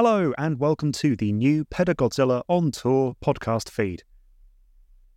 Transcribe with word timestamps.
Hello, 0.00 0.32
and 0.38 0.60
welcome 0.60 0.92
to 0.92 1.16
the 1.16 1.32
new 1.32 1.64
Pedagodzilla 1.64 2.42
on 2.46 2.70
Tour 2.70 3.16
podcast 3.20 3.68
feed. 3.68 4.04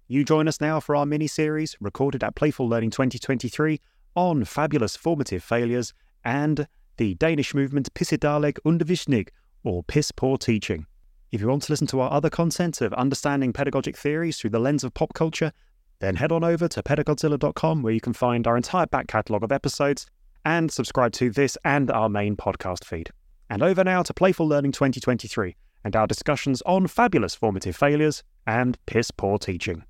You 0.07 0.25
join 0.25 0.47
us 0.47 0.59
now 0.59 0.79
for 0.79 0.96
our 0.96 1.05
mini 1.05 1.27
series 1.27 1.75
recorded 1.79 2.23
at 2.23 2.35
Playful 2.35 2.67
Learning 2.67 2.90
2023 2.90 3.80
on 4.16 4.44
fabulous 4.44 4.96
formative 4.96 5.44
failures 5.44 5.94
and 6.25 6.67
the 6.98 7.14
Danish 7.14 7.54
movement 7.54 7.94
Pissedårlig 7.94 8.57
Undervisning, 8.66 9.28
or 9.64 9.84
piss 9.84 10.12
poor 10.12 10.39
teaching. 10.39 10.88
If 11.32 11.41
you 11.41 11.48
want 11.48 11.61
to 11.61 11.71
listen 11.71 11.86
to 11.86 12.00
our 12.00 12.11
other 12.11 12.32
content 12.32 12.82
of 12.82 12.91
understanding 12.93 13.54
pedagogic 13.54 13.95
theories 13.95 14.39
through 14.39 14.50
the 14.50 14.57
lens 14.57 14.84
of 14.84 14.95
pop 14.95 15.13
culture, 15.13 15.52
then 16.00 16.16
head 16.16 16.32
on 16.32 16.43
over 16.43 16.68
to 16.68 16.82
pedagodzilla.com 16.82 17.84
where 17.84 17.93
you 17.93 18.02
can 18.02 18.13
find 18.13 18.48
our 18.48 18.57
entire 18.57 18.88
back 18.88 19.05
catalogue 19.05 19.43
of 19.43 19.52
episodes 19.52 20.07
and 20.43 20.71
subscribe 20.71 21.11
to 21.11 21.29
this 21.29 21.55
and 21.63 21.91
our 21.91 22.09
main 22.09 22.36
podcast 22.36 22.84
feed. 22.84 23.11
And 23.52 23.61
over 23.61 23.83
now 23.83 24.02
to 24.04 24.13
Playful 24.13 24.47
Learning 24.47 24.71
2023 24.71 25.57
and 25.83 25.93
our 25.93 26.07
discussions 26.07 26.61
on 26.61 26.87
fabulous 26.87 27.36
formative 27.36 27.75
failures 27.75 28.24
and 28.47 28.77
piss 28.86 29.11
poor 29.11 29.37
teaching. 29.37 29.83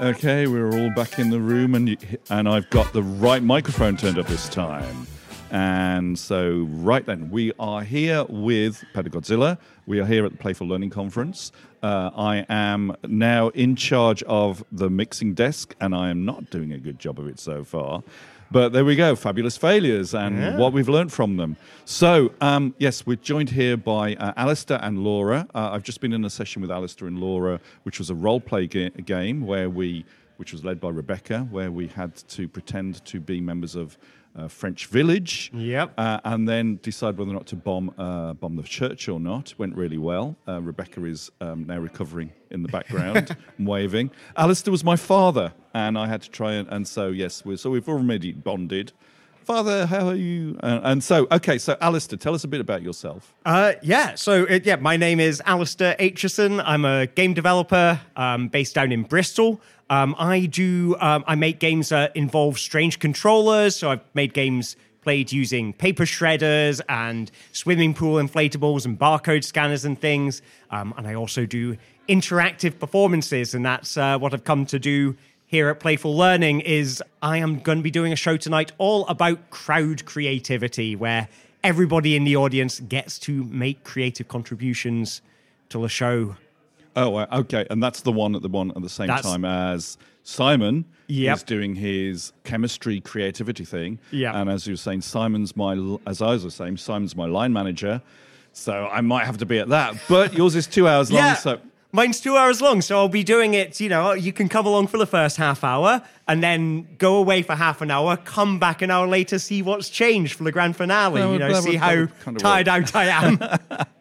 Okay, 0.00 0.48
we're 0.48 0.72
all 0.72 0.90
back 0.96 1.20
in 1.20 1.30
the 1.30 1.38
room, 1.38 1.76
and 1.76 2.18
and 2.28 2.48
I've 2.48 2.68
got 2.70 2.92
the 2.92 3.04
right 3.04 3.40
microphone 3.40 3.96
turned 3.96 4.18
up 4.18 4.26
this 4.26 4.48
time. 4.48 5.06
And 5.52 6.18
so, 6.18 6.66
right 6.70 7.06
then, 7.06 7.30
we 7.30 7.52
are 7.60 7.84
here 7.84 8.24
with 8.28 8.82
Pedagodzilla. 8.92 9.58
We 9.86 10.00
are 10.00 10.06
here 10.06 10.24
at 10.26 10.32
the 10.32 10.38
Playful 10.38 10.66
Learning 10.66 10.90
Conference. 10.90 11.52
Uh, 11.84 12.10
I 12.16 12.46
am 12.48 12.96
now 13.06 13.50
in 13.50 13.76
charge 13.76 14.24
of 14.24 14.64
the 14.72 14.90
mixing 14.90 15.34
desk, 15.34 15.76
and 15.80 15.94
I 15.94 16.10
am 16.10 16.24
not 16.24 16.50
doing 16.50 16.72
a 16.72 16.78
good 16.78 16.98
job 16.98 17.20
of 17.20 17.28
it 17.28 17.38
so 17.38 17.62
far. 17.62 18.02
But 18.52 18.72
there 18.72 18.84
we 18.84 18.96
go, 18.96 19.14
fabulous 19.14 19.56
failures 19.56 20.12
and 20.12 20.36
yeah. 20.36 20.56
what 20.56 20.72
we've 20.72 20.88
learned 20.88 21.12
from 21.12 21.36
them. 21.36 21.56
So, 21.84 22.32
um, 22.40 22.74
yes, 22.78 23.06
we're 23.06 23.16
joined 23.16 23.50
here 23.50 23.76
by 23.76 24.16
uh, 24.16 24.32
Alistair 24.36 24.80
and 24.82 25.04
Laura. 25.04 25.46
Uh, 25.54 25.70
I've 25.72 25.84
just 25.84 26.00
been 26.00 26.12
in 26.12 26.24
a 26.24 26.30
session 26.30 26.60
with 26.60 26.70
Alistair 26.70 27.06
and 27.06 27.20
Laura, 27.20 27.60
which 27.84 28.00
was 28.00 28.10
a 28.10 28.14
role 28.14 28.40
play 28.40 28.66
ga- 28.66 28.90
game 28.90 29.46
where 29.46 29.70
we, 29.70 30.04
which 30.40 30.52
was 30.52 30.64
led 30.64 30.80
by 30.80 30.88
Rebecca, 30.88 31.46
where 31.50 31.70
we 31.70 31.86
had 31.86 32.16
to 32.16 32.48
pretend 32.48 33.04
to 33.04 33.20
be 33.20 33.42
members 33.42 33.74
of 33.76 33.98
uh, 34.34 34.48
French 34.48 34.86
village. 34.86 35.50
Yep. 35.52 35.92
Uh, 35.98 36.18
and 36.24 36.48
then 36.48 36.80
decide 36.82 37.18
whether 37.18 37.30
or 37.30 37.34
not 37.34 37.46
to 37.48 37.56
bomb 37.56 37.92
uh, 37.98 38.32
bomb 38.32 38.56
the 38.56 38.62
church 38.62 39.06
or 39.10 39.20
not. 39.20 39.52
Went 39.58 39.76
really 39.76 39.98
well. 39.98 40.36
Uh, 40.48 40.62
Rebecca 40.62 41.04
is 41.04 41.30
um, 41.42 41.66
now 41.66 41.78
recovering 41.78 42.32
in 42.50 42.62
the 42.62 42.68
background 42.68 43.36
and 43.58 43.66
waving. 43.66 44.12
Alistair 44.34 44.72
was 44.72 44.82
my 44.82 44.96
father, 44.96 45.52
and 45.74 45.98
I 45.98 46.06
had 46.06 46.22
to 46.22 46.30
try 46.30 46.54
and, 46.54 46.66
and 46.70 46.88
so 46.88 47.08
yes, 47.08 47.44
we 47.44 47.58
so 47.58 47.68
we've 47.68 47.88
already 47.88 48.32
bonded. 48.32 48.92
Father, 49.44 49.84
how 49.86 50.06
are 50.06 50.14
you? 50.14 50.58
Uh, 50.62 50.80
and 50.84 51.02
so, 51.02 51.26
okay, 51.32 51.58
so 51.58 51.76
Alistair, 51.80 52.18
tell 52.18 52.34
us 52.34 52.44
a 52.44 52.48
bit 52.48 52.60
about 52.60 52.82
yourself. 52.82 53.34
Uh, 53.44 53.72
yeah, 53.82 54.14
so 54.14 54.44
uh, 54.44 54.60
yeah, 54.62 54.76
my 54.76 54.96
name 54.96 55.18
is 55.18 55.42
Alistair 55.44 55.96
Aitcheson. 55.98 56.62
I'm 56.64 56.84
a 56.84 57.06
game 57.08 57.34
developer 57.34 58.00
um, 58.16 58.48
based 58.48 58.74
down 58.74 58.92
in 58.92 59.02
Bristol. 59.02 59.60
Um, 59.90 60.14
I 60.18 60.46
do. 60.46 60.96
Um, 61.00 61.24
I 61.26 61.34
make 61.34 61.58
games 61.58 61.90
that 61.90 62.14
involve 62.16 62.58
strange 62.58 63.00
controllers. 63.00 63.76
So 63.76 63.90
I've 63.90 64.00
made 64.14 64.32
games 64.32 64.76
played 65.02 65.32
using 65.32 65.72
paper 65.72 66.04
shredders 66.04 66.80
and 66.88 67.30
swimming 67.52 67.92
pool 67.92 68.22
inflatables 68.22 68.84
and 68.84 68.98
barcode 68.98 69.42
scanners 69.44 69.84
and 69.84 70.00
things. 70.00 70.42
Um, 70.70 70.94
and 70.96 71.08
I 71.08 71.14
also 71.14 71.44
do 71.44 71.76
interactive 72.08 72.78
performances, 72.78 73.54
and 73.54 73.64
that's 73.64 73.96
uh, 73.96 74.18
what 74.18 74.32
I've 74.32 74.44
come 74.44 74.64
to 74.66 74.78
do 74.78 75.16
here 75.46 75.68
at 75.68 75.80
Playful 75.80 76.16
Learning. 76.16 76.60
Is 76.60 77.02
I 77.20 77.38
am 77.38 77.58
going 77.58 77.78
to 77.78 77.82
be 77.82 77.90
doing 77.90 78.12
a 78.12 78.16
show 78.16 78.36
tonight 78.36 78.72
all 78.78 79.06
about 79.08 79.50
crowd 79.50 80.04
creativity, 80.04 80.94
where 80.94 81.28
everybody 81.64 82.14
in 82.14 82.22
the 82.24 82.36
audience 82.36 82.78
gets 82.80 83.18
to 83.20 83.42
make 83.44 83.82
creative 83.82 84.28
contributions 84.28 85.20
to 85.70 85.80
the 85.80 85.88
show. 85.88 86.36
Oh, 86.96 87.18
okay, 87.18 87.66
and 87.70 87.82
that's 87.82 88.00
the 88.02 88.12
one 88.12 88.34
at 88.34 88.42
the 88.42 88.48
one 88.48 88.72
at 88.74 88.82
the 88.82 88.88
same 88.88 89.06
that's, 89.06 89.22
time 89.22 89.44
as 89.44 89.96
Simon 90.22 90.84
yep. 91.06 91.36
is 91.36 91.42
doing 91.42 91.74
his 91.74 92.32
chemistry 92.44 93.00
creativity 93.00 93.64
thing. 93.64 93.98
Yeah, 94.10 94.38
and 94.38 94.50
as 94.50 94.66
you 94.66 94.72
were 94.72 94.78
saying, 94.78 95.02
Simon's 95.02 95.56
my 95.56 95.74
as 96.06 96.20
I 96.20 96.32
was 96.32 96.54
saying, 96.54 96.78
Simon's 96.78 97.16
my 97.16 97.26
line 97.26 97.52
manager. 97.52 98.02
So 98.52 98.88
I 98.90 99.00
might 99.00 99.26
have 99.26 99.38
to 99.38 99.46
be 99.46 99.60
at 99.60 99.68
that, 99.68 99.94
but 100.08 100.34
yours 100.34 100.56
is 100.56 100.66
two 100.66 100.88
hours 100.88 101.12
long. 101.12 101.22
Yeah. 101.22 101.34
So 101.34 101.60
Mine's 101.92 102.20
two 102.20 102.36
hours 102.36 102.62
long, 102.62 102.82
so 102.82 102.96
I'll 102.96 103.08
be 103.08 103.24
doing 103.24 103.54
it. 103.54 103.80
You 103.80 103.88
know, 103.88 104.12
you 104.12 104.32
can 104.32 104.48
come 104.48 104.64
along 104.64 104.86
for 104.86 104.96
the 104.96 105.06
first 105.06 105.36
half 105.36 105.64
hour 105.64 106.02
and 106.28 106.40
then 106.40 106.86
go 106.98 107.16
away 107.16 107.42
for 107.42 107.56
half 107.56 107.80
an 107.80 107.90
hour, 107.90 108.16
come 108.16 108.60
back 108.60 108.80
an 108.80 108.92
hour 108.92 109.08
later, 109.08 109.40
see 109.40 109.60
what's 109.60 109.88
changed 109.88 110.34
for 110.34 110.44
the 110.44 110.52
grand 110.52 110.76
finale. 110.76 111.20
you 111.20 111.38
know, 111.38 111.52
see 111.60 111.74
how 111.74 112.06
kind 112.06 112.36
of 112.36 112.42
tired 112.42 112.68
out 112.68 112.94
I 112.94 113.06
am. 113.06 113.40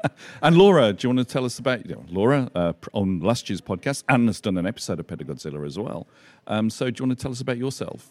and 0.44 0.56
Laura, 0.56 0.94
do 0.94 1.08
you 1.08 1.16
want 1.16 1.28
to 1.28 1.34
tell 1.34 1.46
us 1.46 1.58
about 1.58 1.88
you 1.88 1.96
know, 1.96 2.06
Laura 2.10 2.52
uh, 2.54 2.74
on 2.94 3.22
last 3.22 3.50
year's 3.50 3.62
podcast? 3.62 4.04
Anne 4.08 4.28
has 4.28 4.40
done 4.40 4.58
an 4.58 4.68
episode 4.68 5.00
of 5.00 5.08
Pedagodzilla 5.08 5.66
as 5.66 5.80
well. 5.80 6.06
Um, 6.46 6.70
so, 6.70 6.92
do 6.92 7.02
you 7.02 7.08
want 7.08 7.18
to 7.18 7.22
tell 7.24 7.32
us 7.32 7.42
about 7.42 7.58
yourself? 7.58 8.08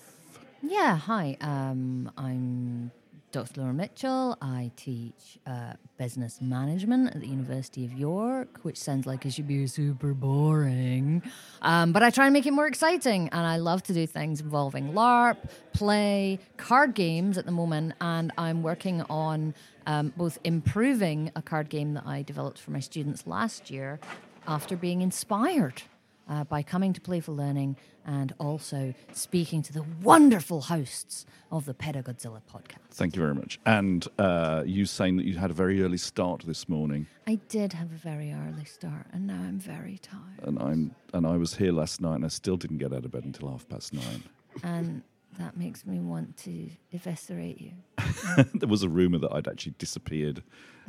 Yeah, 0.60 0.96
hi. 0.96 1.36
Um, 1.40 2.10
I'm 2.16 2.90
Dr. 3.30 3.60
Laura 3.60 3.74
Mitchell. 3.74 4.36
I 4.40 4.70
teach 4.76 5.38
uh, 5.46 5.74
business 5.98 6.40
management 6.40 7.14
at 7.14 7.20
the 7.20 7.26
University 7.26 7.84
of 7.84 7.92
York, 7.92 8.60
which 8.62 8.78
sounds 8.78 9.06
like 9.06 9.26
it 9.26 9.32
should 9.32 9.46
be 9.46 9.66
super 9.66 10.14
boring. 10.14 11.22
Um, 11.60 11.92
but 11.92 12.02
I 12.02 12.10
try 12.10 12.26
and 12.26 12.32
make 12.32 12.46
it 12.46 12.52
more 12.52 12.66
exciting. 12.66 13.28
And 13.28 13.46
I 13.46 13.56
love 13.56 13.82
to 13.84 13.92
do 13.92 14.06
things 14.06 14.40
involving 14.40 14.92
LARP, 14.92 15.36
play, 15.72 16.38
card 16.56 16.94
games 16.94 17.36
at 17.36 17.44
the 17.44 17.52
moment. 17.52 17.94
And 18.00 18.32
I'm 18.38 18.62
working 18.62 19.02
on 19.10 19.54
um, 19.86 20.12
both 20.16 20.38
improving 20.44 21.30
a 21.36 21.42
card 21.42 21.68
game 21.68 21.94
that 21.94 22.06
I 22.06 22.22
developed 22.22 22.58
for 22.58 22.70
my 22.70 22.80
students 22.80 23.26
last 23.26 23.70
year 23.70 24.00
after 24.46 24.76
being 24.76 25.02
inspired 25.02 25.82
uh, 26.28 26.44
by 26.44 26.62
coming 26.62 26.92
to 26.92 27.00
Playful 27.00 27.34
Learning 27.34 27.76
and 28.04 28.32
also 28.38 28.94
speaking 29.12 29.62
to 29.62 29.72
the 29.72 29.84
wonderful 30.02 30.62
hosts 30.62 31.26
of 31.50 31.64
the 31.64 31.74
Pedagodzilla 31.74 32.40
podcast. 32.52 32.90
Thank 32.90 33.16
you 33.16 33.22
very 33.22 33.34
much. 33.34 33.58
And 33.66 34.06
uh, 34.18 34.62
you 34.66 34.86
saying 34.86 35.16
that 35.18 35.26
you 35.26 35.36
had 35.36 35.50
a 35.50 35.54
very 35.54 35.82
early 35.82 35.98
start 35.98 36.42
this 36.46 36.68
morning. 36.68 37.06
I 37.26 37.36
did 37.48 37.72
have 37.72 37.92
a 37.92 37.96
very 37.96 38.32
early 38.32 38.64
start, 38.64 39.06
and 39.12 39.26
now 39.26 39.34
I'm 39.34 39.58
very 39.58 39.98
tired. 39.98 40.42
And 40.42 40.58
I'm 40.60 40.94
and 41.12 41.26
I 41.26 41.36
was 41.36 41.54
here 41.56 41.72
last 41.72 42.00
night, 42.00 42.16
and 42.16 42.24
I 42.24 42.28
still 42.28 42.56
didn't 42.56 42.78
get 42.78 42.92
out 42.92 43.04
of 43.04 43.10
bed 43.10 43.24
until 43.24 43.50
half 43.50 43.68
past 43.68 43.92
nine. 43.92 44.22
And 44.62 45.02
that 45.38 45.56
makes 45.56 45.86
me 45.86 46.00
want 46.00 46.36
to 46.38 46.68
eviscerate 46.92 47.60
you. 47.60 47.72
there 48.54 48.68
was 48.68 48.82
a 48.82 48.88
rumor 48.88 49.18
that 49.18 49.32
I'd 49.32 49.46
actually 49.46 49.74
disappeared 49.78 50.42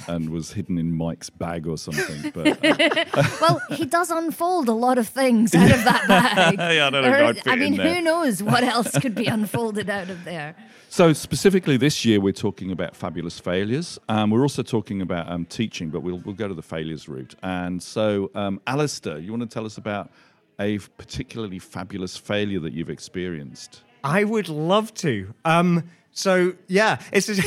and 0.07 0.29
was 0.29 0.53
hidden 0.53 0.77
in 0.77 0.95
Mike's 0.95 1.29
bag 1.29 1.67
or 1.67 1.77
something. 1.77 2.31
But 2.31 2.63
uh. 2.63 3.23
well, 3.41 3.61
he 3.71 3.85
does 3.85 4.09
unfold 4.09 4.67
a 4.67 4.73
lot 4.73 4.97
of 4.97 5.07
things 5.07 5.53
out 5.53 5.71
of 5.71 5.83
that 5.83 6.07
bag. 6.07 6.55
yeah, 6.75 6.87
I 6.87 6.89
don't 6.89 7.03
know. 7.03 7.41
I 7.45 7.55
mean, 7.55 7.73
who 7.73 8.01
knows 8.01 8.41
what 8.41 8.63
else 8.63 8.97
could 8.99 9.15
be 9.15 9.25
unfolded 9.25 9.89
out 9.89 10.09
of 10.09 10.23
there? 10.23 10.55
So 10.89 11.13
specifically 11.13 11.77
this 11.77 12.03
year, 12.03 12.19
we're 12.19 12.33
talking 12.33 12.71
about 12.71 12.95
fabulous 12.95 13.39
failures. 13.39 13.99
Um, 14.09 14.31
we're 14.31 14.41
also 14.41 14.63
talking 14.63 15.01
about 15.01 15.29
um, 15.29 15.45
teaching, 15.45 15.89
but 15.89 16.01
we'll 16.01 16.17
we'll 16.19 16.35
go 16.35 16.47
to 16.47 16.55
the 16.55 16.63
failures 16.63 17.07
route. 17.07 17.35
And 17.43 17.83
so, 17.83 18.31
um, 18.33 18.59
Alistair, 18.65 19.19
you 19.19 19.31
want 19.31 19.43
to 19.43 19.53
tell 19.53 19.65
us 19.65 19.77
about 19.77 20.09
a 20.59 20.79
particularly 20.97 21.59
fabulous 21.59 22.17
failure 22.17 22.59
that 22.59 22.73
you've 22.73 22.89
experienced? 22.89 23.83
I 24.03 24.23
would 24.23 24.49
love 24.49 24.93
to. 24.95 25.33
Um, 25.45 25.89
so 26.11 26.53
yeah, 26.67 27.01
it's 27.11 27.27
just, 27.27 27.41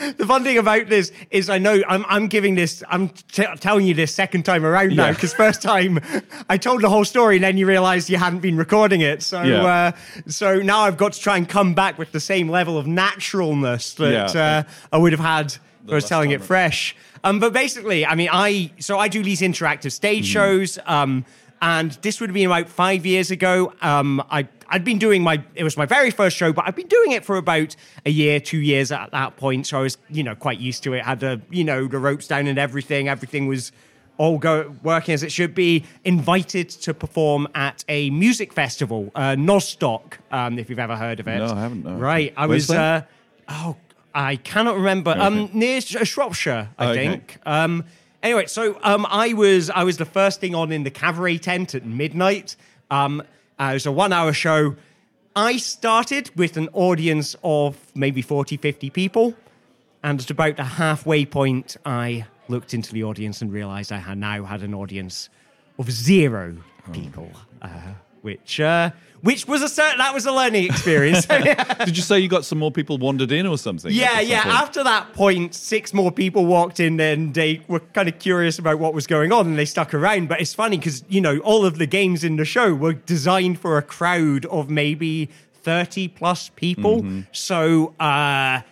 the 0.16 0.26
fun 0.26 0.44
thing 0.44 0.58
about 0.58 0.88
this 0.88 1.12
is 1.30 1.50
I 1.50 1.58
know 1.58 1.82
I'm, 1.88 2.04
I'm 2.08 2.28
giving 2.28 2.54
this, 2.54 2.82
I'm 2.88 3.08
t- 3.08 3.46
telling 3.60 3.86
you 3.86 3.94
this 3.94 4.14
second 4.14 4.44
time 4.44 4.64
around 4.64 4.94
now 4.96 5.12
because 5.12 5.32
first 5.34 5.62
time 5.62 6.00
I 6.48 6.56
told 6.56 6.82
the 6.82 6.88
whole 6.88 7.04
story 7.04 7.36
and 7.36 7.44
then 7.44 7.56
you 7.56 7.66
realised 7.66 8.08
you 8.08 8.16
hadn't 8.16 8.40
been 8.40 8.56
recording 8.56 9.00
it. 9.00 9.22
So 9.22 9.42
yeah. 9.42 9.64
uh, 9.64 9.92
so 10.28 10.60
now 10.60 10.80
I've 10.80 10.96
got 10.96 11.14
to 11.14 11.20
try 11.20 11.36
and 11.36 11.48
come 11.48 11.74
back 11.74 11.98
with 11.98 12.12
the 12.12 12.20
same 12.20 12.48
level 12.48 12.78
of 12.78 12.86
naturalness 12.86 13.94
that 13.94 14.34
yeah. 14.34 14.40
uh, 14.40 14.62
I 14.92 14.98
would 14.98 15.12
have 15.12 15.20
had 15.20 15.56
if 15.84 15.92
I 15.92 15.94
was 15.94 16.04
telling 16.04 16.30
it 16.30 16.42
fresh. 16.42 16.94
Um, 17.24 17.40
but 17.40 17.52
basically, 17.52 18.06
I 18.06 18.14
mean, 18.14 18.28
I 18.30 18.70
so 18.78 18.98
I 18.98 19.08
do 19.08 19.22
these 19.22 19.40
interactive 19.40 19.92
stage 19.92 20.28
mm. 20.28 20.32
shows. 20.32 20.78
Um, 20.86 21.24
and 21.60 21.92
this 22.02 22.20
would 22.20 22.30
have 22.30 22.34
been 22.34 22.46
about 22.46 22.68
five 22.68 23.04
years 23.04 23.30
ago. 23.30 23.72
Um, 23.80 24.22
I 24.30 24.48
I'd 24.68 24.84
been 24.84 24.98
doing 24.98 25.22
my 25.22 25.42
it 25.54 25.64
was 25.64 25.76
my 25.76 25.86
very 25.86 26.10
first 26.10 26.36
show, 26.36 26.52
but 26.52 26.64
I've 26.66 26.76
been 26.76 26.88
doing 26.88 27.12
it 27.12 27.24
for 27.24 27.36
about 27.36 27.74
a 28.04 28.10
year, 28.10 28.40
two 28.40 28.58
years 28.58 28.92
at 28.92 29.10
that 29.12 29.36
point. 29.36 29.66
So 29.66 29.78
I 29.78 29.82
was 29.82 29.98
you 30.08 30.22
know 30.22 30.34
quite 30.34 30.58
used 30.58 30.82
to 30.84 30.94
it. 30.94 31.04
Had 31.04 31.20
the 31.20 31.40
you 31.50 31.64
know 31.64 31.86
the 31.86 31.98
ropes 31.98 32.28
down 32.28 32.46
and 32.46 32.58
everything. 32.58 33.08
Everything 33.08 33.46
was 33.46 33.72
all 34.18 34.38
go 34.38 34.74
working 34.82 35.14
as 35.14 35.22
it 35.22 35.32
should 35.32 35.54
be. 35.54 35.84
Invited 36.04 36.68
to 36.70 36.92
perform 36.92 37.48
at 37.54 37.84
a 37.88 38.10
music 38.10 38.52
festival, 38.52 39.10
uh, 39.14 39.36
Nozstock, 39.36 40.14
um, 40.30 40.58
if 40.58 40.68
you've 40.68 40.78
ever 40.78 40.96
heard 40.96 41.20
of 41.20 41.28
it. 41.28 41.38
No, 41.38 41.46
I 41.46 41.60
haven't. 41.60 41.84
No. 41.84 41.94
Right, 41.94 42.34
I 42.36 42.46
Where's 42.46 42.68
was. 42.68 42.76
Uh, 42.76 43.02
oh, 43.48 43.76
I 44.14 44.36
cannot 44.36 44.76
remember. 44.76 45.12
Okay. 45.12 45.20
Um, 45.20 45.50
near 45.52 45.80
Shropshire, 45.80 46.70
I 46.78 46.90
okay. 46.90 47.08
think. 47.08 47.38
Um, 47.46 47.84
anyway, 48.22 48.46
so 48.46 48.78
um, 48.82 49.06
I 49.08 49.32
was 49.34 49.70
I 49.70 49.84
was 49.84 49.96
the 49.96 50.04
first 50.04 50.40
thing 50.40 50.54
on 50.54 50.72
in 50.72 50.84
the 50.84 50.90
cabaret 50.90 51.38
tent 51.38 51.74
at 51.74 51.84
midnight. 51.84 52.56
Um, 52.90 53.22
uh, 53.58 53.70
it 53.70 53.74
was 53.74 53.86
a 53.86 53.92
one 53.92 54.12
hour 54.12 54.32
show. 54.32 54.76
I 55.36 55.56
started 55.56 56.30
with 56.36 56.56
an 56.56 56.68
audience 56.72 57.36
of 57.44 57.76
maybe 57.94 58.22
40, 58.22 58.56
50 58.56 58.90
people. 58.90 59.34
And 60.02 60.20
at 60.20 60.30
about 60.30 60.56
the 60.56 60.64
halfway 60.64 61.24
point, 61.24 61.76
I 61.84 62.26
looked 62.48 62.74
into 62.74 62.92
the 62.92 63.04
audience 63.04 63.42
and 63.42 63.52
realized 63.52 63.92
I 63.92 63.98
had 63.98 64.18
now 64.18 64.44
had 64.44 64.62
an 64.62 64.74
audience 64.74 65.28
of 65.78 65.90
zero 65.90 66.56
people, 66.92 67.30
uh, 67.62 67.68
which 68.22 68.58
uh, 68.58 68.90
which 69.20 69.46
was 69.46 69.62
a 69.62 69.68
certain 69.68 69.98
that 69.98 70.14
was 70.14 70.26
a 70.26 70.32
learning 70.32 70.64
experience. 70.64 71.26
Did 71.84 71.96
you 71.96 72.02
say 72.02 72.18
you 72.18 72.28
got 72.28 72.44
some 72.44 72.58
more 72.58 72.70
people 72.70 72.98
wandered 72.98 73.32
in 73.32 73.46
or 73.46 73.58
something? 73.58 73.92
Yeah, 73.92 74.20
yeah. 74.20 74.42
point? 74.42 74.54
After 74.54 74.84
that 74.84 75.12
point, 75.12 75.54
six 75.54 75.92
more 75.92 76.12
people 76.12 76.46
walked 76.46 76.80
in 76.80 77.00
and 77.00 77.34
they 77.34 77.62
were 77.68 77.80
kind 77.80 78.08
of 78.08 78.18
curious 78.18 78.58
about 78.58 78.78
what 78.78 78.94
was 78.94 79.06
going 79.06 79.32
on 79.32 79.46
and 79.46 79.58
they 79.58 79.64
stuck 79.64 79.94
around. 79.94 80.28
But 80.28 80.40
it's 80.40 80.54
funny 80.54 80.78
because, 80.78 81.04
you 81.08 81.20
know, 81.20 81.38
all 81.38 81.64
of 81.64 81.78
the 81.78 81.86
games 81.86 82.24
in 82.24 82.36
the 82.36 82.44
show 82.44 82.74
were 82.74 82.94
designed 82.94 83.58
for 83.58 83.78
a 83.78 83.82
crowd 83.82 84.46
of 84.46 84.70
maybe 84.70 85.30
30 85.62 86.08
plus 86.08 86.50
people. 86.50 87.02
Mm-hmm. 87.02 87.20
So, 87.32 87.94
uh, 87.98 88.62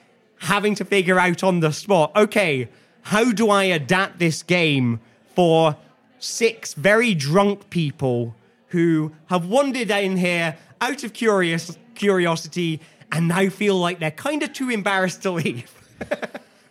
having 0.40 0.75
to 0.76 0.84
figure 0.84 1.19
out 1.19 1.42
on 1.42 1.60
the 1.60 1.72
spot, 1.72 2.12
okay, 2.14 2.69
how 3.02 3.32
do 3.32 3.50
I 3.50 3.64
adapt 3.64 4.19
this 4.19 4.42
game 4.42 5.00
for 5.34 5.76
six 6.19 6.75
very 6.75 7.14
drunk 7.14 7.70
people 7.70 8.34
who 8.76 9.11
have 9.31 9.46
wandered 9.46 9.90
in 9.90 10.19
here 10.19 10.55
out 10.82 11.02
of 11.02 11.14
curious 11.14 11.78
curiosity 11.94 12.78
and 13.11 13.26
now 13.26 13.49
feel 13.49 13.78
like 13.78 14.00
they're 14.00 14.11
kind 14.11 14.43
of 14.43 14.52
too 14.52 14.69
embarrassed 14.69 15.23
to 15.23 15.31
leave. 15.31 15.73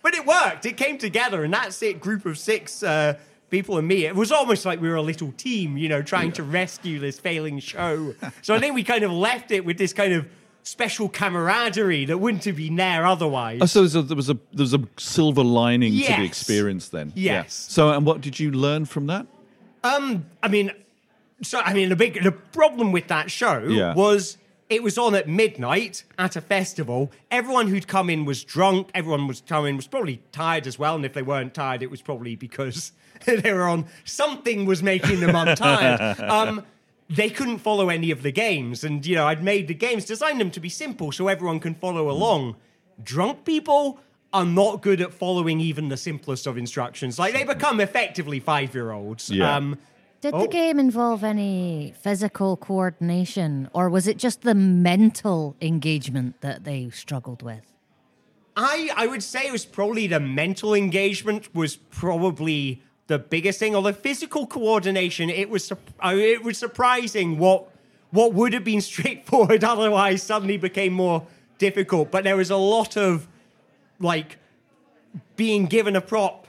but 0.03 0.13
it 0.13 0.23
worked. 0.23 0.67
It 0.67 0.77
came 0.77 0.99
together, 0.99 1.43
and 1.43 1.51
that's 1.51 1.81
it. 1.81 1.99
group 1.99 2.27
of 2.27 2.37
six 2.37 2.83
uh, 2.83 3.15
people 3.49 3.79
and 3.79 3.87
me, 3.87 4.05
it 4.05 4.15
was 4.15 4.31
almost 4.31 4.67
like 4.67 4.79
we 4.79 4.87
were 4.87 4.97
a 4.97 5.01
little 5.01 5.31
team, 5.31 5.77
you 5.77 5.89
know, 5.89 6.03
trying 6.03 6.31
to 6.33 6.43
rescue 6.43 6.99
this 6.99 7.19
failing 7.19 7.57
show. 7.57 8.13
so 8.43 8.53
I 8.53 8.59
think 8.59 8.75
we 8.75 8.83
kind 8.83 9.03
of 9.03 9.11
left 9.11 9.49
it 9.49 9.65
with 9.65 9.79
this 9.79 9.91
kind 9.91 10.13
of 10.13 10.27
special 10.61 11.09
camaraderie 11.09 12.05
that 12.05 12.19
wouldn't 12.19 12.43
have 12.43 12.57
been 12.57 12.75
there 12.75 13.07
otherwise. 13.07 13.61
Oh, 13.63 13.65
so 13.65 13.87
there 14.03 14.15
was 14.15 14.29
a 14.29 14.35
there 14.53 14.63
was 14.63 14.75
a 14.75 14.83
silver 14.97 15.43
lining 15.43 15.93
to 15.93 16.05
the 16.17 16.23
experience 16.23 16.89
then. 16.89 17.13
Yeah. 17.15 17.41
Yes. 17.41 17.53
So, 17.55 17.89
and 17.89 18.05
what 18.05 18.21
did 18.21 18.39
you 18.39 18.51
learn 18.51 18.85
from 18.85 19.07
that? 19.07 19.25
Um, 19.83 20.27
I 20.43 20.47
mean, 20.47 20.71
so 21.41 21.59
I 21.59 21.73
mean, 21.73 21.89
the 21.89 21.95
big 21.95 22.23
the 22.23 22.31
problem 22.31 22.91
with 22.91 23.07
that 23.07 23.29
show 23.31 23.65
Yeah. 23.67 23.93
was 23.93 24.37
it 24.69 24.81
was 24.81 24.97
on 24.97 25.13
at 25.13 25.27
midnight 25.27 26.03
at 26.17 26.35
a 26.35 26.41
festival. 26.41 27.11
Everyone 27.29 27.67
who'd 27.67 27.87
come 27.87 28.09
in 28.09 28.25
was 28.25 28.43
drunk. 28.43 28.89
Everyone 28.95 29.27
was 29.27 29.41
coming 29.41 29.75
was 29.75 29.87
probably 29.87 30.21
tired 30.31 30.65
as 30.65 30.79
well. 30.79 30.95
And 30.95 31.05
if 31.05 31.13
they 31.13 31.21
weren't 31.21 31.53
tired, 31.53 31.83
it 31.83 31.91
was 31.91 32.01
probably 32.01 32.35
because 32.35 32.91
they 33.25 33.53
were 33.53 33.67
on 33.67 33.85
something 34.05 34.65
was 34.65 34.81
making 34.81 35.19
them 35.19 35.35
untired. 35.35 36.19
um, 36.19 36.63
they 37.09 37.29
couldn't 37.29 37.59
follow 37.59 37.89
any 37.89 38.09
of 38.09 38.23
the 38.23 38.31
games, 38.31 38.83
and 38.83 39.05
you 39.05 39.13
know, 39.15 39.27
I'd 39.27 39.43
made 39.43 39.67
the 39.67 39.75
games, 39.75 40.05
designed 40.05 40.41
them 40.41 40.49
to 40.51 40.59
be 40.59 40.69
simple 40.69 41.11
so 41.11 41.27
everyone 41.27 41.59
can 41.59 41.75
follow 41.75 42.09
along. 42.09 42.55
Drunk 43.03 43.45
people 43.45 43.99
are 44.33 44.45
not 44.45 44.81
good 44.81 44.99
at 45.01 45.13
following 45.13 45.59
even 45.61 45.89
the 45.89 45.97
simplest 45.97 46.47
of 46.47 46.57
instructions. 46.57 47.19
Like 47.19 47.33
they 47.33 47.43
become 47.43 47.79
effectively 47.79 48.39
five 48.39 48.73
year 48.73 48.91
olds. 48.91 49.29
Yeah. 49.29 49.55
Um, 49.55 49.77
Did 50.25 50.33
Oh. 50.33 50.41
the 50.41 50.47
game 50.47 50.79
involve 50.79 51.23
any 51.23 51.93
physical 52.01 52.57
coordination, 52.57 53.69
or 53.73 53.91
was 53.91 54.07
it 54.07 54.17
just 54.17 54.41
the 54.41 54.55
mental 54.55 55.55
engagement 55.61 56.41
that 56.41 56.63
they 56.63 56.89
struggled 56.89 57.43
with? 57.43 57.71
I 58.57 58.89
I 58.97 59.05
would 59.05 59.21
say 59.21 59.41
it 59.45 59.51
was 59.51 59.65
probably 59.65 60.07
the 60.07 60.19
mental 60.19 60.73
engagement 60.73 61.53
was 61.53 61.75
probably 61.75 62.81
the 63.05 63.19
biggest 63.19 63.59
thing. 63.59 63.75
Or 63.75 63.83
the 63.83 63.93
physical 63.93 64.47
coordination, 64.47 65.29
it 65.29 65.47
was 65.51 65.63
sup- 65.67 65.91
I 65.99 66.15
mean, 66.15 66.23
it 66.23 66.43
was 66.43 66.57
surprising 66.57 67.37
what 67.37 67.69
what 68.09 68.33
would 68.33 68.53
have 68.53 68.63
been 68.63 68.81
straightforward 68.93 69.63
otherwise 69.63 70.23
suddenly 70.23 70.57
became 70.57 70.93
more 70.93 71.27
difficult. 71.59 72.09
But 72.09 72.23
there 72.23 72.35
was 72.35 72.49
a 72.49 72.57
lot 72.57 72.97
of 72.97 73.27
like 73.99 74.39
being 75.35 75.67
given 75.67 75.95
a 75.95 76.01
prop 76.01 76.44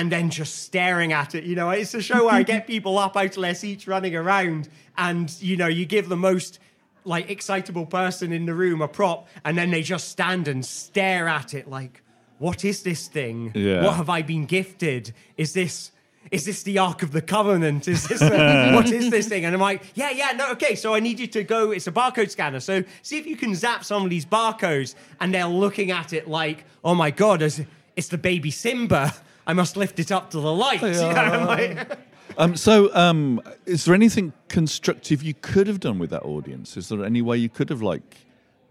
and 0.00 0.10
then 0.10 0.30
just 0.30 0.62
staring 0.62 1.12
at 1.12 1.34
it. 1.34 1.44
You 1.44 1.54
know, 1.54 1.68
it's 1.68 1.92
a 1.92 2.00
show 2.00 2.24
where 2.24 2.34
I 2.34 2.42
get 2.42 2.66
people 2.74 2.96
up 2.96 3.18
out 3.18 3.36
of 3.36 3.42
their 3.42 3.54
seats 3.54 3.86
running 3.86 4.16
around, 4.16 4.70
and 4.96 5.30
you 5.42 5.58
know, 5.58 5.66
you 5.66 5.84
give 5.84 6.08
the 6.08 6.16
most 6.16 6.58
like 7.04 7.28
excitable 7.28 7.84
person 7.84 8.32
in 8.32 8.46
the 8.46 8.54
room 8.54 8.80
a 8.80 8.88
prop, 8.88 9.28
and 9.44 9.58
then 9.58 9.70
they 9.70 9.82
just 9.82 10.08
stand 10.08 10.48
and 10.48 10.64
stare 10.64 11.28
at 11.28 11.52
it 11.52 11.68
like, 11.68 12.02
what 12.38 12.64
is 12.64 12.82
this 12.82 13.08
thing? 13.08 13.52
Yeah. 13.54 13.84
What 13.84 13.96
have 13.96 14.08
I 14.08 14.22
been 14.22 14.46
gifted? 14.46 15.12
Is 15.36 15.52
this 15.52 15.92
is 16.30 16.46
this 16.46 16.62
the 16.62 16.78
Ark 16.78 17.02
of 17.02 17.12
the 17.12 17.20
Covenant? 17.20 17.86
Is 17.86 18.08
this 18.08 18.22
a, 18.22 18.72
what 18.72 18.90
is 18.90 19.10
this 19.10 19.28
thing? 19.28 19.44
And 19.44 19.54
I'm 19.54 19.60
like, 19.60 19.82
yeah, 19.96 20.12
yeah, 20.12 20.32
no, 20.32 20.50
okay. 20.52 20.76
So 20.76 20.94
I 20.94 21.00
need 21.00 21.20
you 21.20 21.26
to 21.26 21.44
go. 21.44 21.72
It's 21.72 21.88
a 21.88 21.92
barcode 21.92 22.30
scanner. 22.30 22.60
So 22.60 22.84
see 23.02 23.18
if 23.18 23.26
you 23.26 23.36
can 23.36 23.54
zap 23.54 23.84
some 23.84 24.02
of 24.02 24.08
these 24.08 24.24
barcodes, 24.24 24.94
and 25.20 25.34
they're 25.34 25.44
looking 25.44 25.90
at 25.90 26.14
it 26.14 26.26
like, 26.26 26.64
oh 26.82 26.94
my 26.94 27.10
god, 27.10 27.42
it's, 27.42 27.60
it's 27.96 28.08
the 28.08 28.16
baby 28.16 28.50
Simba. 28.50 29.14
I 29.50 29.52
must 29.52 29.76
lift 29.76 29.98
it 29.98 30.12
up 30.12 30.30
to 30.30 30.38
the 30.40 30.52
light. 30.52 30.80
You 30.82 30.92
know, 30.92 31.44
like- 31.48 31.98
Um, 32.38 32.56
so, 32.56 32.94
um, 32.94 33.40
is 33.66 33.84
there 33.84 33.94
anything 33.94 34.32
constructive 34.48 35.22
you 35.24 35.34
could 35.34 35.66
have 35.66 35.80
done 35.80 35.98
with 35.98 36.10
that 36.10 36.22
audience? 36.22 36.76
Is 36.76 36.88
there 36.88 37.04
any 37.04 37.20
way 37.20 37.36
you 37.36 37.48
could 37.48 37.68
have 37.70 37.82
like 37.82 38.18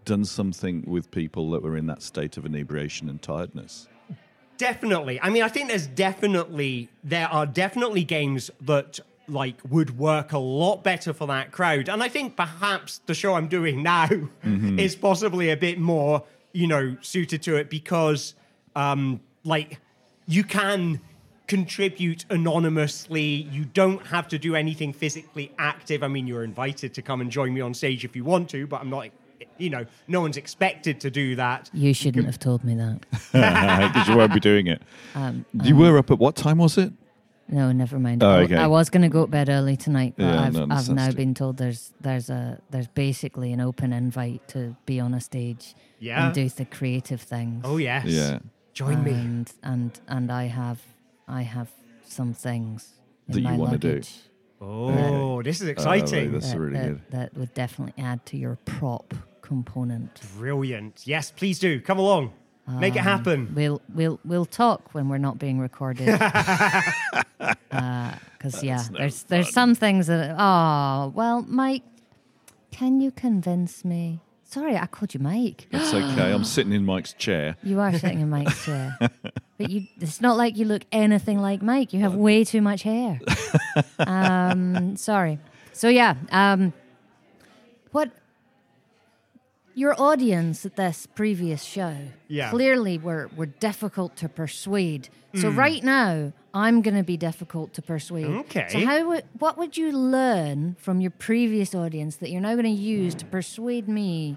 done 0.06 0.24
something 0.24 0.82
with 0.86 1.10
people 1.10 1.50
that 1.50 1.62
were 1.62 1.76
in 1.76 1.86
that 1.86 2.02
state 2.02 2.38
of 2.38 2.46
inebriation 2.46 3.10
and 3.10 3.20
tiredness? 3.20 3.86
Definitely. 4.56 5.20
I 5.20 5.28
mean, 5.28 5.42
I 5.42 5.48
think 5.48 5.68
there's 5.68 5.86
definitely 5.86 6.88
there 7.04 7.28
are 7.28 7.44
definitely 7.44 8.02
games 8.04 8.50
that 8.62 8.98
like 9.28 9.56
would 9.68 9.98
work 9.98 10.32
a 10.32 10.38
lot 10.38 10.82
better 10.82 11.12
for 11.12 11.26
that 11.26 11.52
crowd. 11.52 11.88
And 11.90 12.02
I 12.02 12.08
think 12.08 12.36
perhaps 12.36 13.00
the 13.06 13.14
show 13.14 13.34
I'm 13.34 13.46
doing 13.48 13.82
now 13.82 14.08
is 14.42 14.96
possibly 14.96 15.50
a 15.50 15.56
bit 15.56 15.78
more, 15.78 16.24
you 16.52 16.66
know, 16.66 16.96
suited 17.02 17.42
to 17.42 17.56
it 17.56 17.68
because 17.68 18.34
um 18.74 19.20
like 19.44 19.78
you 20.30 20.44
can 20.44 21.00
contribute 21.48 22.24
anonymously. 22.30 23.24
You 23.24 23.64
don't 23.64 24.06
have 24.06 24.28
to 24.28 24.38
do 24.38 24.54
anything 24.54 24.92
physically 24.92 25.52
active. 25.58 26.02
I 26.04 26.08
mean, 26.08 26.26
you're 26.28 26.44
invited 26.44 26.94
to 26.94 27.02
come 27.02 27.20
and 27.20 27.30
join 27.30 27.52
me 27.52 27.60
on 27.60 27.74
stage 27.74 28.04
if 28.04 28.14
you 28.14 28.24
want 28.24 28.48
to, 28.50 28.66
but 28.66 28.80
I'm 28.80 28.90
not 28.90 29.08
you 29.58 29.68
know, 29.68 29.84
no 30.08 30.22
one's 30.22 30.36
expected 30.38 31.00
to 31.00 31.10
do 31.10 31.36
that. 31.36 31.68
You 31.74 31.92
shouldn't 31.92 32.24
have 32.24 32.38
told 32.38 32.64
me 32.64 32.74
that. 32.76 33.00
Because 33.92 34.08
you 34.08 34.16
won't 34.16 34.32
be 34.32 34.40
doing 34.40 34.66
it. 34.68 34.80
Um, 35.14 35.44
you 35.52 35.76
were 35.76 35.98
up 35.98 36.10
at 36.10 36.18
what 36.18 36.34
time 36.36 36.58
was 36.58 36.78
it? 36.78 36.92
No, 37.48 37.70
never 37.72 37.98
mind. 37.98 38.22
Oh, 38.22 38.30
I- 38.30 38.42
okay. 38.44 38.56
I 38.56 38.66
was 38.68 38.88
going 38.90 39.02
to 39.02 39.08
go 39.08 39.26
to 39.26 39.30
bed 39.30 39.48
early 39.50 39.76
tonight, 39.76 40.14
but 40.16 40.24
Yeah, 40.24 40.42
I've, 40.42 40.52
no, 40.54 40.66
I've 40.70 40.88
now 40.88 41.10
been 41.12 41.34
told 41.34 41.56
there's 41.58 41.92
there's 42.00 42.30
a 42.30 42.60
there's 42.70 42.86
basically 42.88 43.52
an 43.52 43.60
open 43.60 43.92
invite 43.92 44.46
to 44.48 44.76
be 44.86 45.00
on 45.00 45.12
a 45.14 45.20
stage 45.20 45.74
Yeah. 45.98 46.24
and 46.26 46.34
do 46.34 46.48
the 46.48 46.64
creative 46.64 47.20
things. 47.20 47.62
Oh 47.64 47.76
yes. 47.76 48.06
Yeah. 48.06 48.38
Join 48.72 49.02
me. 49.04 49.12
and 49.12 49.52
and 49.62 50.00
and 50.08 50.30
I 50.32 50.44
have 50.44 50.80
I 51.28 51.42
have 51.42 51.68
some 52.06 52.32
things 52.34 52.94
in 53.28 53.34
That 53.34 53.40
you 53.52 53.58
wanna 53.58 53.78
do. 53.78 53.88
luggage 53.88 54.14
Oh, 54.62 55.42
this 55.42 55.60
is 55.62 55.68
Oh, 55.68 55.70
exciting. 55.70 56.32
that's 56.32 56.50
that, 56.52 56.58
really 56.58 56.72
that, 56.78 56.86
good. 56.88 57.00
that 57.10 57.34
would 57.36 57.54
definitely 57.54 57.94
add 58.02 58.24
to 58.26 58.36
your 58.36 58.58
prop 58.66 59.14
component. 59.40 60.20
Brilliant. 60.36 61.02
Yes, 61.06 61.30
please 61.30 61.58
do. 61.58 61.80
Come 61.80 61.98
along. 61.98 62.32
Make 62.68 62.94
it 62.94 62.98
Um, 63.00 63.04
happen. 63.04 63.52
We'll 63.54 63.80
we'll 63.94 64.20
we'll 64.24 64.44
talk 64.46 64.92
when 64.94 65.08
we're 65.08 65.18
not 65.18 65.38
being 65.38 65.58
recorded. 65.58 66.06
Because 67.70 68.62
yeah, 68.62 68.82
there's 68.92 69.24
there's 69.24 69.50
some 69.52 69.74
things 69.74 70.06
that 70.06 70.34
oh 70.38 71.12
well, 71.14 71.42
Mike, 71.48 71.82
can 72.70 73.00
you 73.00 73.10
convince 73.10 73.84
me? 73.84 74.20
Sorry, 74.50 74.76
I 74.76 74.86
called 74.86 75.14
you 75.14 75.20
Mike. 75.20 75.68
It's 75.70 75.94
okay. 75.94 76.32
I'm 76.32 76.42
sitting 76.56 76.72
in 76.72 76.84
Mike's 76.84 77.12
chair. 77.12 77.56
You 77.62 77.78
are 77.78 77.96
sitting 77.96 78.18
in 78.18 78.28
Mike's 78.28 78.64
chair, 78.64 78.98
but 79.58 79.70
you. 79.70 79.86
It's 80.00 80.20
not 80.20 80.36
like 80.36 80.56
you 80.56 80.64
look 80.64 80.82
anything 80.90 81.40
like 81.40 81.62
Mike. 81.62 81.92
You 81.92 82.00
have 82.00 82.16
way 82.16 82.42
too 82.42 82.60
much 82.60 82.82
hair. 82.82 83.20
Um, 83.98 84.96
sorry. 84.96 85.38
So 85.72 85.88
yeah, 85.88 86.16
um, 86.32 86.72
what 87.92 88.10
your 89.80 89.94
audience 89.98 90.66
at 90.66 90.76
this 90.76 91.06
previous 91.06 91.62
show 91.62 91.96
Yeah. 92.28 92.50
clearly 92.50 92.98
were 92.98 93.30
were 93.34 93.46
difficult 93.46 94.14
to 94.16 94.28
persuade. 94.28 95.08
So 95.34 95.50
mm. 95.50 95.56
right 95.56 95.82
now, 95.82 96.32
I'm 96.52 96.82
going 96.82 96.96
to 96.96 97.02
be 97.02 97.16
difficult 97.16 97.72
to 97.74 97.82
persuade. 97.82 98.26
Okay. 98.26 98.66
So 98.68 98.84
how 98.84 99.08
would 99.08 99.24
what 99.38 99.56
would 99.56 99.78
you 99.78 99.90
learn 99.92 100.76
from 100.78 101.00
your 101.00 101.12
previous 101.12 101.74
audience 101.74 102.16
that 102.16 102.30
you're 102.30 102.42
now 102.42 102.54
going 102.60 102.64
to 102.76 102.82
use 102.98 103.14
to 103.16 103.24
persuade 103.24 103.88
me 103.88 104.36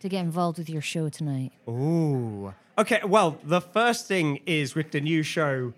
to 0.00 0.08
get 0.08 0.20
involved 0.20 0.56
with 0.58 0.70
your 0.70 0.82
show 0.82 1.08
tonight? 1.10 1.52
Ooh. 1.68 2.54
Okay, 2.78 3.00
well, 3.04 3.38
the 3.44 3.60
first 3.60 4.06
thing 4.06 4.40
is 4.46 4.76
with 4.76 4.92
the 4.92 5.00
new 5.00 5.24
show, 5.24 5.72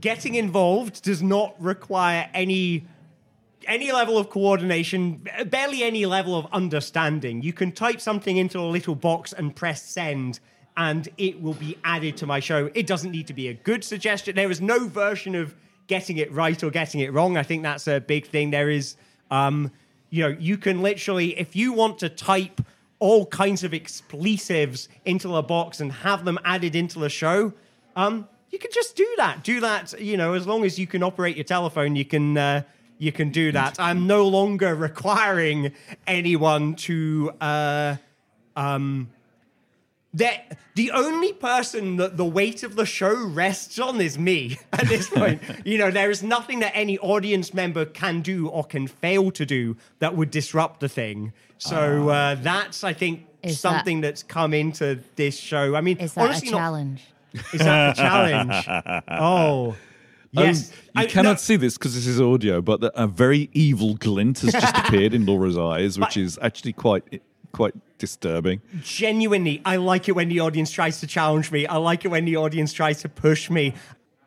getting 0.00 0.34
involved 0.36 1.02
does 1.02 1.22
not 1.22 1.60
require 1.60 2.30
any 2.32 2.86
any 3.68 3.92
level 3.92 4.18
of 4.18 4.30
coordination, 4.30 5.22
barely 5.46 5.84
any 5.84 6.06
level 6.06 6.36
of 6.36 6.46
understanding. 6.52 7.42
You 7.42 7.52
can 7.52 7.70
type 7.70 8.00
something 8.00 8.36
into 8.36 8.58
a 8.58 8.66
little 8.66 8.94
box 8.94 9.32
and 9.32 9.54
press 9.54 9.82
send, 9.82 10.40
and 10.76 11.08
it 11.18 11.40
will 11.40 11.54
be 11.54 11.76
added 11.84 12.16
to 12.16 12.26
my 12.26 12.40
show. 12.40 12.70
It 12.74 12.86
doesn't 12.86 13.12
need 13.12 13.26
to 13.28 13.34
be 13.34 13.48
a 13.48 13.54
good 13.54 13.84
suggestion. 13.84 14.34
There 14.34 14.50
is 14.50 14.60
no 14.60 14.88
version 14.88 15.34
of 15.34 15.54
getting 15.86 16.16
it 16.16 16.32
right 16.32 16.62
or 16.62 16.70
getting 16.70 17.00
it 17.00 17.12
wrong. 17.12 17.36
I 17.36 17.42
think 17.42 17.62
that's 17.62 17.86
a 17.86 18.00
big 18.00 18.26
thing. 18.26 18.50
There 18.50 18.70
is, 18.70 18.96
um, 19.30 19.70
you 20.10 20.22
know, 20.22 20.36
you 20.38 20.56
can 20.56 20.82
literally, 20.82 21.38
if 21.38 21.54
you 21.54 21.72
want 21.72 21.98
to 21.98 22.08
type 22.08 22.62
all 23.00 23.26
kinds 23.26 23.62
of 23.64 23.72
expletives 23.74 24.88
into 25.04 25.36
a 25.36 25.42
box 25.42 25.80
and 25.80 25.92
have 25.92 26.24
them 26.24 26.38
added 26.44 26.74
into 26.74 26.98
the 26.98 27.08
show, 27.08 27.52
um, 27.96 28.28
you 28.50 28.58
can 28.58 28.70
just 28.72 28.96
do 28.96 29.06
that. 29.18 29.44
Do 29.44 29.60
that, 29.60 30.00
you 30.00 30.16
know, 30.16 30.32
as 30.32 30.46
long 30.46 30.64
as 30.64 30.78
you 30.78 30.86
can 30.86 31.02
operate 31.02 31.36
your 31.36 31.44
telephone, 31.44 31.96
you 31.96 32.04
can 32.04 32.36
uh, 32.36 32.62
you 32.98 33.12
can 33.12 33.30
do 33.30 33.52
that. 33.52 33.78
I'm 33.78 34.06
no 34.06 34.26
longer 34.26 34.74
requiring 34.74 35.72
anyone 36.06 36.74
to 36.76 37.32
uh, 37.40 37.96
um, 38.56 39.08
that 40.14 40.56
the 40.74 40.90
only 40.90 41.32
person 41.32 41.96
that 41.96 42.16
the 42.16 42.24
weight 42.24 42.62
of 42.62 42.76
the 42.76 42.86
show 42.86 43.14
rests 43.26 43.78
on 43.78 44.00
is 44.00 44.18
me 44.18 44.58
at 44.72 44.86
this 44.88 45.08
point. 45.08 45.40
you 45.64 45.78
know, 45.78 45.90
there 45.90 46.10
is 46.10 46.22
nothing 46.22 46.60
that 46.60 46.72
any 46.74 46.98
audience 46.98 47.52
member 47.54 47.84
can 47.84 48.20
do 48.20 48.48
or 48.48 48.64
can 48.64 48.86
fail 48.86 49.30
to 49.32 49.46
do 49.46 49.76
that 50.00 50.16
would 50.16 50.30
disrupt 50.30 50.80
the 50.80 50.88
thing. 50.88 51.32
So 51.58 52.08
uh, 52.08 52.36
that's, 52.36 52.84
I 52.84 52.92
think, 52.92 53.26
Is 53.42 53.58
something 53.60 54.00
that's 54.00 54.22
come 54.22 54.54
into 54.54 55.00
this 55.16 55.36
show. 55.36 55.74
I 55.74 55.80
mean, 55.80 55.98
Is 55.98 56.14
that 56.14 56.24
honestly, 56.24 56.48
a 56.48 56.52
not- 56.52 56.58
challenge? 56.58 57.04
is 57.52 57.60
that 57.60 57.98
a 57.98 58.00
challenge? 58.00 59.04
Oh, 59.08 59.76
yes. 60.32 60.70
Um, 60.70 60.76
you 60.96 61.02
I- 61.02 61.06
cannot 61.06 61.30
no, 61.32 61.36
see 61.36 61.56
this 61.56 61.76
because 61.78 61.94
this 61.94 62.06
is 62.06 62.20
audio, 62.20 62.60
but 62.60 62.80
the- 62.80 63.00
a 63.00 63.06
very 63.06 63.48
evil 63.52 63.94
glint 63.94 64.40
has 64.40 64.52
just 64.52 64.76
appeared 64.86 65.14
in 65.14 65.26
Laura's 65.26 65.56
eyes, 65.58 65.98
which 65.98 66.14
But- 66.14 66.16
is 66.18 66.38
actually 66.42 66.72
quite 66.72 67.22
quite 67.52 67.74
disturbing. 67.98 68.60
genuinely, 68.82 69.62
I 69.64 69.76
like 69.76 70.08
it 70.08 70.12
when 70.12 70.28
the 70.28 70.40
audience 70.40 70.70
tries 70.70 71.00
to 71.00 71.06
challenge 71.06 71.50
me. 71.50 71.66
I 71.66 71.76
like 71.78 72.04
it 72.04 72.08
when 72.08 72.24
the 72.26 72.36
audience 72.36 72.72
tries 72.74 73.00
to 73.02 73.08
push 73.08 73.48
me. 73.48 73.72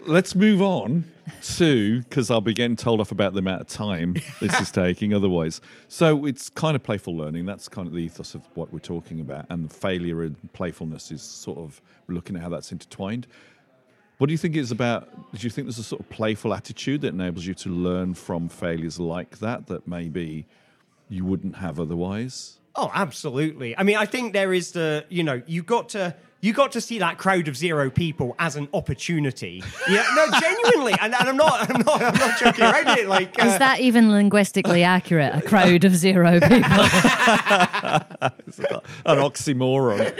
Let's 0.07 0.33
move 0.33 0.59
on 0.63 1.03
to 1.43 1.99
because 2.01 2.31
I'll 2.31 2.41
be 2.41 2.55
getting 2.55 2.75
told 2.75 2.99
off 2.99 3.11
about 3.11 3.33
the 3.33 3.39
amount 3.39 3.61
of 3.61 3.67
time 3.67 4.15
this 4.39 4.59
is 4.59 4.71
taking. 4.83 5.13
Otherwise, 5.13 5.61
so 5.87 6.25
it's 6.25 6.49
kind 6.49 6.75
of 6.75 6.81
playful 6.81 7.15
learning. 7.15 7.45
That's 7.45 7.69
kind 7.69 7.87
of 7.87 7.93
the 7.93 7.99
ethos 7.99 8.33
of 8.33 8.41
what 8.55 8.73
we're 8.73 8.79
talking 8.79 9.19
about, 9.19 9.45
and 9.51 9.69
the 9.69 9.73
failure 9.73 10.23
and 10.23 10.35
playfulness 10.53 11.11
is 11.11 11.21
sort 11.21 11.59
of 11.59 11.79
looking 12.07 12.35
at 12.35 12.41
how 12.41 12.49
that's 12.49 12.71
intertwined. 12.71 13.27
What 14.21 14.27
do 14.27 14.33
you 14.33 14.37
think 14.37 14.55
it's 14.55 14.69
about? 14.69 15.09
Do 15.33 15.39
you 15.41 15.49
think 15.49 15.65
there's 15.65 15.79
a 15.79 15.83
sort 15.83 15.99
of 15.99 16.07
playful 16.11 16.53
attitude 16.53 17.01
that 17.01 17.07
enables 17.07 17.43
you 17.43 17.55
to 17.55 17.69
learn 17.69 18.13
from 18.13 18.49
failures 18.49 18.99
like 18.99 19.39
that 19.39 19.65
that 19.65 19.87
maybe 19.87 20.45
you 21.09 21.25
wouldn't 21.25 21.55
have 21.55 21.79
otherwise? 21.79 22.59
Oh, 22.75 22.89
absolutely. 22.93 23.77
I 23.77 23.83
mean, 23.83 23.97
I 23.97 24.05
think 24.05 24.33
there 24.33 24.53
is 24.53 24.71
the, 24.71 25.05
you 25.09 25.23
know, 25.23 25.41
you 25.45 25.61
got 25.63 25.89
to 25.89 26.15
you 26.43 26.53
got 26.53 26.71
to 26.71 26.81
see 26.81 26.97
that 26.97 27.19
crowd 27.19 27.47
of 27.47 27.55
zero 27.55 27.91
people 27.91 28.35
as 28.39 28.55
an 28.55 28.67
opportunity. 28.73 29.63
Yeah, 29.87 30.03
no, 30.15 30.25
genuinely, 30.39 30.93
and, 30.99 31.13
and 31.13 31.29
I'm 31.29 31.37
not, 31.37 31.69
I'm 31.69 31.81
not, 31.83 32.01
I'm 32.01 32.15
not 32.15 32.39
joking 32.39 32.65
around 32.65 32.97
it. 32.97 33.07
Like, 33.07 33.41
uh, 33.41 33.45
Is 33.45 33.59
that 33.59 33.79
even 33.79 34.11
linguistically 34.11 34.83
accurate? 34.83 35.35
A 35.35 35.41
crowd 35.43 35.83
of 35.83 35.95
zero 35.95 36.39
people. 36.39 36.55
An 39.05 39.19
oxymoron. 39.19 40.17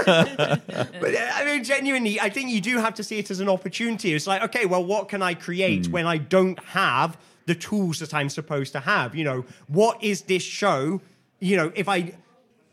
But 1.00 1.14
uh, 1.14 1.30
I 1.34 1.44
mean, 1.44 1.62
genuinely, 1.62 2.20
I 2.20 2.30
think 2.30 2.50
you 2.50 2.60
do 2.60 2.78
have 2.78 2.94
to 2.94 3.04
see 3.04 3.18
it 3.18 3.30
as 3.30 3.38
an 3.38 3.48
opportunity. 3.48 4.12
It's 4.12 4.26
like, 4.26 4.42
okay, 4.42 4.66
well, 4.66 4.84
what 4.84 5.08
can 5.08 5.22
I 5.22 5.34
create 5.34 5.86
when 5.88 6.04
I 6.06 6.16
don't 6.18 6.58
have 6.64 7.16
the 7.46 7.54
tools 7.54 8.00
that 8.00 8.12
I'm 8.12 8.28
supposed 8.28 8.72
to 8.72 8.80
have? 8.80 9.14
You 9.14 9.22
know, 9.24 9.44
what 9.68 10.02
is 10.02 10.22
this 10.22 10.42
show? 10.42 11.00
You 11.40 11.56
know, 11.56 11.72
if 11.74 11.88
I 11.88 12.14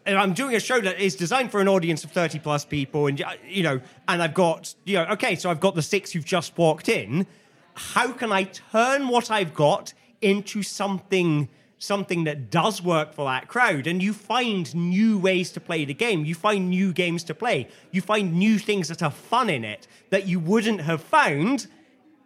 if 0.08 0.18
I'm 0.18 0.34
doing 0.34 0.56
a 0.56 0.60
show 0.60 0.80
that 0.80 1.00
is 1.00 1.16
designed 1.16 1.52
for 1.52 1.60
an 1.60 1.68
audience 1.68 2.04
of 2.04 2.12
30 2.12 2.40
plus 2.40 2.66
people, 2.66 3.08
and 3.08 3.22
uh, 3.22 3.34
you 3.48 3.64
know, 3.64 3.82
and 4.08 4.24
I've 4.24 4.34
got, 4.34 4.74
you 4.86 4.96
know, 4.96 5.06
okay, 5.12 5.36
so 5.36 5.50
I've 5.50 5.60
got 5.60 5.76
the 5.76 5.82
six 5.82 6.12
who've 6.12 6.26
just 6.26 6.58
walked 6.58 6.88
in. 6.90 7.28
How 7.74 8.12
can 8.12 8.32
I 8.32 8.44
turn 8.44 9.10
what 9.10 9.30
I've 9.30 9.54
got 9.54 9.94
into 10.22 10.64
something? 10.64 11.50
something 11.80 12.24
that 12.24 12.50
does 12.50 12.82
work 12.82 13.14
for 13.14 13.26
that 13.26 13.48
crowd 13.48 13.86
and 13.86 14.02
you 14.02 14.12
find 14.12 14.74
new 14.74 15.16
ways 15.16 15.52
to 15.52 15.60
play 15.60 15.86
the 15.86 15.94
game 15.94 16.26
you 16.26 16.34
find 16.34 16.72
new 16.72 16.92
games 16.92 17.24
to 17.24 17.36
play 17.36 17.68
you 17.92 18.02
find 18.02 18.34
new 18.34 18.58
things 18.58 18.88
that 18.88 19.04
are 19.04 19.12
fun 19.12 19.48
in 19.48 19.64
it 19.64 19.88
that 20.10 20.26
you 20.26 20.40
wouldn't 20.40 20.82
have 20.82 21.00
found 21.04 21.68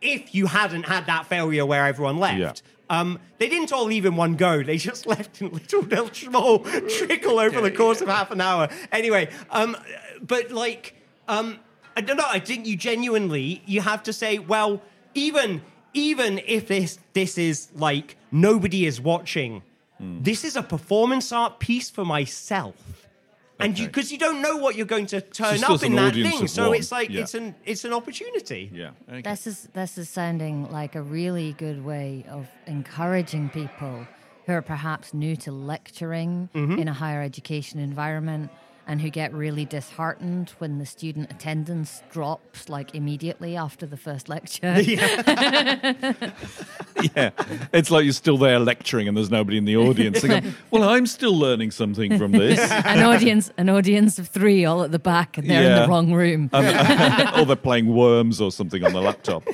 if 0.02 0.34
you 0.34 0.46
hadn't 0.46 0.84
had 0.84 1.06
that 1.06 1.26
failure 1.26 1.66
where 1.66 1.86
everyone 1.86 2.18
left 2.18 2.40
Yeah. 2.40 2.54
Um, 2.92 3.20
they 3.38 3.48
didn't 3.48 3.72
all 3.72 3.86
leave 3.86 4.06
in 4.06 4.16
one 4.18 4.36
go. 4.36 4.62
They 4.64 4.78
just 4.78 5.06
left 5.14 5.42
in 5.42 5.50
little, 5.52 5.82
little 5.82 6.14
small 6.14 6.60
trickle 6.60 7.40
over 7.40 7.62
the 7.62 7.72
course 7.72 8.02
of 8.02 8.10
half 8.10 8.32
an 8.32 8.42
hour. 8.42 8.68
Anyway, 8.92 9.30
um, 9.50 9.78
but 10.22 10.52
like, 10.52 10.96
um, 11.28 11.60
I 11.96 12.02
don't 12.02 12.18
know. 12.18 12.28
I 12.28 12.40
think 12.40 12.68
you 12.68 12.76
genuinely 12.76 13.64
you 13.66 13.82
have 13.82 14.04
to 14.04 14.14
say, 14.14 14.40
well, 14.40 14.82
even 15.14 15.62
even 15.94 16.42
if 16.46 16.68
this 16.68 17.00
this 17.14 17.38
is 17.38 17.70
like 17.76 18.18
nobody 18.32 18.86
is 18.86 19.00
watching, 19.00 19.64
Hmm. 19.98 20.24
this 20.24 20.44
is 20.44 20.56
a 20.56 20.64
performance 20.64 21.32
art 21.32 21.60
piece 21.60 21.90
for 21.90 22.04
myself. 22.04 23.00
And 23.62 23.77
you, 23.77 23.88
because 23.88 24.12
you 24.12 24.18
don't 24.18 24.41
know 24.41 24.58
what 24.58 24.75
you're 24.75 24.86
going 24.86 25.06
to 25.08 25.22
turn 25.22 25.58
still 25.58 25.75
up 25.75 25.84
in 25.84 25.96
that 25.96 26.13
thing, 26.13 26.48
so 26.48 26.70
one, 26.70 26.77
it's 26.77 26.91
like 26.91 27.10
yeah. 27.10 27.22
it's 27.22 27.34
an 27.34 27.56
it's 27.65 27.86
an 27.86 27.94
opportunity. 27.94 28.70
Yeah. 28.74 28.91
Okay. 29.10 29.22
This 29.22 29.48
is 29.48 29.70
this 29.74 29.98
is 29.98 30.10
sounding 30.10 30.72
like 30.72 30.96
a 30.96 31.01
really 31.01 31.53
good 31.53 31.84
way 31.84 32.25
of 32.30 32.48
encouraging 32.68 33.50
people 33.50 34.08
who 34.46 34.53
are 34.53 34.62
perhaps 34.62 35.13
new 35.13 35.36
to 35.38 35.51
lecturing 35.51 36.50
mm-hmm. 36.53 36.80
in 36.80 36.88
a 36.88 36.94
higher 36.94 37.22
education 37.22 37.80
environment 37.80 38.51
and 38.88 39.01
who 39.01 39.10
get 39.10 39.34
really 39.34 39.65
disheartened 39.65 40.50
when 40.58 40.80
the 40.80 40.86
student 40.86 41.32
attendance 41.32 42.01
drops 42.12 42.68
like 42.68 42.96
immediately 42.96 43.56
after 43.56 43.86
the 43.86 43.98
first 43.98 44.27
lecture. 44.27 44.82
yeah. 44.82 46.13
Yeah, 47.15 47.31
it's 47.74 47.91
like 47.91 48.03
you're 48.03 48.13
still 48.13 48.38
there 48.38 48.60
lecturing 48.60 49.08
and 49.08 49.17
there's 49.17 49.31
nobody 49.31 49.58
in 49.58 49.65
the 49.65 49.77
audience. 49.77 50.22
They 50.22 50.41
well, 50.72 50.84
I'm 50.84 51.05
still 51.05 51.38
learning 51.38 51.72
something 51.72 52.17
from 52.17 52.31
this. 52.31 52.60
an 52.86 53.03
audience 53.03 53.51
an 53.58 53.70
audience 53.70 54.20
of 54.20 54.27
3 54.27 54.65
all 54.65 54.84
at 54.84 54.91
the 54.91 55.00
back 55.00 55.38
and 55.38 55.50
they're 55.50 55.72
in 55.72 55.81
the 55.81 55.88
wrong 55.88 56.13
room. 56.13 56.50
or 56.53 57.46
they're 57.46 57.55
playing 57.55 57.88
worms 57.88 58.39
or 58.39 58.51
something 58.51 58.84
on 58.84 58.93
the 58.93 59.01
laptop. 59.01 59.48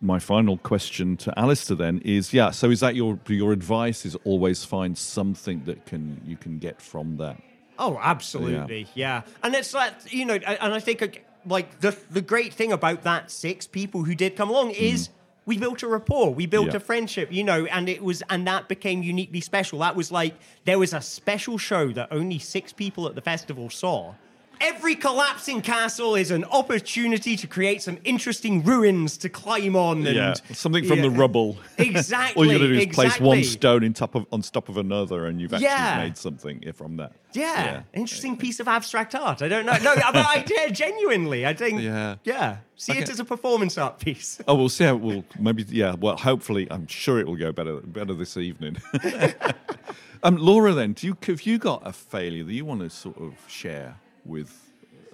My 0.00 0.18
final 0.18 0.58
question 0.58 1.16
to 1.18 1.38
Alistair 1.38 1.76
then 1.76 2.00
is, 2.04 2.32
yeah. 2.32 2.50
So 2.50 2.70
is 2.70 2.80
that 2.80 2.94
your 2.94 3.18
your 3.28 3.52
advice? 3.52 4.04
Is 4.04 4.14
always 4.24 4.64
find 4.64 4.96
something 4.96 5.64
that 5.64 5.86
can 5.86 6.20
you 6.26 6.36
can 6.36 6.58
get 6.58 6.82
from 6.82 7.16
that? 7.16 7.40
Oh, 7.78 7.98
absolutely, 8.02 8.88
yeah. 8.94 9.22
And 9.42 9.54
it's 9.54 9.72
like 9.74 9.94
you 10.12 10.24
know, 10.26 10.34
and 10.34 10.74
I 10.74 10.80
think 10.80 11.02
uh, 11.02 11.08
like 11.46 11.80
the 11.80 11.96
the 12.10 12.20
great 12.20 12.52
thing 12.52 12.72
about 12.72 13.02
that 13.04 13.30
six 13.30 13.66
people 13.66 14.04
who 14.04 14.14
did 14.14 14.36
come 14.36 14.50
along 14.50 14.70
is 14.72 15.08
we 15.46 15.56
built 15.56 15.82
a 15.82 15.88
rapport, 15.88 16.34
we 16.34 16.44
built 16.46 16.66
Yeah. 16.68 16.76
a 16.76 16.80
friendship, 16.80 17.32
you 17.32 17.44
know, 17.44 17.64
and 17.66 17.88
it 17.88 18.02
was 18.02 18.22
and 18.28 18.46
that 18.46 18.68
became 18.68 19.02
uniquely 19.02 19.40
special. 19.40 19.78
That 19.78 19.96
was 19.96 20.10
like 20.10 20.34
there 20.64 20.78
was 20.78 20.92
a 20.92 21.00
special 21.00 21.56
show 21.56 21.92
that 21.92 22.08
only 22.10 22.38
six 22.38 22.72
people 22.72 23.06
at 23.06 23.14
the 23.14 23.20
festival 23.22 23.70
saw. 23.70 24.14
Every 24.60 24.94
collapsing 24.94 25.60
castle 25.60 26.14
is 26.14 26.30
an 26.30 26.44
opportunity 26.44 27.36
to 27.36 27.46
create 27.46 27.82
some 27.82 27.98
interesting 28.04 28.62
ruins 28.64 29.16
to 29.18 29.28
climb 29.28 29.76
on. 29.76 30.06
And, 30.06 30.16
yeah, 30.16 30.34
something 30.52 30.84
from 30.84 30.98
Yeah. 30.98 31.02
the 31.02 31.10
rubble. 31.10 31.58
Exactly. 31.78 32.36
All 32.46 32.52
you 32.52 32.58
got 32.58 32.64
to 32.66 32.72
do 32.72 32.80
is 32.88 32.94
place 32.94 33.20
one 33.20 33.44
stone 33.44 33.82
in 33.82 33.92
top 33.92 34.14
of 34.14 34.26
on 34.32 34.42
top 34.42 34.68
of 34.68 34.76
another, 34.76 35.26
and 35.26 35.40
you've 35.40 35.52
actually 35.52 35.66
Yeah. 35.66 35.98
made 36.04 36.16
something 36.16 36.62
from 36.74 36.96
that. 36.96 37.12
Yeah, 37.32 37.82
interesting 37.92 38.36
piece 38.38 38.60
of 38.60 38.68
abstract 38.68 39.14
art. 39.14 39.42
I 39.42 39.48
don't 39.48 39.66
know. 39.66 39.76
No, 39.76 39.94
but 39.94 40.16
I 40.16 40.44
yeah, 40.50 40.68
genuinely, 40.68 41.44
I 41.46 41.52
think. 41.52 41.82
Yeah. 41.82 42.16
yeah. 42.24 42.58
See 42.76 42.96
it 42.96 43.10
as 43.10 43.20
a 43.20 43.24
performance 43.24 43.76
art 43.76 43.98
piece. 43.98 44.40
Oh, 44.48 44.54
we'll 44.54 44.68
see 44.70 44.84
how 44.84 44.94
it 44.96 45.00
will. 45.02 45.24
Maybe, 45.38 45.64
yeah. 45.68 45.94
Well, 45.98 46.16
hopefully, 46.16 46.66
I'm 46.70 46.86
sure 46.86 47.18
it 47.20 47.26
will 47.26 47.36
go 47.36 47.52
better 47.52 47.76
better 47.80 48.14
this 48.14 48.36
evening. 48.36 48.78
um, 50.22 50.36
Laura, 50.36 50.72
then, 50.72 50.92
do 50.94 51.06
you 51.06 51.16
have 51.26 51.42
you 51.42 51.58
got 51.58 51.82
a 51.86 51.92
failure 51.92 52.44
that 52.44 52.52
you 52.52 52.64
want 52.64 52.80
to 52.80 52.90
sort 52.90 53.18
of 53.18 53.34
share 53.48 53.96
with 54.26 54.50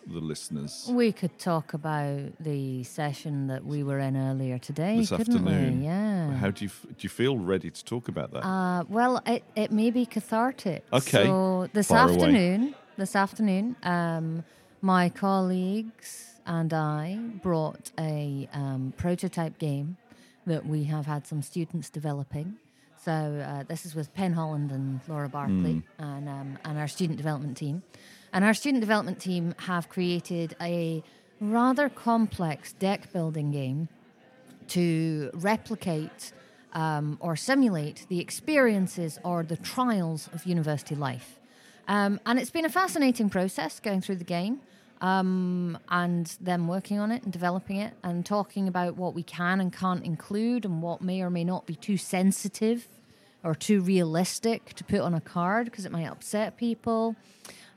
the 0.07 0.19
listeners? 0.21 0.89
We 0.91 1.13
could 1.13 1.39
talk 1.39 1.75
about 1.75 2.33
the 2.41 2.83
session 2.85 3.47
that 3.47 3.65
we 3.65 3.83
were 3.85 3.99
in 4.01 4.17
earlier 4.17 4.59
today, 4.59 4.97
This 4.99 5.11
couldn't 5.11 5.37
afternoon. 5.37 5.81
we? 5.81 5.87
Yeah. 5.87 6.35
How 6.35 6.51
do 6.51 6.65
you 6.65 6.71
f- 6.71 6.87
do? 6.89 6.95
You 7.01 7.09
feel 7.09 7.39
ready 7.39 7.71
to 7.71 7.85
talk 7.85 8.09
about 8.09 8.33
that? 8.33 8.45
Uh, 8.45 8.85
well, 8.89 9.23
it, 9.27 9.45
it 9.55 9.71
may 9.71 9.91
be 9.91 10.05
cathartic. 10.07 10.85
Okay. 10.93 11.25
So 11.25 11.69
this 11.73 11.91
away. 11.91 12.01
afternoon, 12.01 12.75
this 12.97 13.15
afternoon, 13.15 13.77
um, 13.85 14.45
my 14.81 15.09
colleagues 15.09 16.35
and 16.47 16.73
I 16.73 17.19
brought 17.43 17.93
a 17.99 18.49
um, 18.53 18.93
prototype 18.97 19.59
game 19.59 19.97
that 20.47 20.67
we 20.67 20.83
have 20.85 21.07
had 21.07 21.27
some 21.27 21.43
students 21.43 21.89
developing. 21.91 22.57
So 23.05 23.13
uh, 23.13 23.63
this 23.65 23.85
is 23.87 23.95
with 23.95 24.13
Penn 24.15 24.33
Holland 24.33 24.71
and 24.73 25.01
Laura 25.09 25.29
Barkley 25.29 25.83
and 25.99 26.29
um, 26.29 26.59
and 26.65 26.79
our 26.79 26.89
student 26.89 27.17
development 27.17 27.57
team. 27.57 27.83
And 28.33 28.45
our 28.45 28.55
student 28.55 28.81
development 28.81 29.21
team 29.21 29.55
have 29.59 29.89
created 29.89 30.57
a 30.61 31.03
rather 31.41 31.89
complex 31.89 32.73
deck 32.73 33.13
building 33.13 33.51
game 33.51 33.89
to 34.69 35.31
replicate 35.35 36.33
um, 36.73 37.19
or 37.21 37.37
simulate 37.37 38.07
the 38.09 38.21
experiences 38.21 39.19
or 39.25 39.43
the 39.43 39.57
trials 39.57 40.31
of 40.33 40.47
university 40.47 40.95
life. 40.95 41.39
Um, 41.89 42.21
and 42.25 42.39
it's 42.39 42.51
been 42.51 42.65
a 42.65 42.71
fascinating 42.71 43.29
process 43.29 43.81
going 43.81 44.01
through 44.01 44.17
the 44.17 44.25
game 44.25 44.61
um, 45.03 45.77
and 45.89 46.27
them 46.41 46.69
working 46.69 46.99
on 46.99 47.11
it 47.11 47.25
and 47.25 47.33
developing 47.33 47.77
it 47.77 47.93
and 48.03 48.25
talking 48.25 48.69
about 48.69 48.97
what 48.97 49.15
we 49.15 49.23
can 49.23 49.61
and 49.61 49.73
can't 49.73 50.05
include 50.05 50.65
and 50.65 50.81
what 50.81 51.03
may 51.03 51.21
or 51.21 51.29
may 51.29 51.45
not 51.45 51.67
be 51.67 51.75
too 51.75 51.97
sensitive 51.97 52.89
or 53.45 53.55
too 53.55 53.81
realistic 53.81 54.73
to 54.75 54.85
put 54.85 55.01
on 55.01 55.13
a 55.13 55.21
card 55.21 55.65
because 55.67 55.85
it 55.85 55.93
might 55.93 56.07
upset 56.07 56.57
people. 56.57 57.17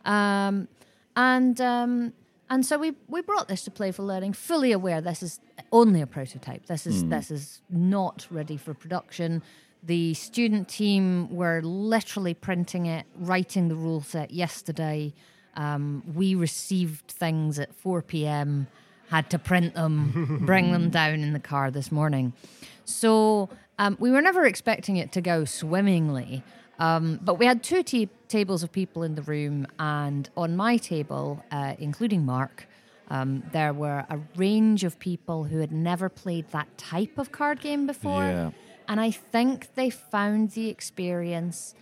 Um, 0.06 0.68
and 1.16 1.60
um, 1.60 2.14
and 2.50 2.66
so 2.66 2.78
we 2.78 2.94
we 3.08 3.22
brought 3.22 3.48
this 3.48 3.64
to 3.64 3.72
Playful 3.72 4.06
Learning, 4.06 4.34
fully 4.34 4.72
aware 4.72 5.02
this 5.02 5.24
is 5.24 5.40
only 5.72 6.02
a 6.02 6.08
prototype. 6.08 6.68
This 6.68 6.86
is 6.86 7.06
this 7.06 7.32
is 7.32 7.62
not 7.70 8.28
ready 8.30 8.58
for 8.58 8.74
production. 8.74 9.42
The 9.84 10.16
student 10.16 10.68
team 10.68 11.30
were 11.36 11.62
literally 11.62 12.34
printing 12.34 12.88
it, 12.88 13.06
writing 13.20 13.68
the 13.68 13.76
rule 13.76 14.02
set 14.02 14.32
yesterday. 14.32 15.14
Um, 15.56 16.04
we 16.14 16.34
received 16.34 17.08
things 17.08 17.60
at 17.60 17.74
4 17.76 18.02
p.m., 18.02 18.68
had 19.10 19.30
to 19.30 19.40
print 19.40 19.76
them, 19.76 20.40
bring 20.46 20.72
them 20.72 20.90
down 20.90 21.20
in 21.22 21.34
the 21.34 21.40
car 21.40 21.70
this 21.70 21.92
morning. 21.92 22.34
So 22.84 23.50
um, 23.78 23.96
we 24.00 24.10
were 24.10 24.22
never 24.22 24.46
expecting 24.46 24.98
it 24.98 25.12
to 25.14 25.22
go 25.22 25.46
swimmingly. 25.46 26.44
Um, 26.80 27.20
but 27.24 27.36
we 27.36 27.46
had 27.46 27.64
two 27.64 27.84
t- 27.84 28.10
tables 28.28 28.64
of 28.64 28.72
people 28.72 29.04
in 29.04 29.16
the 29.16 29.22
room, 29.22 29.66
and 29.80 30.30
on 30.36 30.56
my 30.56 30.78
table, 30.78 31.44
uh, 31.52 31.76
including 31.80 32.26
Mark, 32.26 32.68
um, 33.10 33.44
there 33.52 33.74
were 33.74 34.06
a 34.10 34.20
range 34.36 34.84
of 34.84 35.00
people 35.00 35.46
who 35.46 35.60
had 35.60 35.72
never 35.72 36.10
played 36.10 36.50
that 36.52 36.78
type 36.78 37.18
of 37.18 37.32
card 37.32 37.62
game 37.62 37.86
before. 37.86 38.24
Yeah. 38.24 38.52
And 38.88 39.00
I 39.00 39.12
think 39.12 39.76
they 39.76 39.90
found 39.90 40.52
the 40.52 40.70
experience 40.70 41.76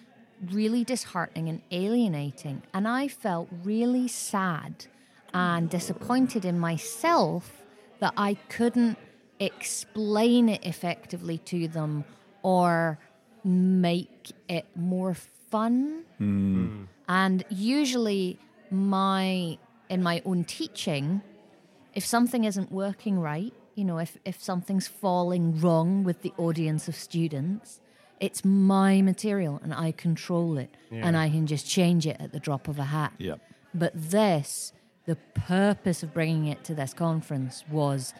really 0.51 0.83
disheartening 0.83 1.49
and 1.49 1.61
alienating. 1.71 2.63
And 2.73 2.87
I 2.87 3.07
felt 3.07 3.47
really 3.63 4.07
sad 4.07 4.85
and 5.33 5.69
disappointed 5.69 6.45
in 6.45 6.59
myself 6.59 7.63
that 7.99 8.13
I 8.17 8.35
couldn't 8.49 8.97
explain 9.39 10.49
it 10.49 10.65
effectively 10.65 11.37
to 11.39 11.67
them 11.67 12.05
or 12.41 12.99
make 13.43 14.31
it 14.47 14.65
more 14.75 15.13
fun. 15.13 16.03
Hmm. 16.17 16.83
And 17.07 17.43
usually, 17.49 18.39
my 18.71 19.57
in 19.89 20.01
my 20.01 20.21
own 20.25 20.43
teaching, 20.43 21.21
if 21.93 22.05
something 22.05 22.45
isn't 22.45 22.71
working 22.71 23.19
right, 23.19 23.53
you 23.75 23.85
know, 23.85 23.99
if, 23.99 24.17
if 24.25 24.41
something's 24.41 24.87
falling 24.87 25.59
wrong 25.59 26.03
with 26.03 26.21
the 26.21 26.33
audience 26.37 26.87
of 26.87 26.95
students, 26.95 27.79
it's 28.19 28.45
my 28.45 29.01
material 29.01 29.59
and 29.63 29.73
I 29.73 29.91
control 29.91 30.57
it 30.57 30.75
and 30.91 31.17
I 31.17 31.29
can 31.29 31.45
just 31.45 31.67
change 31.67 32.07
it 32.07 32.17
at 32.19 32.31
the 32.31 32.39
drop 32.39 32.67
of 32.67 32.79
a 32.79 32.85
hat. 32.85 33.13
Yep. 33.17 33.39
But 33.73 33.91
this, 33.95 34.73
the 35.05 35.17
purpose 35.33 36.03
of 36.03 36.13
bringing 36.13 36.45
it 36.45 36.63
to 36.65 36.75
this 36.75 36.93
conference 36.93 37.63
was 37.69 38.13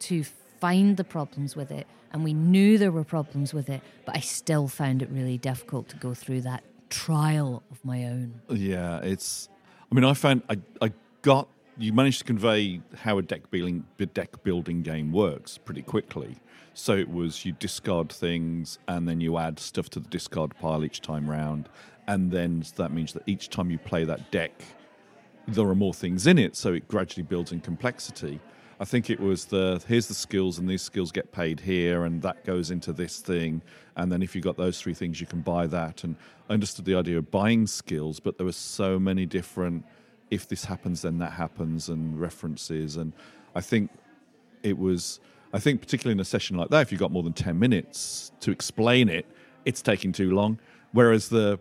to 0.00 0.24
find 0.62 0.96
the 0.96 1.02
problems 1.02 1.56
with 1.56 1.72
it. 1.72 1.88
And 2.12 2.22
we 2.22 2.32
knew 2.32 2.78
there 2.78 2.92
were 2.92 3.02
problems 3.02 3.52
with 3.52 3.68
it, 3.68 3.82
but 4.06 4.16
I 4.16 4.20
still 4.20 4.68
found 4.68 5.02
it 5.02 5.08
really 5.10 5.36
difficult 5.36 5.88
to 5.88 5.96
go 5.96 6.14
through 6.14 6.42
that 6.42 6.62
trial 6.88 7.64
of 7.72 7.84
my 7.84 8.04
own. 8.04 8.40
Yeah, 8.48 9.00
it's. 9.00 9.48
I 9.90 9.94
mean, 9.96 10.04
I 10.04 10.14
found 10.14 10.42
I, 10.48 10.58
I 10.80 10.92
got 11.22 11.48
you 11.78 11.92
managed 11.92 12.20
to 12.20 12.24
convey 12.24 12.80
how 12.96 13.18
a 13.18 13.22
deck 13.22 13.50
building 13.50 13.84
deck 14.14 14.44
building 14.44 14.82
game 14.82 15.10
works 15.10 15.58
pretty 15.58 15.82
quickly. 15.82 16.36
So 16.74 16.96
it 16.96 17.10
was 17.10 17.44
you 17.44 17.52
discard 17.52 18.12
things 18.12 18.78
and 18.86 19.08
then 19.08 19.20
you 19.20 19.38
add 19.38 19.58
stuff 19.58 19.90
to 19.90 20.00
the 20.00 20.08
discard 20.08 20.56
pile 20.60 20.84
each 20.84 21.00
time 21.00 21.28
round, 21.28 21.68
and 22.06 22.30
then 22.30 22.64
that 22.76 22.92
means 22.92 23.14
that 23.14 23.24
each 23.26 23.48
time 23.48 23.70
you 23.72 23.78
play 23.78 24.04
that 24.04 24.30
deck, 24.30 24.52
there 25.48 25.66
are 25.66 25.74
more 25.74 25.94
things 25.94 26.26
in 26.26 26.38
it, 26.38 26.54
so 26.54 26.72
it 26.72 26.86
gradually 26.86 27.24
builds 27.24 27.50
in 27.50 27.60
complexity. 27.60 28.38
I 28.82 28.84
think 28.84 29.10
it 29.10 29.20
was 29.20 29.44
the 29.44 29.80
here's 29.86 30.08
the 30.08 30.14
skills, 30.14 30.58
and 30.58 30.68
these 30.68 30.82
skills 30.82 31.12
get 31.12 31.30
paid 31.30 31.60
here, 31.60 32.04
and 32.04 32.20
that 32.22 32.44
goes 32.44 32.72
into 32.72 32.92
this 32.92 33.20
thing. 33.20 33.62
And 33.94 34.10
then 34.10 34.22
if 34.22 34.34
you've 34.34 34.42
got 34.42 34.56
those 34.56 34.80
three 34.80 34.92
things, 34.92 35.20
you 35.20 35.26
can 35.28 35.40
buy 35.40 35.68
that. 35.68 36.02
And 36.02 36.16
I 36.50 36.54
understood 36.54 36.84
the 36.84 36.96
idea 36.96 37.18
of 37.18 37.30
buying 37.30 37.68
skills, 37.68 38.18
but 38.18 38.38
there 38.38 38.44
were 38.44 38.50
so 38.50 38.98
many 38.98 39.24
different 39.24 39.84
if 40.32 40.48
this 40.48 40.64
happens, 40.64 41.02
then 41.02 41.18
that 41.18 41.30
happens, 41.30 41.90
and 41.90 42.20
references. 42.20 42.96
And 42.96 43.12
I 43.54 43.60
think 43.60 43.88
it 44.64 44.76
was, 44.76 45.20
I 45.52 45.60
think 45.60 45.80
particularly 45.80 46.14
in 46.14 46.20
a 46.20 46.24
session 46.24 46.56
like 46.56 46.70
that, 46.70 46.80
if 46.80 46.90
you've 46.90 47.00
got 47.00 47.12
more 47.12 47.22
than 47.22 47.34
10 47.34 47.56
minutes 47.56 48.32
to 48.40 48.50
explain 48.50 49.08
it, 49.08 49.26
it's 49.64 49.80
taking 49.80 50.10
too 50.10 50.32
long. 50.32 50.58
Whereas 50.90 51.28
the 51.28 51.60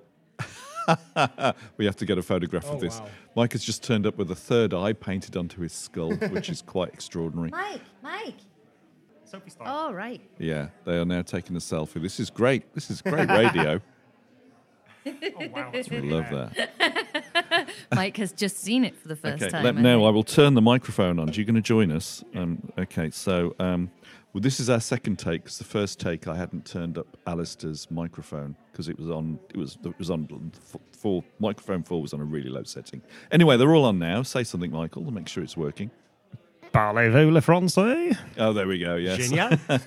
we 1.77 1.85
have 1.85 1.95
to 1.95 2.05
get 2.05 2.17
a 2.17 2.21
photograph 2.21 2.65
of 2.65 2.75
oh, 2.75 2.79
this. 2.79 2.99
wow. 2.99 3.07
Mike 3.35 3.51
has 3.53 3.63
just 3.63 3.83
turned 3.83 4.05
up 4.05 4.17
with 4.17 4.31
a 4.31 4.35
third 4.35 4.73
eye 4.73 4.93
painted 4.93 5.37
onto 5.37 5.61
his 5.61 5.73
skull, 5.73 6.13
which 6.13 6.49
is 6.49 6.61
quite 6.61 6.89
extraordinary. 6.93 7.49
Mike, 7.49 7.81
Mike. 8.01 8.35
Sophie 9.25 9.49
style. 9.49 9.87
Oh, 9.89 9.93
right. 9.93 10.21
Yeah, 10.37 10.69
they 10.85 10.97
are 10.97 11.05
now 11.05 11.21
taking 11.21 11.55
a 11.55 11.59
selfie. 11.59 12.01
This 12.01 12.19
is 12.19 12.29
great. 12.29 12.73
This 12.73 12.91
is 12.91 13.01
great 13.01 13.29
radio. 13.29 13.81
Oh, 15.03 15.47
wow. 15.47 15.71
That's 15.73 15.91
I 15.91 15.95
love 15.97 16.29
rare. 16.29 16.51
that. 16.77 17.25
Mike 17.95 18.17
has 18.17 18.31
just 18.31 18.57
seen 18.59 18.83
it 18.83 18.95
for 18.95 19.07
the 19.07 19.15
first 19.15 19.41
Okay, 19.43 19.51
time. 19.51 19.63
let 19.63 19.77
I 19.77 19.81
no. 19.81 19.99
think. 19.99 20.07
I 20.07 20.09
will 20.11 20.23
turn 20.23 20.53
the 20.53 20.61
microphone 20.61 21.19
on. 21.19 21.29
Are 21.29 21.33
you 21.33 21.45
going 21.45 21.55
to 21.55 21.61
join 21.61 21.91
us? 21.91 22.23
Um, 22.35 22.71
okay, 22.77 23.09
so 23.11 23.55
um, 23.59 23.91
well, 24.33 24.41
this 24.41 24.59
is 24.59 24.69
our 24.69 24.79
second 24.79 25.17
take. 25.19 25.45
'cause 25.45 25.57
the 25.57 25.63
first 25.63 25.99
take 25.99 26.27
I 26.27 26.35
hadn't 26.35 26.65
turned 26.65 26.97
up 26.97 27.17
Alistair's 27.27 27.89
microphone 27.91 28.55
because 28.71 28.87
it 28.89 28.97
was 28.97 29.09
on. 29.09 29.39
It 29.49 29.57
was 29.57 29.77
it 29.83 29.97
was 29.99 30.09
on 30.09 30.51
f- 30.55 30.79
four. 30.91 31.23
Microphone 31.39 31.83
four 31.83 32.01
was 32.01 32.13
on 32.13 32.21
a 32.21 32.25
really 32.25 32.49
low 32.49 32.63
setting. 32.63 33.01
Anyway, 33.31 33.57
they're 33.57 33.75
all 33.75 33.85
on 33.85 33.99
now. 33.99 34.23
Say 34.23 34.43
something, 34.43 34.71
Michael, 34.71 35.03
to 35.05 35.11
make 35.11 35.27
sure 35.27 35.43
it's 35.43 35.57
working. 35.57 35.91
Parlez-vous 36.73 37.29
le 37.31 37.41
français? 37.41 38.17
Oh, 38.37 38.53
there 38.53 38.65
we 38.65 38.79
go. 38.79 38.95
Yes. 38.95 39.17
Genial. 39.27 39.49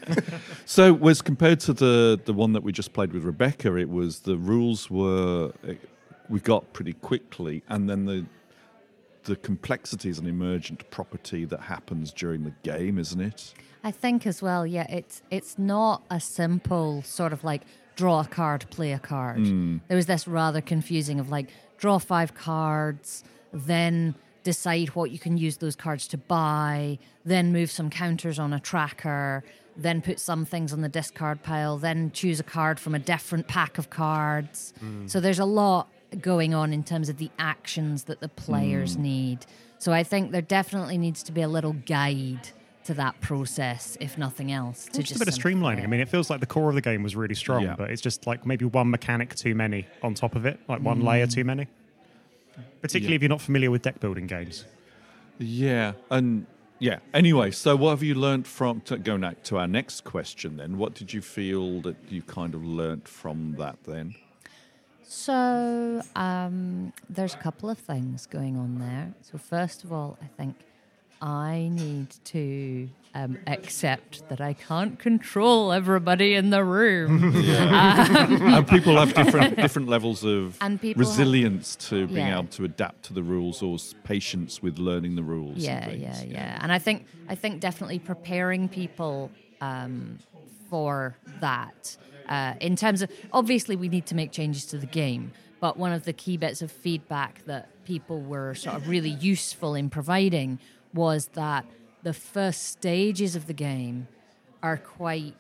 So, 0.67 0.93
was 0.93 1.23
compared 1.23 1.61
to 1.61 1.73
the 1.73 2.21
the 2.25 2.35
one 2.35 2.53
that 2.53 2.63
we 2.63 2.73
just 2.73 2.93
played 2.93 3.13
with 3.15 3.25
Rebecca, 3.25 3.77
it 3.77 3.89
was 3.89 4.21
the 4.21 4.37
rules 4.37 4.91
were 4.91 5.53
we 6.29 6.41
got 6.41 6.73
pretty 6.73 6.95
quickly, 6.95 7.63
and 7.69 7.89
then 7.89 8.07
the 8.07 8.27
the 9.25 9.37
complexity 9.37 10.11
is 10.11 10.19
an 10.19 10.27
emergent 10.27 10.89
property 10.91 11.47
that 11.47 11.61
happens 11.61 12.13
during 12.13 12.45
the 12.45 12.53
game, 12.63 12.99
isn't 12.99 13.21
it? 13.21 13.55
I 13.83 13.91
think 13.91 14.27
as 14.27 14.43
well, 14.43 14.67
yeah, 14.67 14.87
it's 14.89 15.23
it's 15.31 15.59
not 15.59 16.03
a 16.11 16.21
simple 16.21 17.03
sort 17.03 17.33
of 17.33 17.45
like 17.45 17.63
draw 17.97 18.21
a 18.21 18.27
card, 18.27 18.67
play 18.71 18.93
a 18.93 18.99
card. 18.99 19.39
Hmm. 19.39 19.79
There 19.89 19.97
was 19.97 20.07
this 20.07 20.27
rather 20.27 20.61
confusing 20.61 21.21
of 21.21 21.31
like 21.31 21.51
draw 21.79 21.99
five 21.99 22.35
cards, 22.35 23.25
then 23.53 24.15
decide 24.43 24.89
what 24.91 25.11
you 25.11 25.19
can 25.19 25.39
use 25.39 25.59
those 25.59 25.77
cards 25.77 26.07
to 26.09 26.19
buy, 26.19 26.99
then 27.25 27.53
move 27.53 27.71
some 27.71 27.89
counters 27.89 28.39
on 28.39 28.53
a 28.53 28.61
tracker, 28.61 29.43
then 29.77 30.03
put 30.03 30.21
some 30.21 30.45
things 30.45 30.73
on 30.73 30.83
the 30.83 30.89
discard 30.89 31.43
pile, 31.43 31.79
then 31.79 32.11
choose 32.13 32.41
a 32.41 32.43
card 32.43 32.79
from 32.79 32.95
a 32.95 32.99
different 32.99 33.49
pack 33.49 33.79
of 33.79 33.91
cards. 33.91 34.75
So 35.07 35.19
there's 35.19 35.39
a 35.39 35.45
lot 35.47 35.89
going 36.23 36.55
on 36.55 36.73
in 36.73 36.85
terms 36.85 37.09
of 37.09 37.19
the 37.19 37.31
actions 37.39 38.05
that 38.05 38.21
the 38.21 38.29
players 38.29 38.97
mm. 38.97 39.01
need. 39.01 39.47
So 39.79 39.93
I 39.93 40.03
think 40.03 40.33
there 40.33 40.43
definitely 40.43 40.99
needs 40.99 41.23
to 41.25 41.33
be 41.33 41.43
a 41.43 41.49
little 41.49 41.73
guide 41.73 42.49
to 42.85 42.95
that 42.95 43.21
process, 43.21 43.97
if 44.01 44.19
nothing 44.19 44.53
else. 44.53 44.87
To 44.93 45.03
Just 45.03 45.17
a 45.17 45.19
bit 45.19 45.29
of 45.29 45.35
streamlining. 45.35 45.79
it. 45.79 45.85
I 45.85 45.87
mean, 45.87 46.01
it 46.01 46.09
feels 46.09 46.29
like 46.29 46.41
the 46.41 46.47
core 46.47 46.69
of 46.69 46.75
the 46.75 46.81
game 46.81 47.03
was 47.03 47.17
really 47.17 47.35
strong, 47.35 47.63
Yeah. 47.63 47.77
but 47.77 47.91
it's 47.91 48.03
just 48.03 48.27
like 48.27 48.47
maybe 48.47 48.65
one 48.67 48.91
mechanic 48.91 49.35
too 49.35 49.55
many 49.55 49.87
on 50.03 50.15
top 50.15 50.37
of 50.37 50.47
it, 50.47 50.61
like 50.69 50.83
one 50.83 51.01
layer 51.01 51.27
too 51.27 51.43
mm. 51.43 51.47
many. 51.47 51.67
Particularly 52.83 53.15
Yeah. 53.15 53.17
if 53.17 53.23
you're 53.23 53.29
not 53.31 53.41
familiar 53.41 53.71
with 53.71 53.83
deck 53.83 54.01
building 54.01 54.27
games. 54.27 54.65
Yeah, 55.39 55.93
and 56.11 56.47
yeah. 56.79 56.99
Anyway, 57.13 57.51
so 57.51 57.77
what 57.77 57.91
have 57.91 58.03
you 58.03 58.15
learned 58.15 58.47
from 58.47 58.81
to, 58.83 58.99
going 58.99 59.23
back 59.23 59.43
to 59.45 59.59
our 59.59 59.67
next 59.67 60.05
question? 60.05 60.59
Then, 60.59 60.79
what 60.79 60.95
did 60.95 61.13
you 61.13 61.23
feel 61.23 61.81
that 61.83 61.97
you 62.09 62.23
kind 62.23 62.55
of 62.55 62.65
learnt 62.65 63.09
from 63.09 63.57
that? 63.59 63.79
Then, 63.85 64.15
So 65.07 66.03
um, 66.17 66.93
there's 67.09 67.35
a 67.35 67.39
couple 67.39 67.71
of 67.71 67.79
things 67.79 68.27
going 68.27 68.57
on 68.57 68.79
there. 68.79 69.15
So 69.23 69.39
first 69.39 69.85
of 69.85 69.93
all, 69.93 70.19
I 70.23 70.27
think 70.37 70.57
I 71.23 71.69
need 71.73 72.11
to 72.27 72.89
um, 73.15 73.39
accept 73.47 74.29
that 74.29 74.41
I 74.41 74.55
can't 74.55 74.99
control 74.99 75.73
everybody 75.73 76.35
in 76.35 76.51
the 76.51 76.65
room. 76.65 77.33
and 77.47 78.67
people 78.69 78.97
have 78.99 79.15
different 79.15 79.57
different 79.65 79.89
levels 79.89 80.25
of 80.25 80.59
people 80.61 80.89
have- 80.89 80.97
resilience 80.99 81.77
to 81.77 82.07
being 82.09 82.27
Yeah. 82.27 82.39
able 82.41 82.49
to 82.49 82.65
adapt 82.65 83.05
to 83.05 83.13
the 83.15 83.23
rules 83.23 83.63
or 83.63 83.79
patience 84.03 84.63
with 84.63 84.79
learning 84.79 85.15
the 85.17 85.23
rules. 85.23 85.65
and 85.67 86.01
yeah, 86.01 86.15
yeah, 86.21 86.23
yeah. 86.25 86.59
And 86.61 86.73
I 86.73 86.79
think 86.79 87.07
I 87.29 87.35
think 87.37 87.61
definitely 87.61 87.99
preparing 88.01 88.69
people 88.69 89.31
um, 89.61 90.19
for 90.69 91.17
that. 91.41 91.97
Uh, 92.29 92.55
in 92.61 92.77
terms 92.77 93.03
of 93.03 93.11
obviously 93.33 93.77
we 93.77 93.89
need 93.89 94.07
to 94.07 94.15
make 94.15 94.33
changes 94.33 94.65
to 94.67 94.79
the 94.79 94.87
game, 94.87 95.33
but 95.61 95.77
one 95.77 95.93
of 95.93 96.05
the 96.05 96.13
key 96.13 96.37
bits 96.37 96.63
of 96.63 96.71
feedback 96.73 97.45
that 97.47 97.69
people 97.85 98.21
were 98.21 98.55
sort 98.55 98.77
of 98.77 98.89
really 98.89 99.11
useful 99.11 99.75
in 99.75 99.91
providing 99.91 100.59
was 100.93 101.27
that 101.35 101.65
the 102.03 102.13
first 102.15 102.65
stages 102.65 103.35
of 103.37 103.47
the 103.47 103.53
game 103.53 104.09
are 104.63 104.77
quite 104.77 105.35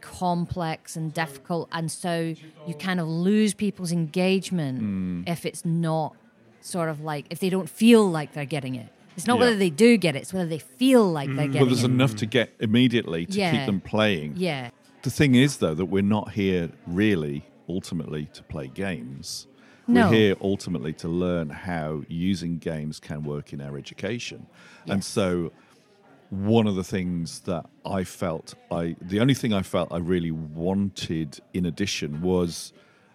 complex 0.00 0.96
and 0.96 1.12
difficult, 1.14 1.68
and 1.72 1.90
so 1.90 2.34
you 2.66 2.74
kind 2.74 3.00
of 3.00 3.06
lose 3.08 3.54
people's 3.54 3.92
engagement 3.92 5.28
if 5.28 5.46
it's 5.46 5.64
not 5.64 6.14
sort 6.60 6.88
of 6.88 7.00
like 7.00 7.26
if 7.30 7.38
they 7.40 7.48
don't 7.50 7.68
feel 7.68 8.08
like 8.10 8.32
they're 8.32 8.44
getting 8.44 8.74
it. 8.74 8.88
It's 9.16 9.26
not 9.26 9.34
Yeah. 9.38 9.44
whether 9.46 9.56
they 9.56 9.70
do 9.70 9.96
get 9.96 10.16
it; 10.16 10.20
it's 10.22 10.32
whether 10.32 10.48
they 10.48 10.58
feel 10.58 11.10
like 11.10 11.28
they're 11.28 11.46
getting 11.46 11.56
it 11.56 11.60
Well, 11.60 11.66
there's 11.66 11.82
it. 11.84 11.90
enough 11.90 12.16
to 12.16 12.26
get 12.26 12.54
immediately 12.60 13.26
to 13.26 13.38
Yeah. 13.38 13.50
keep 13.52 13.66
them 13.66 13.80
playing. 13.80 14.34
yeah, 14.36 14.70
The 15.02 15.10
thing 15.10 15.34
is, 15.34 15.56
though, 15.56 15.74
that 15.74 15.86
we're 15.86 16.02
not 16.02 16.32
here 16.32 16.70
really, 16.86 17.44
ultimately, 17.68 18.26
to 18.34 18.42
play 18.44 18.68
games. 18.68 19.48
No. 19.88 20.08
We're 20.08 20.14
here 20.14 20.36
ultimately 20.40 20.92
to 20.94 21.08
learn 21.08 21.50
how 21.50 22.04
using 22.08 22.58
games 22.58 23.00
can 23.00 23.24
work 23.24 23.52
in 23.52 23.60
our 23.60 23.76
education. 23.76 24.46
And 24.86 25.02
so 25.02 25.52
one 26.30 26.66
of 26.66 26.76
the 26.76 26.84
things 26.84 27.40
that 27.40 27.66
I 27.84 28.04
felt 28.04 28.54
I 28.70 28.96
the 29.02 29.20
only 29.20 29.34
thing 29.34 29.52
I 29.52 29.60
felt 29.60 29.92
I 29.92 29.98
really 29.98 30.30
wanted 30.30 31.38
in 31.52 31.66
addition 31.66 32.22
was 32.22 32.72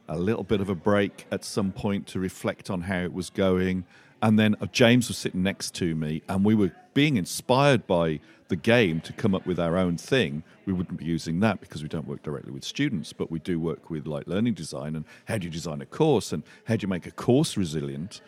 a 0.07 0.17
little 0.17 0.43
bit 0.43 0.61
of 0.61 0.69
a 0.69 0.75
break 0.75 1.25
at 1.31 1.43
some 1.43 1.71
point 1.71 2.05
to 2.07 2.19
reflect 2.19 2.69
on 2.69 2.81
how 2.81 2.99
it 2.99 3.11
was 3.11 3.31
going. 3.31 3.85
And 4.21 4.39
then 4.39 4.55
uh, 4.61 4.65
James 4.67 5.07
was 5.07 5.17
sitting 5.17 5.43
next 5.43 5.73
to 5.75 5.95
me, 5.95 6.23
and 6.27 6.43
we 6.43 6.55
were 6.55 6.71
being 6.93 7.17
inspired 7.17 7.85
by 7.85 8.19
the 8.47 8.55
game 8.55 9.01
to 9.01 9.13
come 9.13 9.35
up 9.35 9.45
with 9.45 9.59
our 9.59 9.77
own 9.77 9.97
thing. 9.97 10.43
We 10.65 10.73
wouldn't 10.73 10.97
be 10.97 11.05
using 11.05 11.39
that 11.41 11.59
because 11.59 11.83
we 11.83 11.89
don't 11.89 12.07
work 12.07 12.23
directly 12.23 12.51
with 12.51 12.63
students, 12.63 13.13
but 13.13 13.29
we 13.29 13.39
do 13.39 13.59
work 13.59 13.89
with 13.89 14.07
like 14.07 14.25
learning 14.27 14.53
design 14.53 14.95
and 14.95 15.05
how 15.25 15.37
do 15.37 15.45
you 15.45 15.51
design 15.51 15.81
a 15.81 15.85
course 15.85 16.31
and 16.31 16.43
how 16.65 16.77
do 16.77 16.83
you 16.83 16.87
make 16.87 17.05
a 17.05 17.11
course 17.11 17.57
resilient 17.57 18.21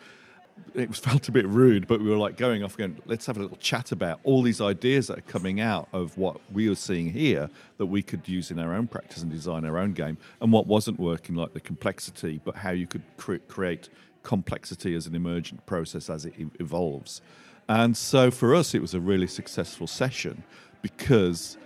it 0.74 0.94
felt 0.96 1.28
a 1.28 1.32
bit 1.32 1.46
rude, 1.46 1.86
but 1.86 2.00
we 2.00 2.08
were 2.08 2.16
like 2.16 2.36
going 2.36 2.62
off 2.62 2.76
going, 2.76 2.98
let's 3.06 3.26
have 3.26 3.36
a 3.36 3.40
little 3.40 3.56
chat 3.56 3.92
about 3.92 4.20
all 4.24 4.42
these 4.42 4.60
ideas 4.60 5.08
that 5.08 5.18
are 5.18 5.22
coming 5.22 5.60
out 5.60 5.88
of 5.92 6.16
what 6.16 6.40
we 6.52 6.68
were 6.68 6.74
seeing 6.74 7.10
here 7.12 7.50
that 7.78 7.86
we 7.86 8.02
could 8.02 8.28
use 8.28 8.50
in 8.50 8.58
our 8.58 8.74
own 8.74 8.86
practice 8.86 9.22
and 9.22 9.30
design 9.30 9.64
our 9.64 9.78
own 9.78 9.92
game, 9.92 10.18
and 10.40 10.52
what 10.52 10.66
wasn't 10.66 10.98
working, 10.98 11.34
like 11.34 11.52
the 11.52 11.60
complexity, 11.60 12.40
but 12.44 12.56
how 12.56 12.70
you 12.70 12.86
could 12.86 13.02
cre- 13.16 13.36
create 13.48 13.88
complexity 14.22 14.94
as 14.94 15.06
an 15.06 15.14
emergent 15.14 15.64
process 15.66 16.10
as 16.10 16.24
it 16.26 16.34
evolves. 16.58 17.22
And 17.68 17.96
so 17.96 18.30
for 18.30 18.54
us, 18.54 18.74
it 18.74 18.80
was 18.80 18.94
a 18.94 19.00
really 19.00 19.26
successful 19.26 19.86
session 19.86 20.42
because 20.82 21.56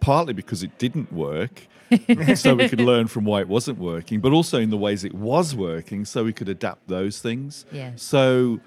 partly 0.00 0.32
because 0.32 0.62
it 0.62 0.78
didn't 0.78 1.12
work, 1.12 1.66
so 2.34 2.54
we 2.54 2.68
could 2.68 2.80
learn 2.92 3.06
from 3.06 3.24
why 3.24 3.40
it 3.40 3.48
wasn't 3.48 3.78
working, 3.78 4.20
but 4.20 4.32
also 4.32 4.58
in 4.58 4.70
the 4.70 4.76
ways 4.76 5.04
it 5.04 5.14
was 5.14 5.54
working, 5.54 6.04
so 6.04 6.24
we 6.24 6.32
could 6.32 6.48
adapt 6.48 6.88
those 6.88 7.20
things. 7.20 7.66
Yes. 7.72 8.02
So, 8.02 8.60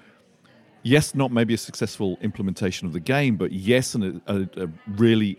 yes, 0.82 1.14
not 1.14 1.32
maybe 1.32 1.54
a 1.54 1.58
successful 1.58 2.18
implementation 2.22 2.86
of 2.86 2.92
the 2.92 3.00
game, 3.00 3.36
but 3.36 3.52
yes, 3.52 3.94
an, 3.94 4.22
a, 4.26 4.42
a 4.56 4.68
really 4.86 5.30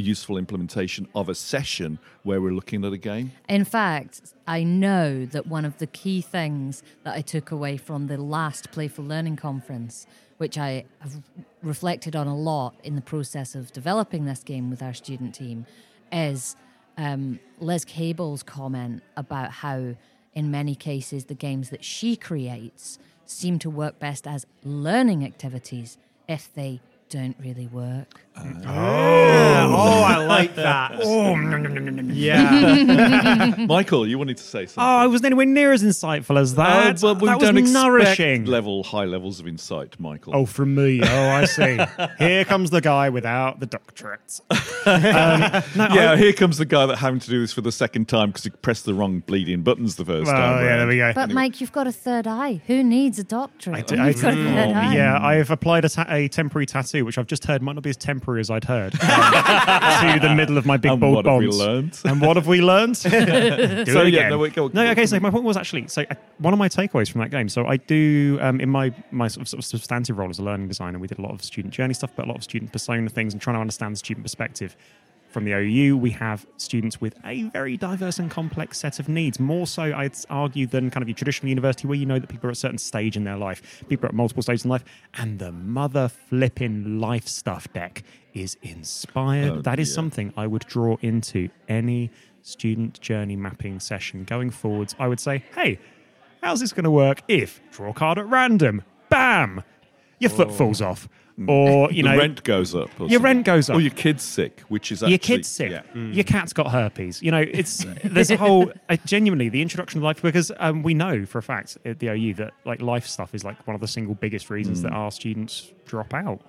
useful 0.00 0.36
implementation 0.36 1.08
of 1.14 1.28
a 1.28 1.34
session 1.34 1.98
where 2.22 2.40
we're 2.40 2.52
looking 2.52 2.84
at 2.84 2.92
a 2.92 2.98
game. 2.98 3.32
In 3.48 3.64
fact, 3.64 4.34
I 4.46 4.62
know 4.62 5.26
that 5.26 5.46
one 5.46 5.64
of 5.64 5.78
the 5.78 5.86
key 5.86 6.20
things 6.20 6.82
that 7.04 7.14
I 7.14 7.20
took 7.20 7.50
away 7.50 7.76
from 7.76 8.06
the 8.06 8.18
last 8.18 8.70
Playful 8.72 9.04
Learning 9.04 9.36
Conference, 9.36 10.06
which 10.38 10.58
I 10.58 10.84
have 11.00 11.22
reflected 11.62 12.16
on 12.16 12.26
a 12.26 12.36
lot 12.36 12.74
in 12.82 12.94
the 12.94 13.00
process 13.00 13.54
of 13.54 13.72
developing 13.72 14.24
this 14.24 14.42
game 14.42 14.70
with 14.70 14.82
our 14.82 14.94
student 14.94 15.34
team, 15.34 15.66
is 16.12 16.56
um, 16.96 17.40
Liz 17.58 17.84
Cable's 17.84 18.42
comment 18.42 19.02
about 19.16 19.50
how, 19.50 19.96
in 20.34 20.50
many 20.50 20.74
cases, 20.74 21.26
the 21.26 21.34
games 21.34 21.70
that 21.70 21.84
she 21.84 22.16
creates 22.16 22.98
seem 23.26 23.58
to 23.58 23.70
work 23.70 23.98
best 23.98 24.26
as 24.26 24.46
learning 24.62 25.24
activities 25.24 25.98
if 26.28 26.52
they 26.54 26.80
don't 27.14 27.36
really 27.38 27.68
work. 27.68 28.20
Uh, 28.36 28.42
oh. 28.66 29.74
oh, 29.76 30.02
I 30.02 30.16
like 30.26 30.54
that. 30.56 30.98
Oh, 31.04 31.36
yeah. 32.12 33.54
Michael, 33.68 34.04
you 34.08 34.18
wanted 34.18 34.36
to 34.38 34.42
say 34.42 34.66
something. 34.66 34.82
Oh, 34.82 34.96
I 34.96 35.06
wasn't 35.06 35.26
anywhere 35.26 35.46
near 35.46 35.72
as 35.72 35.84
insightful 35.84 36.36
as 36.36 36.56
that. 36.56 37.04
Oh, 37.04 37.14
but 37.14 37.22
we 37.22 37.28
that 37.28 37.38
don't 37.38 37.54
was 37.54 37.72
nourishing. 37.72 38.46
level 38.46 38.82
high 38.82 39.04
levels 39.04 39.38
of 39.38 39.46
insight, 39.46 39.98
Michael. 40.00 40.34
Oh, 40.34 40.44
from 40.44 40.74
me. 40.74 41.00
Oh, 41.04 41.28
I 41.30 41.44
see. 41.44 41.78
Here 42.18 42.44
comes 42.44 42.70
the 42.70 42.80
guy 42.80 43.08
without 43.10 43.60
the 43.60 43.66
doctorate. 43.66 44.40
Um, 44.50 45.62
yeah, 45.76 46.16
here 46.16 46.32
comes 46.32 46.58
the 46.58 46.66
guy 46.66 46.86
that 46.86 46.96
having 46.96 47.20
to 47.20 47.30
do 47.30 47.40
this 47.40 47.52
for 47.52 47.60
the 47.60 47.72
second 47.72 48.08
time 48.08 48.30
because 48.30 48.42
he 48.44 48.50
pressed 48.50 48.84
the 48.84 48.94
wrong 48.94 49.20
bleeding 49.20 49.62
buttons 49.62 49.94
the 49.96 50.04
first 50.04 50.26
Well, 50.26 50.34
time. 50.34 50.60
yeah, 50.64 50.66
round. 50.66 50.80
there 50.80 50.86
we 50.88 50.96
go. 50.96 51.12
But 51.14 51.30
Mike, 51.30 51.60
you've 51.60 51.72
got 51.72 51.86
a 51.86 51.92
third 51.92 52.26
eye. 52.26 52.60
Who 52.66 52.82
needs 52.82 53.18
a 53.20 53.24
doctorate? 53.24 53.76
I 53.76 53.80
do- 53.82 53.96
I 54.02 54.08
you've 54.08 54.20
got 54.20 54.32
a 54.32 54.36
do- 54.36 54.44
third 54.44 54.68
oh, 54.70 54.72
eye? 54.74 54.94
yeah, 54.94 55.18
I've 55.24 55.50
applied 55.50 55.84
a, 55.84 55.88
ta- 55.88 56.06
a 56.08 56.28
temporary 56.28 56.66
tattoo, 56.66 57.03
which 57.04 57.18
I've 57.18 57.26
just 57.26 57.44
heard 57.44 57.62
might 57.62 57.74
not 57.74 57.82
be 57.82 57.90
as 57.90 57.96
temporary 57.96 58.40
as 58.40 58.50
I'd 58.50 58.64
heard, 58.64 58.94
um, 58.94 59.00
to 60.20 60.28
the 60.28 60.34
middle 60.34 60.58
of 60.58 60.66
my 60.66 60.76
big 60.76 60.92
And 60.92 61.00
bald 61.00 61.14
what 61.16 61.26
have 61.26 61.38
we 61.38 61.46
bonds. 61.46 61.58
learned? 61.58 62.00
And 62.04 62.20
what 62.20 62.36
have 62.36 62.46
we 62.46 62.60
learned? 62.60 62.96
So, 63.94 64.02
yeah, 64.02 64.28
no, 64.28 64.38
wait, 64.38 64.54
go- 64.54 64.70
no, 64.72 64.86
okay. 64.90 65.06
So 65.06 65.18
my 65.20 65.30
point 65.30 65.44
was 65.44 65.56
actually 65.56 65.88
so 65.88 66.02
uh, 66.10 66.14
one 66.38 66.52
of 66.52 66.58
my 66.58 66.68
takeaways 66.68 67.10
from 67.10 67.20
that 67.20 67.30
game. 67.30 67.48
So 67.48 67.66
I 67.66 67.76
do 67.76 68.38
um, 68.40 68.60
in 68.60 68.68
my 68.68 68.92
my 69.10 69.28
sort 69.28 69.42
of, 69.42 69.48
sort 69.48 69.58
of 69.60 69.64
substantive 69.66 70.18
role 70.18 70.30
as 70.30 70.38
a 70.38 70.42
learning 70.42 70.68
designer, 70.68 70.98
we 70.98 71.06
did 71.06 71.18
a 71.18 71.22
lot 71.22 71.32
of 71.32 71.42
student 71.42 71.72
journey 71.74 71.94
stuff, 71.94 72.10
but 72.16 72.24
a 72.24 72.28
lot 72.28 72.36
of 72.36 72.44
student 72.44 72.72
persona 72.72 73.08
things, 73.08 73.32
and 73.34 73.40
trying 73.42 73.54
to 73.56 73.60
understand 73.60 73.92
the 73.94 73.98
student 73.98 74.24
perspective. 74.24 74.76
From 75.34 75.46
the 75.46 75.52
OU, 75.52 75.96
we 75.96 76.10
have 76.10 76.46
students 76.58 77.00
with 77.00 77.16
a 77.24 77.42
very 77.42 77.76
diverse 77.76 78.20
and 78.20 78.30
complex 78.30 78.78
set 78.78 79.00
of 79.00 79.08
needs. 79.08 79.40
More 79.40 79.66
so, 79.66 79.82
I'd 79.82 80.14
argue, 80.30 80.68
than 80.68 80.90
kind 80.92 81.02
of 81.02 81.08
your 81.08 81.16
traditional 81.16 81.48
university, 81.48 81.88
where 81.88 81.98
you 81.98 82.06
know 82.06 82.20
that 82.20 82.28
people 82.28 82.46
are 82.46 82.50
at 82.50 82.56
a 82.56 82.60
certain 82.60 82.78
stage 82.78 83.16
in 83.16 83.24
their 83.24 83.36
life, 83.36 83.82
people 83.88 84.06
are 84.06 84.10
at 84.10 84.14
multiple 84.14 84.44
stages 84.44 84.64
in 84.64 84.70
life, 84.70 84.84
and 85.14 85.40
the 85.40 85.50
mother 85.50 86.06
flipping 86.06 87.00
life 87.00 87.26
stuff 87.26 87.66
deck 87.72 88.04
is 88.32 88.56
inspired. 88.62 89.50
Oh, 89.50 89.60
that 89.62 89.80
is 89.80 89.88
dear. 89.88 89.94
something 89.96 90.32
I 90.36 90.46
would 90.46 90.66
draw 90.66 90.98
into 91.00 91.48
any 91.68 92.12
student 92.42 93.00
journey 93.00 93.34
mapping 93.34 93.80
session 93.80 94.22
going 94.22 94.50
forwards. 94.50 94.94
I 95.00 95.08
would 95.08 95.18
say, 95.18 95.42
hey, 95.56 95.80
how's 96.44 96.60
this 96.60 96.72
going 96.72 96.84
to 96.84 96.92
work 96.92 97.22
if 97.26 97.60
draw 97.72 97.90
a 97.90 97.92
card 97.92 98.18
at 98.18 98.28
random? 98.28 98.82
Bam! 99.08 99.64
Your 100.20 100.30
foot 100.30 100.50
oh. 100.50 100.52
falls 100.52 100.80
off. 100.80 101.08
Or, 101.48 101.90
you 101.90 102.04
the 102.04 102.10
know, 102.10 102.16
rent 102.16 102.44
goes 102.44 102.76
up. 102.76 102.88
or 103.00 103.06
your 103.06 103.18
something. 103.18 103.22
rent 103.22 103.46
goes 103.46 103.68
up. 103.68 103.76
Or 103.76 103.80
your 103.80 103.90
kid's 103.90 104.22
sick, 104.22 104.60
which 104.68 104.92
is 104.92 105.02
actually, 105.02 105.10
your 105.12 105.18
kid's 105.18 105.48
sick. 105.48 105.70
Yeah. 105.72 105.82
Your 105.94 106.22
cat's 106.22 106.52
got 106.52 106.70
herpes. 106.70 107.20
You 107.22 107.32
know, 107.32 107.40
it's 107.40 107.84
there's 108.04 108.30
a 108.30 108.36
whole 108.36 108.72
uh, 108.88 108.96
genuinely 109.04 109.48
the 109.48 109.60
introduction 109.60 109.98
of 109.98 110.04
life 110.04 110.22
because 110.22 110.52
um, 110.58 110.84
we 110.84 110.94
know 110.94 111.26
for 111.26 111.38
a 111.38 111.42
fact 111.42 111.76
at 111.84 111.98
the 111.98 112.08
OU 112.08 112.34
that 112.34 112.52
like 112.64 112.80
life 112.80 113.06
stuff 113.06 113.34
is 113.34 113.42
like 113.42 113.66
one 113.66 113.74
of 113.74 113.80
the 113.80 113.88
single 113.88 114.14
biggest 114.14 114.48
reasons 114.48 114.82
that 114.82 114.92
our 114.92 115.10
students 115.10 115.72
drop 115.86 116.14
out. 116.14 116.40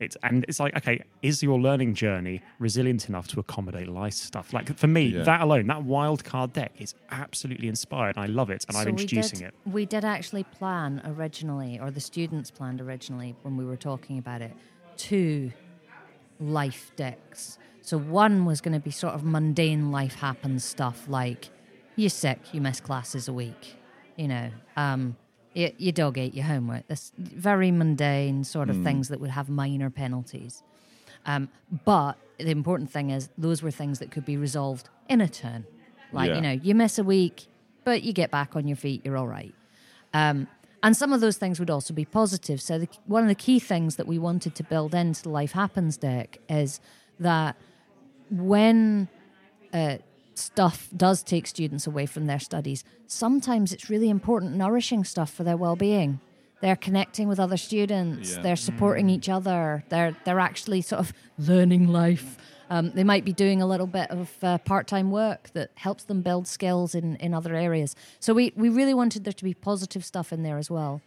It's 0.00 0.16
and 0.22 0.44
it's 0.48 0.58
like 0.58 0.74
okay, 0.78 1.02
is 1.22 1.42
your 1.42 1.60
learning 1.60 1.94
journey 1.94 2.40
resilient 2.58 3.08
enough 3.08 3.28
to 3.28 3.40
accommodate 3.40 3.86
life 3.88 4.14
stuff? 4.14 4.52
Like 4.52 4.74
for 4.76 4.86
me, 4.86 5.04
Yeah. 5.06 5.22
that 5.24 5.42
alone, 5.42 5.66
that 5.66 5.84
wild 5.84 6.24
card 6.24 6.54
deck 6.54 6.72
is 6.78 6.94
absolutely 7.10 7.68
inspired. 7.68 8.16
I 8.16 8.26
love 8.26 8.50
it, 8.50 8.64
and 8.68 8.76
I'm 8.76 8.84
So 8.84 8.90
we 8.92 9.02
introducing 9.02 9.40
did, 9.40 9.48
it. 9.48 9.54
We 9.66 9.84
did 9.86 10.04
actually 10.04 10.44
plan 10.44 11.02
originally, 11.04 11.78
or 11.78 11.90
the 11.90 12.00
students 12.00 12.50
planned 12.50 12.80
originally 12.80 13.36
when 13.42 13.56
we 13.56 13.64
were 13.64 13.76
talking 13.76 14.18
about 14.18 14.40
it, 14.40 14.54
two 14.96 15.52
life 16.38 16.90
decks. 16.96 17.58
So 17.82 17.98
one 17.98 18.44
was 18.44 18.60
going 18.60 18.74
to 18.74 18.80
be 18.80 18.90
sort 18.90 19.14
of 19.14 19.22
mundane 19.24 19.90
life 19.90 20.14
happens 20.16 20.64
stuff 20.64 21.06
like 21.08 21.50
you're 21.96 22.10
sick, 22.10 22.38
you 22.54 22.60
miss 22.60 22.80
classes 22.80 23.28
a 23.28 23.32
week, 23.32 23.76
you 24.16 24.28
know, 24.28 24.50
um, 24.76 25.16
y- 25.54 25.74
your 25.78 25.92
dog 25.92 26.18
ate 26.18 26.34
your 26.34 26.44
homework. 26.44 26.86
This 26.88 27.12
very 27.18 27.70
mundane 27.70 28.44
sort 28.44 28.70
of 28.70 28.82
things 28.82 29.08
that 29.08 29.20
would 29.20 29.30
have 29.30 29.48
minor 29.48 29.90
penalties. 29.90 30.62
Um, 31.26 31.48
but 31.84 32.16
the 32.38 32.50
important 32.50 32.90
thing 32.90 33.10
is 33.10 33.28
those 33.36 33.62
were 33.62 33.70
things 33.70 33.98
that 33.98 34.10
could 34.10 34.24
be 34.24 34.36
resolved 34.36 34.88
in 35.08 35.20
a 35.20 35.28
turn. 35.28 35.66
Like, 36.12 36.30
Yeah. 36.30 36.36
you 36.36 36.40
know, 36.40 36.50
you 36.52 36.74
miss 36.74 36.98
a 36.98 37.04
week, 37.04 37.46
but 37.84 38.02
you 38.02 38.12
get 38.12 38.30
back 38.30 38.56
on 38.56 38.66
your 38.66 38.76
feet, 38.76 39.02
you're 39.04 39.16
all 39.16 39.28
right. 39.28 39.54
Um, 40.14 40.46
and 40.82 40.96
some 40.96 41.12
of 41.12 41.20
those 41.20 41.36
things 41.36 41.60
would 41.60 41.68
also 41.70 41.92
be 41.92 42.06
positive. 42.06 42.60
So, 42.62 42.78
the, 42.78 42.88
one 43.06 43.22
of 43.22 43.28
the 43.28 43.34
key 43.34 43.58
things 43.58 43.96
that 43.96 44.06
we 44.06 44.18
wanted 44.18 44.54
to 44.54 44.62
build 44.64 44.94
into 44.94 45.22
the 45.22 45.28
Life 45.28 45.52
Happens 45.52 45.98
deck 45.98 46.38
is 46.48 46.80
that 47.18 47.54
when 48.30 49.08
uh, 49.74 49.98
stuff 50.40 50.88
does 50.96 51.22
take 51.22 51.46
students 51.46 51.86
away 51.86 52.06
from 52.06 52.26
their 52.26 52.38
studies, 52.38 52.84
sometimes 53.06 53.72
it's 53.72 53.90
really 53.90 54.10
important, 54.10 54.54
nourishing 54.56 55.04
stuff 55.04 55.32
for 55.32 55.44
their 55.44 55.56
well 55.56 55.76
being. 55.76 56.20
They're 56.60 56.76
connecting 56.76 57.28
with 57.28 57.40
other 57.40 57.56
students. 57.56 58.34
Yeah. 58.34 58.42
They're 58.42 58.56
supporting 58.56 59.08
each 59.08 59.28
other. 59.28 59.84
They're 59.88 60.16
they're 60.24 60.40
actually 60.40 60.82
sort 60.82 61.00
of 61.00 61.12
learning 61.38 61.88
life. 61.88 62.36
Um, 62.68 62.92
they 62.92 63.02
might 63.02 63.24
be 63.24 63.32
doing 63.32 63.60
a 63.60 63.66
little 63.66 63.88
bit 63.88 64.10
of 64.10 64.30
uh, 64.42 64.58
part 64.58 64.86
time 64.86 65.10
work 65.10 65.50
that 65.54 65.70
helps 65.74 66.04
them 66.04 66.22
build 66.22 66.46
skills 66.46 66.94
in, 66.94 67.16
in 67.16 67.34
other 67.34 67.56
areas. 67.56 67.96
So 68.20 68.32
we, 68.32 68.52
we 68.54 68.68
really 68.68 68.94
wanted 68.94 69.24
there 69.24 69.32
to 69.32 69.44
be 69.44 69.54
positive 69.54 70.04
stuff 70.04 70.32
in 70.32 70.44
there 70.44 70.56
as 70.56 70.70
well. 70.70 71.00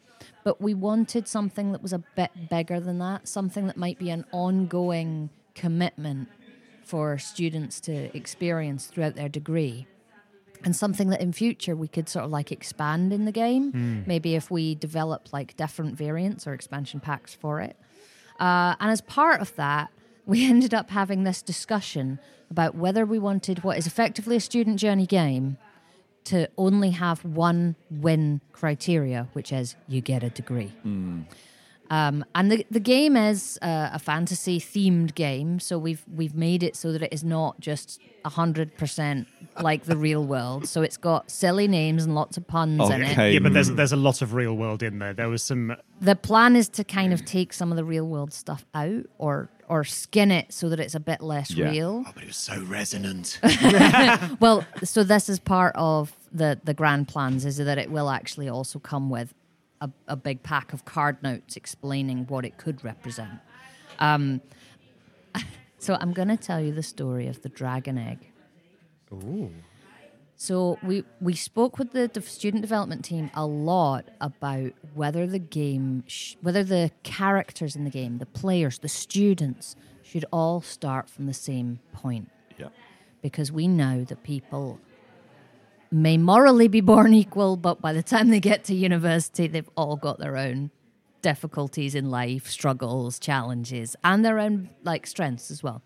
But 0.43 0.59
we 0.59 0.73
wanted 0.73 1.25
something 1.25 1.71
that 1.71 1.81
was 1.81 1.93
a 1.93 1.99
bit 1.99 2.31
bigger 2.49 2.81
than 2.81 2.99
that, 2.99 3.29
something 3.29 3.67
that 3.67 3.77
might 3.77 3.97
be 3.97 4.09
an 4.09 4.25
ongoing 4.33 5.29
commitment 5.55 6.27
for 6.83 7.17
students 7.17 7.79
to 7.81 8.15
experience 8.15 8.85
throughout 8.87 9.15
their 9.15 9.29
degree. 9.29 9.87
And 10.65 10.75
something 10.75 11.09
that 11.09 11.19
in 11.21 11.33
future 11.33 11.75
we 11.75 11.87
could 11.87 12.07
sort 12.07 12.25
of 12.25 12.31
like 12.31 12.51
expand 12.51 13.11
in 13.11 13.25
the 13.25 13.31
game. 13.31 14.03
Maybe 14.07 14.35
if 14.35 14.49
we 14.49 14.75
develop 14.75 15.33
like 15.33 15.57
different 15.57 15.95
variants 15.95 16.47
or 16.47 16.53
expansion 16.53 16.99
packs 16.99 17.33
for 17.33 17.59
it. 17.59 17.75
Uh, 18.39 18.75
and 18.79 18.89
as 18.91 19.01
part 19.01 19.41
of 19.41 19.55
that 19.55 19.89
we 20.25 20.45
ended 20.49 20.73
up 20.73 20.89
having 20.89 21.23
this 21.23 21.41
discussion 21.41 22.19
about 22.49 22.75
whether 22.75 23.05
we 23.05 23.19
wanted 23.19 23.63
what 23.63 23.77
is 23.77 23.87
effectively 23.87 24.35
a 24.35 24.39
student 24.39 24.79
journey 24.79 25.05
game 25.05 25.57
to 26.25 26.47
only 26.57 26.91
have 26.91 27.25
one 27.25 27.75
win 27.91 28.39
criteria 28.53 29.27
which 29.33 29.51
is 29.51 29.75
you 29.87 29.99
get 30.01 30.23
a 30.23 30.29
degree 30.29 30.71
Um, 31.89 32.25
and 32.33 32.51
the 32.51 32.65
the 32.71 32.79
game 32.79 33.15
is 33.15 33.59
uh, 33.61 33.89
a 33.93 33.99
fantasy 33.99 34.59
themed 34.59 35.13
game, 35.15 35.59
so 35.59 35.77
we've 35.77 36.03
we've 36.11 36.33
made 36.35 36.63
it 36.63 36.75
so 36.75 36.91
that 36.91 37.01
it 37.03 37.13
is 37.13 37.23
not 37.23 37.59
just 37.59 37.99
hundred 38.25 38.77
percent 38.77 39.27
like 39.61 39.83
the 39.83 39.97
real 39.97 40.23
world. 40.25 40.65
So 40.67 40.81
it's 40.81 40.95
got 40.97 41.29
silly 41.29 41.67
names 41.67 42.05
and 42.05 42.15
lots 42.15 42.37
of 42.37 42.47
puns 42.47 42.89
in 42.89 43.03
it. 43.03 43.33
Yeah, 43.33 43.39
but 43.39 43.53
there's 43.53 43.69
there's 43.71 43.91
a 43.91 43.97
lot 43.97 44.21
of 44.21 44.33
real 44.33 44.55
world 44.55 44.81
in 44.81 44.99
there. 44.99 45.13
There 45.13 45.27
was 45.29 45.43
some 45.43 45.75
The 45.99 46.15
plan 46.15 46.55
is 46.55 46.69
to 46.69 46.83
kind 46.85 47.11
of 47.13 47.25
take 47.25 47.51
some 47.53 47.69
of 47.71 47.75
the 47.75 47.83
real 47.83 48.07
world 48.07 48.31
stuff 48.33 48.65
out, 48.73 49.03
or 49.17 49.49
or 49.67 49.83
skin 49.83 50.31
it 50.31 50.53
so 50.53 50.69
that 50.69 50.79
it's 50.79 50.95
a 50.95 50.99
bit 50.99 51.21
less 51.21 51.51
Yeah. 51.51 51.69
real. 51.69 52.03
but 52.15 52.23
it 52.23 52.27
was 52.27 52.37
so 52.37 52.61
resonant. 52.63 53.39
Well, 54.39 54.65
so 54.83 55.03
this 55.03 55.27
is 55.29 55.39
part 55.39 55.75
of 55.75 56.13
the 56.31 56.59
the 56.63 56.73
grand 56.73 57.07
plans 57.09 57.45
is 57.45 57.57
that 57.57 57.77
it 57.77 57.91
will 57.91 58.09
actually 58.09 58.47
also 58.49 58.79
come 58.79 59.09
with 59.09 59.33
a, 59.83 59.89
a 60.07 60.15
big 60.15 60.41
pack 60.43 60.73
of 60.73 60.85
card 60.85 61.21
notes 61.21 61.55
explaining 61.55 62.25
what 62.27 62.45
it 62.45 62.57
could 62.57 62.83
represent. 62.83 63.39
Um, 63.99 64.41
so 65.77 65.97
I'm 65.99 66.13
going 66.13 66.29
to 66.29 66.37
tell 66.37 66.59
you 66.61 66.71
the 66.71 66.83
story 66.83 67.27
of 67.27 67.41
the 67.41 67.49
dragon 67.49 67.97
egg. 67.97 68.19
Ooh. 69.11 69.51
So 70.35 70.77
we 70.83 71.03
we 71.21 71.35
spoke 71.35 71.77
with 71.77 71.91
the 71.91 72.07
de- 72.07 72.21
student 72.21 72.61
development 72.63 73.05
team 73.05 73.29
a 73.33 73.45
lot 73.45 74.05
about 74.19 74.71
whether 74.93 75.27
the 75.27 75.39
game, 75.39 76.03
sh- 76.07 76.35
whether 76.41 76.63
the 76.63 76.91
characters 77.03 77.75
in 77.75 77.83
the 77.83 77.89
game, 77.91 78.17
the 78.17 78.25
players, 78.25 78.79
the 78.79 78.89
students, 78.89 79.75
should 80.01 80.25
all 80.33 80.59
start 80.61 81.09
from 81.09 81.27
the 81.27 81.33
same 81.33 81.79
point 81.93 82.29
Yeah. 82.57 82.69
because 83.21 83.51
we 83.51 83.67
know 83.67 84.03
that 84.05 84.23
people 84.23 84.79
may 85.93 86.17
morally 86.17 86.67
be 86.67 86.81
born 86.81 87.13
equal, 87.23 87.55
but 87.55 87.81
by 87.81 87.93
the 87.93 88.03
time 88.03 88.29
they 88.29 88.39
get 88.39 88.63
to 88.65 88.75
university, 88.75 89.47
they've 89.47 89.69
all 89.75 89.95
got 89.95 90.19
their 90.19 90.37
own 90.37 90.71
difficulties 91.21 91.95
in 91.95 92.11
life, 92.11 92.47
struggles, 92.47 93.17
challenges, 93.17 93.95
and 94.03 94.25
their 94.25 94.39
own 94.39 94.69
like 94.83 95.07
strengths 95.07 95.49
as 95.49 95.63
well. 95.63 95.81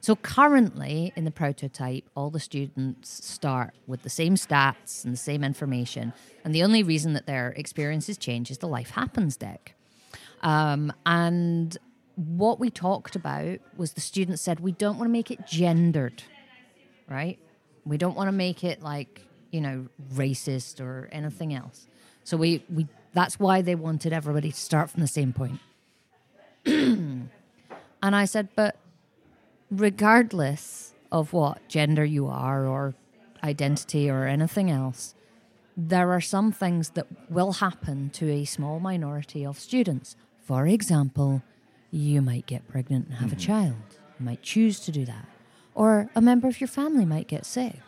So 0.00 0.16
currently 0.16 1.12
in 1.14 1.24
the 1.24 1.30
prototype, 1.30 2.08
all 2.16 2.30
the 2.30 2.40
students 2.40 3.24
start 3.24 3.74
with 3.86 4.02
the 4.02 4.10
same 4.10 4.34
stats 4.34 5.04
and 5.04 5.12
the 5.12 5.18
same 5.18 5.44
information, 5.44 6.12
and 6.44 6.54
the 6.54 6.62
only 6.62 6.82
reason 6.82 7.12
that 7.12 7.26
their 7.26 7.50
experiences 7.50 8.18
change 8.18 8.50
is 8.50 8.58
the 8.58 8.68
life 8.68 8.90
happens 8.90 9.36
deck. 9.36 9.74
Um, 10.42 10.92
and 11.06 11.76
what 12.16 12.58
we 12.58 12.68
talked 12.68 13.14
about 13.16 13.60
was 13.76 13.92
the 13.92 14.00
students 14.00 14.42
said 14.42 14.60
we 14.60 14.72
don't 14.72 14.98
want 14.98 15.08
to 15.08 15.12
make 15.12 15.30
it 15.30 15.46
gendered, 15.46 16.22
right? 17.08 17.38
We 17.84 17.96
don't 17.96 18.16
want 18.16 18.28
to 18.28 18.32
make 18.32 18.64
it 18.64 18.82
like 18.82 19.22
you 19.50 19.60
know 19.60 19.86
racist 20.14 20.80
or 20.80 21.08
anything 21.12 21.54
else. 21.54 21.86
So 22.24 22.36
we 22.36 22.64
we 22.68 22.86
that's 23.12 23.38
why 23.38 23.62
they 23.62 23.74
wanted 23.74 24.12
everybody 24.12 24.50
to 24.50 24.56
start 24.58 24.90
from 24.90 25.00
the 25.00 25.08
same 25.08 25.32
point. 25.32 25.60
and 26.64 27.28
I 28.02 28.24
said, 28.24 28.48
but 28.56 28.76
regardless 29.70 30.94
of 31.10 31.32
what 31.32 31.66
gender 31.68 32.04
you 32.04 32.26
are 32.28 32.66
or 32.66 32.94
identity 33.44 34.08
or 34.08 34.26
anything 34.26 34.70
else, 34.70 35.14
there 35.76 36.10
are 36.10 36.20
some 36.20 36.52
things 36.52 36.90
that 36.90 37.06
will 37.28 37.52
happen 37.54 38.10
to 38.10 38.30
a 38.30 38.44
small 38.44 38.80
minority 38.80 39.44
of 39.44 39.58
students. 39.58 40.16
For 40.44 40.66
example, 40.66 41.42
you 41.90 42.22
might 42.22 42.46
get 42.46 42.68
pregnant 42.68 43.08
and 43.08 43.16
have 43.16 43.32
a 43.32 43.36
mm-hmm. 43.36 43.46
child. 43.46 43.98
You 44.18 44.26
might 44.26 44.42
choose 44.42 44.80
to 44.80 44.92
do 44.92 45.04
that. 45.06 45.26
Or 45.74 46.10
a 46.14 46.20
member 46.20 46.48
of 46.48 46.60
your 46.60 46.68
family 46.68 47.04
might 47.04 47.28
get 47.28 47.46
sick 47.46 47.80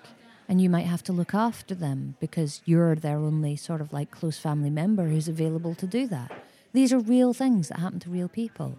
and 0.48 0.60
you 0.60 0.68
might 0.68 0.86
have 0.86 1.02
to 1.04 1.12
look 1.12 1.34
after 1.34 1.74
them 1.74 2.16
because 2.20 2.60
you're 2.64 2.94
their 2.94 3.18
only 3.18 3.56
sort 3.56 3.80
of 3.80 3.92
like 3.92 4.10
close 4.10 4.38
family 4.38 4.70
member 4.70 5.08
who's 5.08 5.28
available 5.28 5.74
to 5.76 5.86
do 5.86 6.06
that. 6.08 6.32
These 6.72 6.92
are 6.92 6.98
real 6.98 7.32
things 7.32 7.68
that 7.68 7.78
happen 7.78 8.00
to 8.00 8.10
real 8.10 8.28
people. 8.28 8.78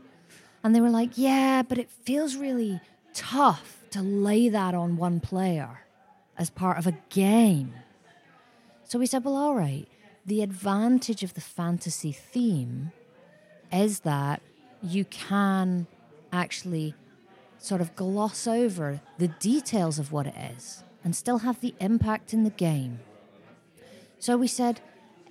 And 0.63 0.75
they 0.75 0.81
were 0.81 0.89
like, 0.89 1.11
yeah, 1.15 1.61
but 1.61 1.77
it 1.77 1.89
feels 1.89 2.35
really 2.35 2.81
tough 3.13 3.83
to 3.91 4.01
lay 4.01 4.49
that 4.49 4.73
on 4.73 4.97
one 4.97 5.19
player 5.19 5.81
as 6.37 6.49
part 6.49 6.77
of 6.77 6.87
a 6.87 6.97
game. 7.09 7.73
So 8.83 8.99
we 8.99 9.05
said, 9.05 9.23
well, 9.23 9.37
all 9.37 9.55
right, 9.55 9.87
the 10.25 10.41
advantage 10.41 11.23
of 11.23 11.33
the 11.33 11.41
fantasy 11.41 12.11
theme 12.11 12.91
is 13.71 14.01
that 14.01 14.41
you 14.81 15.05
can 15.05 15.87
actually 16.31 16.95
sort 17.65 17.81
of 17.81 17.95
gloss 17.95 18.45
over 18.45 19.01
the 19.17 19.27
details 19.27 19.97
of 19.97 20.11
what 20.11 20.27
it 20.27 20.35
is 20.55 20.83
and 21.03 21.15
still 21.15 21.39
have 21.39 21.59
the 21.59 21.73
impact 21.79 22.33
in 22.33 22.43
the 22.43 22.49
game. 22.51 22.99
So 24.19 24.37
we 24.37 24.47
said, 24.47 24.81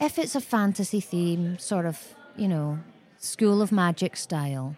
if 0.01 0.18
it's 0.18 0.35
a 0.35 0.40
fantasy 0.40 1.01
theme, 1.01 1.59
sort 1.59 1.87
of, 1.87 2.14
you 2.37 2.49
know, 2.49 2.81
School 3.18 3.62
of 3.62 3.73
Magic 3.73 4.16
style, 4.16 4.77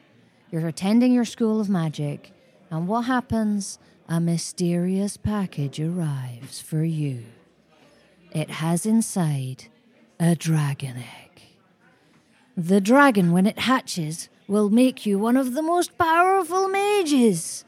you're 0.51 0.69
attending 0.69 1.13
your 1.13 1.25
School 1.25 1.61
of 1.61 1.69
Magic, 1.69 2.33
and 2.71 2.87
what 2.87 3.03
happens? 3.03 3.79
A 4.09 4.21
mysterious 4.21 5.17
package 5.17 5.81
arrives 5.81 6.61
for 6.61 6.85
you. 6.85 7.25
It 8.33 8.51
has 8.51 8.87
inside 8.87 9.65
a 10.21 10.37
dragon 10.37 10.97
egg. 10.99 11.43
The 12.57 12.81
dragon, 12.81 13.33
when 13.33 13.47
it 13.47 13.61
hatches, 13.61 14.29
will 14.49 14.71
make 14.71 15.07
you 15.07 15.19
one 15.19 15.37
of 15.37 15.55
the 15.55 15.63
most 15.63 15.97
powerful 15.99 16.69
mages. 16.69 17.65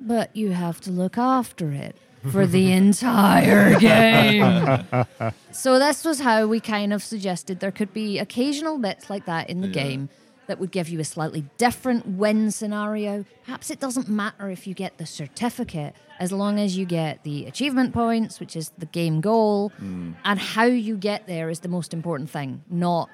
But 0.00 0.34
you 0.36 0.50
have 0.50 0.80
to 0.82 0.90
look 0.90 1.16
after 1.16 1.70
it 1.70 1.96
for 2.30 2.46
the 2.46 2.72
entire 2.82 3.78
game. 3.78 5.06
so, 5.52 5.78
this 5.78 6.04
was 6.04 6.20
how 6.20 6.46
we 6.46 6.60
kind 6.60 6.92
of 6.92 7.02
suggested 7.02 7.60
there 7.60 7.70
could 7.70 7.92
be 7.92 8.18
occasional 8.18 8.78
bits 8.78 9.08
like 9.08 9.26
that 9.26 9.48
in 9.48 9.60
the 9.60 9.68
game 9.68 10.08
that 10.46 10.58
would 10.58 10.70
give 10.70 10.88
you 10.88 11.00
a 11.00 11.04
slightly 11.04 11.44
different 11.56 12.06
win 12.06 12.50
scenario. 12.50 13.24
Perhaps 13.44 13.70
it 13.70 13.80
doesn't 13.80 14.08
matter 14.08 14.50
if 14.50 14.66
you 14.66 14.74
get 14.74 14.98
the 14.98 15.06
certificate 15.06 15.94
as 16.18 16.32
long 16.32 16.58
as 16.58 16.76
you 16.76 16.84
get 16.84 17.22
the 17.22 17.46
achievement 17.46 17.94
points, 17.94 18.38
which 18.38 18.56
is 18.56 18.70
the 18.78 18.86
game 18.86 19.20
goal, 19.20 19.70
hmm. 19.78 20.12
and 20.24 20.38
how 20.38 20.64
you 20.64 20.96
get 20.96 21.26
there 21.26 21.48
is 21.48 21.60
the 21.60 21.68
most 21.68 21.94
important 21.94 22.28
thing, 22.28 22.62
not 22.68 23.08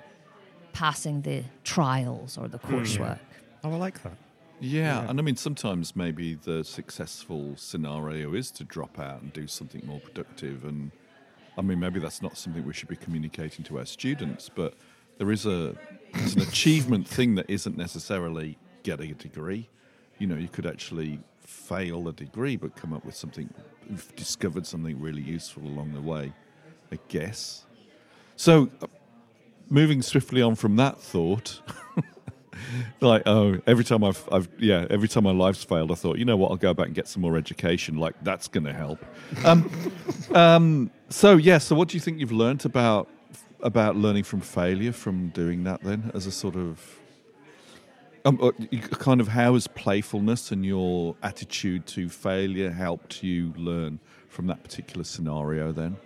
passing 0.73 1.23
the 1.23 1.45
trials 1.65 2.39
or 2.39 2.49
the 2.49 2.59
hmm. 2.59 2.75
coursework. 2.75 3.19
Oh, 3.65 3.73
I 3.73 3.77
like 3.77 4.03
that. 4.03 4.17
Yeah, 4.61 5.09
and 5.09 5.21
I 5.21 5.23
mean, 5.23 5.37
sometimes 5.37 5.95
maybe 5.95 6.35
the 6.35 6.65
successful 6.65 7.55
scenario 7.57 8.35
is 8.35 8.51
to 8.53 8.65
drop 8.65 8.99
out 8.99 9.23
and 9.23 9.33
do 9.33 9.47
something 9.47 9.83
more 9.87 10.01
productive. 10.01 10.65
And 10.65 10.91
I 11.57 11.63
mean, 11.63 11.79
maybe 11.79 12.01
that's 12.01 12.23
not 12.23 12.37
something 12.37 12.65
we 12.65 12.73
should 12.73 12.89
be 12.89 12.97
communicating 12.97 13.65
to 13.67 13.79
our 13.79 13.87
students, 13.87 14.51
but 14.53 14.75
there 15.19 15.31
is 15.31 15.47
a 15.47 15.77
it's 16.15 16.35
an 16.35 16.43
achievement 16.43 17.07
thing 17.07 17.37
that 17.37 17.49
isn't 17.49 17.77
necessarily 17.77 18.59
getting 18.83 19.11
a 19.13 19.15
degree. 19.15 19.69
You 20.19 20.27
know, 20.27 20.37
you 20.37 20.49
could 20.49 20.67
actually 20.67 21.21
fail 21.41 22.09
a 22.09 22.13
degree, 22.13 22.57
but 22.57 22.75
come 22.75 22.93
up 22.93 23.05
with 23.05 23.15
something, 23.15 23.53
discovered 24.17 24.67
something 24.67 25.01
really 25.01 25.23
useful 25.23 25.63
along 25.63 25.93
the 25.93 26.01
way. 26.01 26.33
I 26.91 26.99
guess. 27.09 27.65
So, 28.37 28.71
moving 29.71 30.03
swiftly 30.03 30.43
on 30.43 30.55
from 30.55 30.77
that 30.77 31.01
thought. 31.01 31.61
like 33.01 33.23
oh 33.27 33.59
every 33.67 33.85
time 33.85 34.05
I've, 34.05 34.29
I've 34.31 34.49
yeah 34.59 34.87
every 34.91 35.09
time 35.09 35.25
my 35.25 35.33
life's 35.33 35.65
failed 35.65 35.91
i 35.93 35.95
thought 35.95 36.19
you 36.19 36.25
know 36.25 36.37
what 36.37 36.51
i'll 36.51 36.57
go 36.57 36.75
back 36.75 36.87
and 36.87 36.95
get 36.95 37.09
some 37.09 37.23
more 37.23 37.37
education 37.37 37.97
like 37.97 38.15
that's 38.23 38.49
going 38.49 38.65
to 38.65 38.73
help 38.73 39.05
um, 39.45 39.71
um, 40.35 40.91
so 41.09 41.37
yeah 41.37 41.59
so 41.59 41.75
what 41.75 41.89
do 41.89 41.97
you 41.97 42.01
think 42.01 42.19
you've 42.19 42.33
learnt 42.33 42.65
about 42.65 43.09
about 43.61 43.97
learning 43.97 44.25
from 44.25 44.41
failure 44.41 44.93
from 44.93 45.29
doing 45.29 45.65
that 45.65 45.83
then 45.83 46.11
as 46.15 46.27
a 46.27 46.33
sort 46.33 46.57
of 46.57 46.99
um, 48.25 48.39
uh, 48.43 48.51
kind 48.97 49.21
of 49.21 49.29
how 49.29 49.55
has 49.55 49.67
playfulness 49.67 50.51
and 50.51 50.67
your 50.67 51.17
attitude 51.23 51.87
to 51.87 52.09
failure 52.09 52.71
helped 52.71 53.23
you 53.23 53.53
learn 53.57 54.01
from 54.29 54.47
that 54.49 54.63
particular 54.63 55.05
scenario 55.05 55.73
then 55.73 55.97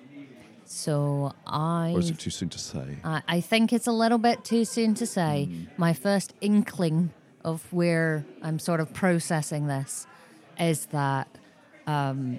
So 0.73 1.33
I 1.47 1.93
or 1.95 1.99
is 2.01 2.09
it 2.11 2.19
too 2.19 2.31
soon 2.31 2.49
to 2.49 2.59
say 2.59 2.97
I 3.05 3.23
I 3.29 3.41
think 3.43 3.73
it's 3.73 3.87
a 3.87 3.93
little 3.93 4.19
bit 4.19 4.43
too 4.43 4.65
soon 4.65 4.95
to 4.95 5.07
say. 5.07 5.49
My 5.77 5.93
first 5.93 6.33
inkling 6.41 7.11
of 7.45 7.71
where 7.73 8.25
I'm 8.43 8.59
sort 8.59 8.81
of 8.81 8.93
processing 8.95 9.67
this 9.67 10.07
is 10.59 10.87
that 10.87 11.29
um, 11.87 12.39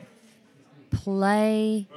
play. 0.89 1.88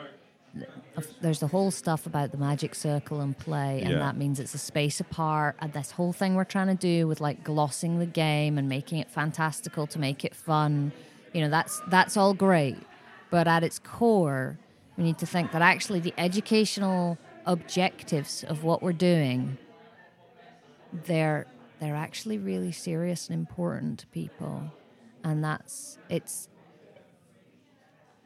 There's 1.20 1.40
the 1.40 1.46
whole 1.48 1.70
stuff 1.70 2.06
about 2.06 2.32
the 2.32 2.38
magic 2.38 2.74
circle 2.74 3.20
and 3.20 3.36
play, 3.36 3.80
and 3.82 3.90
Yeah. 3.90 3.98
that 3.98 4.16
means 4.16 4.40
it's 4.40 4.54
a 4.54 4.58
space 4.58 4.98
apart. 5.00 5.56
And 5.60 5.72
this 5.72 5.90
whole 5.90 6.12
thing 6.14 6.34
we're 6.34 6.44
trying 6.44 6.68
to 6.68 6.74
do 6.74 7.06
with 7.06 7.20
like 7.20 7.44
glossing 7.44 7.98
the 7.98 8.06
game 8.06 8.56
and 8.56 8.66
making 8.68 8.98
it 8.98 9.10
fantastical 9.10 9.86
to 9.88 9.98
make 9.98 10.24
it 10.24 10.34
fun, 10.34 10.92
you 11.34 11.40
know, 11.42 11.50
that's 11.50 11.80
that's 11.88 12.16
all 12.16 12.32
great. 12.34 12.78
But 13.30 13.46
at 13.46 13.62
its 13.62 13.78
core, 13.78 14.58
we 14.96 15.04
need 15.04 15.18
to 15.18 15.26
think 15.26 15.52
that 15.52 15.62
actually 15.62 16.00
the 16.00 16.14
educational 16.18 17.18
objectives 17.44 18.44
of 18.44 18.64
what 18.64 18.82
we're 18.82 18.92
doing 18.92 19.58
they're 21.04 21.46
they're 21.80 21.94
actually 21.94 22.38
really 22.38 22.72
serious 22.72 23.28
and 23.28 23.38
important 23.38 23.98
to 24.00 24.06
people. 24.08 24.72
And 25.22 25.44
that's 25.44 25.98
it's 26.08 26.48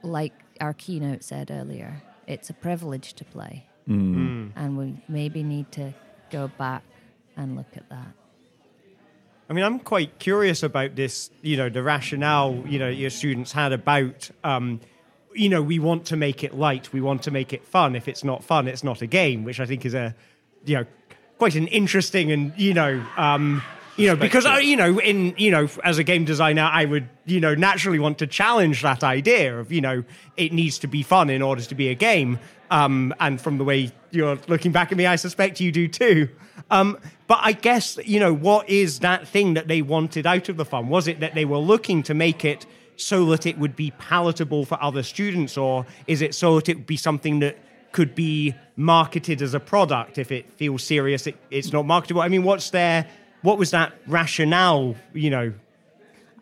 like 0.03 0.33
our 0.61 0.73
keynote 0.73 1.25
said 1.25 1.51
earlier 1.51 2.03
it's 2.27 2.49
a 2.49 2.55
privilege 2.55 3.15
to 3.15 3.25
play. 3.25 3.67
And 4.55 4.79
we 4.79 5.03
maybe 5.09 5.43
need 5.43 5.73
to 5.73 5.93
go 6.31 6.49
back 6.59 6.85
and 7.37 7.57
look 7.57 7.77
at 7.77 7.89
that. 7.89 8.13
I 9.49 9.53
mean, 9.53 9.65
I'm 9.65 9.81
quite 9.81 10.21
curious 10.21 10.63
about 10.63 10.95
this, 10.95 11.31
you 11.43 11.57
know, 11.57 11.69
the 11.69 11.83
rationale, 11.83 12.63
you 12.69 12.79
know, 12.79 12.89
your 12.89 13.11
students 13.11 13.51
had 13.51 13.73
about, 13.73 14.31
um, 14.45 14.81
you 15.35 15.49
know, 15.49 15.62
we 15.62 15.79
want 15.79 16.07
to 16.07 16.16
make 16.16 16.43
it 16.45 16.55
light, 16.55 16.93
we 16.93 17.01
want 17.01 17.23
to 17.25 17.31
make 17.31 17.53
it 17.53 17.64
fun. 17.64 17.95
If 17.95 18.09
it's 18.09 18.25
not 18.25 18.45
fun, 18.45 18.69
it's 18.69 18.85
not 18.85 19.03
a 19.03 19.07
game, 19.07 19.45
which 19.45 19.61
I 19.61 19.66
think 19.66 19.85
is 19.85 19.95
a, 19.95 20.14
you 20.64 20.77
know, 20.77 20.87
quite 21.38 21.55
an 21.55 21.69
interesting 21.69 22.33
and, 22.33 22.53
you 22.57 22.75
know, 22.75 23.05
um, 23.16 23.62
you 23.97 24.07
know, 24.07 24.16
because 24.16 24.47
you 24.64 24.77
know, 24.77 24.99
in 24.99 25.35
you 25.37 25.51
know, 25.51 25.69
as 25.85 25.99
a 25.99 26.05
game 26.05 26.25
designer, 26.25 26.62
I 26.62 26.87
would, 26.87 27.09
you 27.27 27.38
know, 27.38 27.55
naturally 27.55 27.99
want 27.99 28.19
to 28.19 28.27
challenge 28.27 28.81
that 28.83 29.05
idea 29.05 29.59
of, 29.59 29.71
you 29.71 29.83
know, 29.83 30.05
it 30.38 30.53
needs 30.53 30.79
to 30.79 30.87
be 30.87 31.03
fun 31.03 31.29
in 31.29 31.43
order 31.43 31.62
to 31.62 31.75
be 31.75 31.88
a 31.88 31.95
game. 31.95 32.38
Um, 32.71 33.12
and 33.21 33.40
from 33.40 33.59
the 33.59 33.64
way 33.64 33.90
you're 34.11 34.38
looking 34.49 34.73
back 34.73 34.90
at 34.90 34.97
me, 34.97 35.07
I 35.07 35.16
suspect 35.16 35.61
you 35.61 35.71
do 35.71 35.87
too. 35.87 36.29
Um, 36.71 36.99
but 37.27 37.40
I 37.43 37.53
guess, 37.53 37.99
you 38.05 38.21
know, 38.21 38.33
what 38.33 38.69
is 38.71 39.01
that 39.01 39.29
thing 39.29 39.55
that 39.55 39.69
they 39.69 39.83
wanted 39.83 40.27
out 40.27 40.49
of 40.49 40.57
the 40.57 40.64
fun? 40.64 40.88
Was 40.88 41.07
it 41.09 41.21
that 41.21 41.35
they 41.35 41.45
were 41.45 41.59
looking 41.59 42.03
to 42.05 42.14
make 42.14 42.45
it 42.45 42.64
so 43.01 43.25
that 43.27 43.47
it 43.47 43.59
would 43.59 43.77
be 43.77 43.93
palatable 43.93 44.65
for 44.65 44.83
other 44.83 45.03
students, 45.03 45.57
or 45.57 45.87
is 46.07 46.23
it 46.23 46.35
so 46.35 46.57
that 46.57 46.69
it 46.69 46.77
would 46.77 46.87
be 46.87 46.97
something 46.97 47.41
that 47.41 47.59
could 47.93 48.15
be 48.15 48.55
marketed 48.77 49.43
as 49.43 49.55
a 49.55 49.61
product? 49.61 50.19
If 50.19 50.31
it 50.31 50.53
feels 50.53 50.83
serious, 50.83 51.27
it, 51.27 51.37
it's 51.51 51.73
not 51.73 51.87
marketable. 51.87 52.23
I 52.23 52.29
mean, 52.29 52.45
what's 52.45 52.71
their, 52.71 53.07
what 53.43 53.59
was 53.59 53.71
that 53.73 53.93
rationale, 54.07 54.95
you 55.13 55.31
know? 55.31 55.53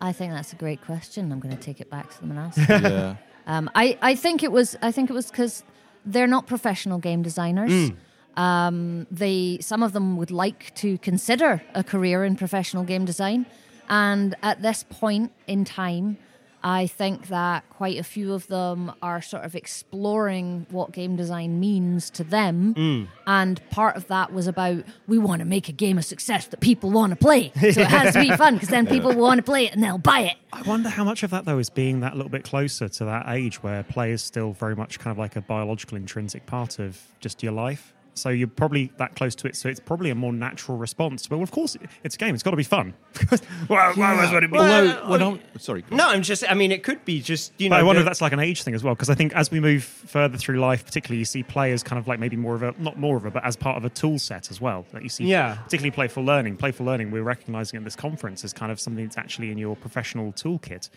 I 0.00 0.12
think 0.12 0.32
that's 0.32 0.52
a 0.52 0.56
great 0.56 0.82
question. 0.84 1.32
I'm 1.32 1.40
going 1.40 1.56
to 1.56 1.62
take 1.62 1.80
it 1.80 1.90
back 1.90 2.10
to 2.14 2.20
them 2.20 2.30
and 2.32 2.40
ask. 2.40 2.58
Yeah. 2.68 3.16
Um, 3.46 3.70
I, 3.74 3.98
I 4.02 4.14
think 4.14 4.42
it 4.42 4.52
was 4.52 4.76
I 4.82 4.92
think 4.92 5.08
it 5.08 5.14
was 5.14 5.30
because 5.30 5.64
they're 6.04 6.26
not 6.26 6.46
professional 6.46 6.98
game 6.98 7.22
designers. 7.22 7.92
Um, 8.36 9.06
they 9.10 9.58
some 9.62 9.82
of 9.82 9.94
them 9.94 10.18
would 10.18 10.30
like 10.30 10.74
to 10.76 10.98
consider 10.98 11.62
a 11.74 11.82
career 11.82 12.24
in 12.24 12.36
professional 12.36 12.84
game 12.84 13.06
design, 13.06 13.46
and 13.88 14.36
at 14.42 14.60
this 14.60 14.84
point 14.84 15.32
in 15.46 15.64
time, 15.64 16.18
I 16.62 16.86
think 16.86 17.28
that 17.28 17.68
quite 17.70 17.98
a 17.98 18.02
few 18.02 18.34
of 18.34 18.46
them 18.48 18.92
are 19.02 19.22
sort 19.22 19.44
of 19.44 19.54
exploring 19.54 20.66
what 20.70 20.92
game 20.92 21.16
design 21.16 21.60
means 21.60 22.10
to 22.10 22.24
them, 22.24 22.74
mm. 22.74 23.08
and 23.26 23.60
part 23.70 23.96
of 23.96 24.08
that 24.08 24.32
was 24.32 24.46
about 24.46 24.84
we 25.06 25.18
want 25.18 25.40
to 25.40 25.44
make 25.44 25.68
a 25.68 25.72
game 25.72 25.98
a 25.98 26.02
success 26.02 26.46
that 26.46 26.60
people 26.60 26.90
want 26.90 27.10
to 27.10 27.16
play, 27.16 27.52
so 27.54 27.80
it 27.80 27.86
has 27.86 28.14
to 28.14 28.20
be 28.20 28.30
fun 28.36 28.54
because 28.54 28.68
then 28.68 28.86
people 28.86 29.12
will 29.14 29.22
want 29.22 29.38
to 29.38 29.42
play 29.42 29.66
it 29.66 29.72
and 29.72 29.82
they'll 29.82 29.98
buy 29.98 30.20
it. 30.20 30.36
I 30.52 30.62
wonder 30.62 30.88
how 30.88 31.04
much 31.04 31.22
of 31.22 31.30
that 31.30 31.44
though 31.44 31.58
is 31.58 31.70
being 31.70 32.00
that 32.00 32.16
little 32.16 32.30
bit 32.30 32.44
closer 32.44 32.88
to 32.88 33.04
that 33.04 33.28
age 33.28 33.62
where 33.62 33.82
play 33.82 34.12
is 34.12 34.22
still 34.22 34.52
very 34.52 34.74
much 34.74 34.98
kind 34.98 35.12
of 35.12 35.18
like 35.18 35.36
a 35.36 35.40
biological 35.40 35.96
intrinsic 35.96 36.46
part 36.46 36.78
of 36.78 37.00
just 37.20 37.42
your 37.42 37.52
life. 37.52 37.94
So 38.18 38.28
you're 38.30 38.48
probably 38.48 38.92
that 38.98 39.14
close 39.16 39.34
to 39.36 39.48
it, 39.48 39.56
so 39.56 39.68
it's 39.68 39.80
probably 39.80 40.10
a 40.10 40.14
more 40.14 40.32
natural 40.32 40.76
response. 40.76 41.26
But 41.26 41.40
of 41.40 41.50
course, 41.50 41.76
it's 42.04 42.14
a 42.14 42.18
game; 42.18 42.34
it's 42.34 42.42
got 42.42 42.50
to 42.52 42.56
be 42.56 42.62
fun. 42.64 42.94
well, 43.68 43.94
why 43.94 44.14
was 44.20 44.32
it? 44.32 44.50
Well, 44.50 44.62
Although, 44.62 45.08
well, 45.08 45.12
uh, 45.12 45.14
uh, 45.14 45.18
no, 45.34 45.38
sorry. 45.58 45.84
No, 45.90 46.08
I'm 46.08 46.22
just. 46.22 46.44
I 46.50 46.54
mean, 46.54 46.72
it 46.72 46.82
could 46.82 47.04
be 47.04 47.20
just 47.22 47.52
you 47.58 47.68
know. 47.68 47.74
But 47.76 47.80
I 47.80 47.82
wonder 47.84 48.00
the- 48.00 48.06
if 48.06 48.10
that's 48.10 48.20
like 48.20 48.32
an 48.32 48.40
age 48.40 48.62
thing 48.62 48.74
as 48.74 48.82
well, 48.84 48.94
because 48.94 49.10
I 49.10 49.14
think 49.14 49.34
as 49.34 49.50
we 49.50 49.60
move 49.60 49.84
further 49.84 50.36
through 50.38 50.60
life, 50.60 50.84
particularly 50.84 51.18
you 51.18 51.24
see 51.24 51.42
players 51.42 51.82
kind 51.82 51.98
of 51.98 52.06
like 52.08 52.18
maybe 52.18 52.36
more 52.36 52.54
of 52.54 52.62
a 52.62 52.74
not 52.78 52.98
more 52.98 53.16
of 53.16 53.24
a, 53.24 53.30
but 53.30 53.44
as 53.44 53.56
part 53.56 53.76
of 53.76 53.84
a 53.84 53.90
tool 53.90 54.18
set 54.18 54.50
as 54.50 54.60
well. 54.60 54.86
That 54.92 55.02
you 55.02 55.08
see, 55.08 55.24
Yeah. 55.24 55.54
particularly 55.56 55.90
playful 55.92 56.24
learning. 56.24 56.56
Playful 56.56 56.84
learning, 56.86 57.10
we're 57.10 57.22
recognizing 57.22 57.76
at 57.78 57.84
this 57.84 57.96
conference 57.96 58.44
as 58.44 58.52
kind 58.52 58.72
of 58.72 58.80
something 58.80 59.04
that's 59.04 59.18
actually 59.18 59.50
in 59.50 59.58
your 59.58 59.76
professional 59.76 60.32
toolkit, 60.32 60.88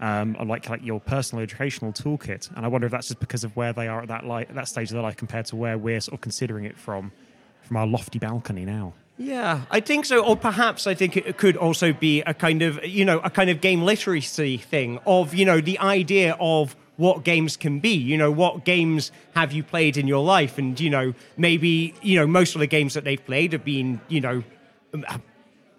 um, 0.00 0.36
like 0.44 0.68
like 0.68 0.84
your 0.84 1.00
personal 1.00 1.42
educational 1.42 1.92
toolkit. 1.92 2.54
And 2.56 2.64
I 2.64 2.68
wonder 2.68 2.86
if 2.86 2.92
that's 2.92 3.08
just 3.08 3.20
because 3.20 3.44
of 3.44 3.54
where 3.56 3.72
they 3.72 3.88
are 3.88 4.02
at 4.02 4.08
that 4.08 4.26
li- 4.26 4.46
that 4.50 4.68
stage 4.68 4.90
of 4.90 4.94
their 4.94 5.02
life 5.02 5.16
compared 5.16 5.46
to 5.46 5.56
where 5.56 5.78
we're 5.78 6.00
sort 6.00 6.14
of 6.14 6.20
considering 6.20 6.64
it 6.64 6.78
from 6.78 7.12
from 7.62 7.76
our 7.76 7.86
lofty 7.86 8.18
balcony 8.18 8.64
now. 8.64 8.94
Yeah, 9.18 9.62
I 9.70 9.80
think 9.80 10.04
so. 10.04 10.24
Or 10.24 10.36
perhaps 10.36 10.86
I 10.86 10.94
think 10.94 11.16
it 11.16 11.38
could 11.38 11.56
also 11.56 11.92
be 11.92 12.20
a 12.22 12.34
kind 12.34 12.62
of, 12.62 12.84
you 12.84 13.04
know, 13.04 13.18
a 13.20 13.30
kind 13.30 13.48
of 13.48 13.60
game 13.60 13.82
literacy 13.82 14.58
thing 14.58 14.98
of, 15.06 15.34
you 15.34 15.44
know, 15.44 15.60
the 15.60 15.78
idea 15.78 16.36
of 16.38 16.76
what 16.96 17.24
games 17.24 17.56
can 17.56 17.80
be. 17.80 17.94
You 17.94 18.18
know, 18.18 18.30
what 18.30 18.64
games 18.64 19.10
have 19.34 19.52
you 19.52 19.62
played 19.62 19.96
in 19.96 20.06
your 20.06 20.22
life? 20.22 20.58
And, 20.58 20.78
you 20.78 20.90
know, 20.90 21.14
maybe, 21.38 21.94
you 22.02 22.18
know, 22.18 22.26
most 22.26 22.54
of 22.54 22.60
the 22.60 22.66
games 22.66 22.92
that 22.92 23.04
they've 23.04 23.24
played 23.24 23.52
have 23.52 23.64
been, 23.64 24.00
you 24.08 24.20
know, 24.20 24.42
um, 24.92 25.22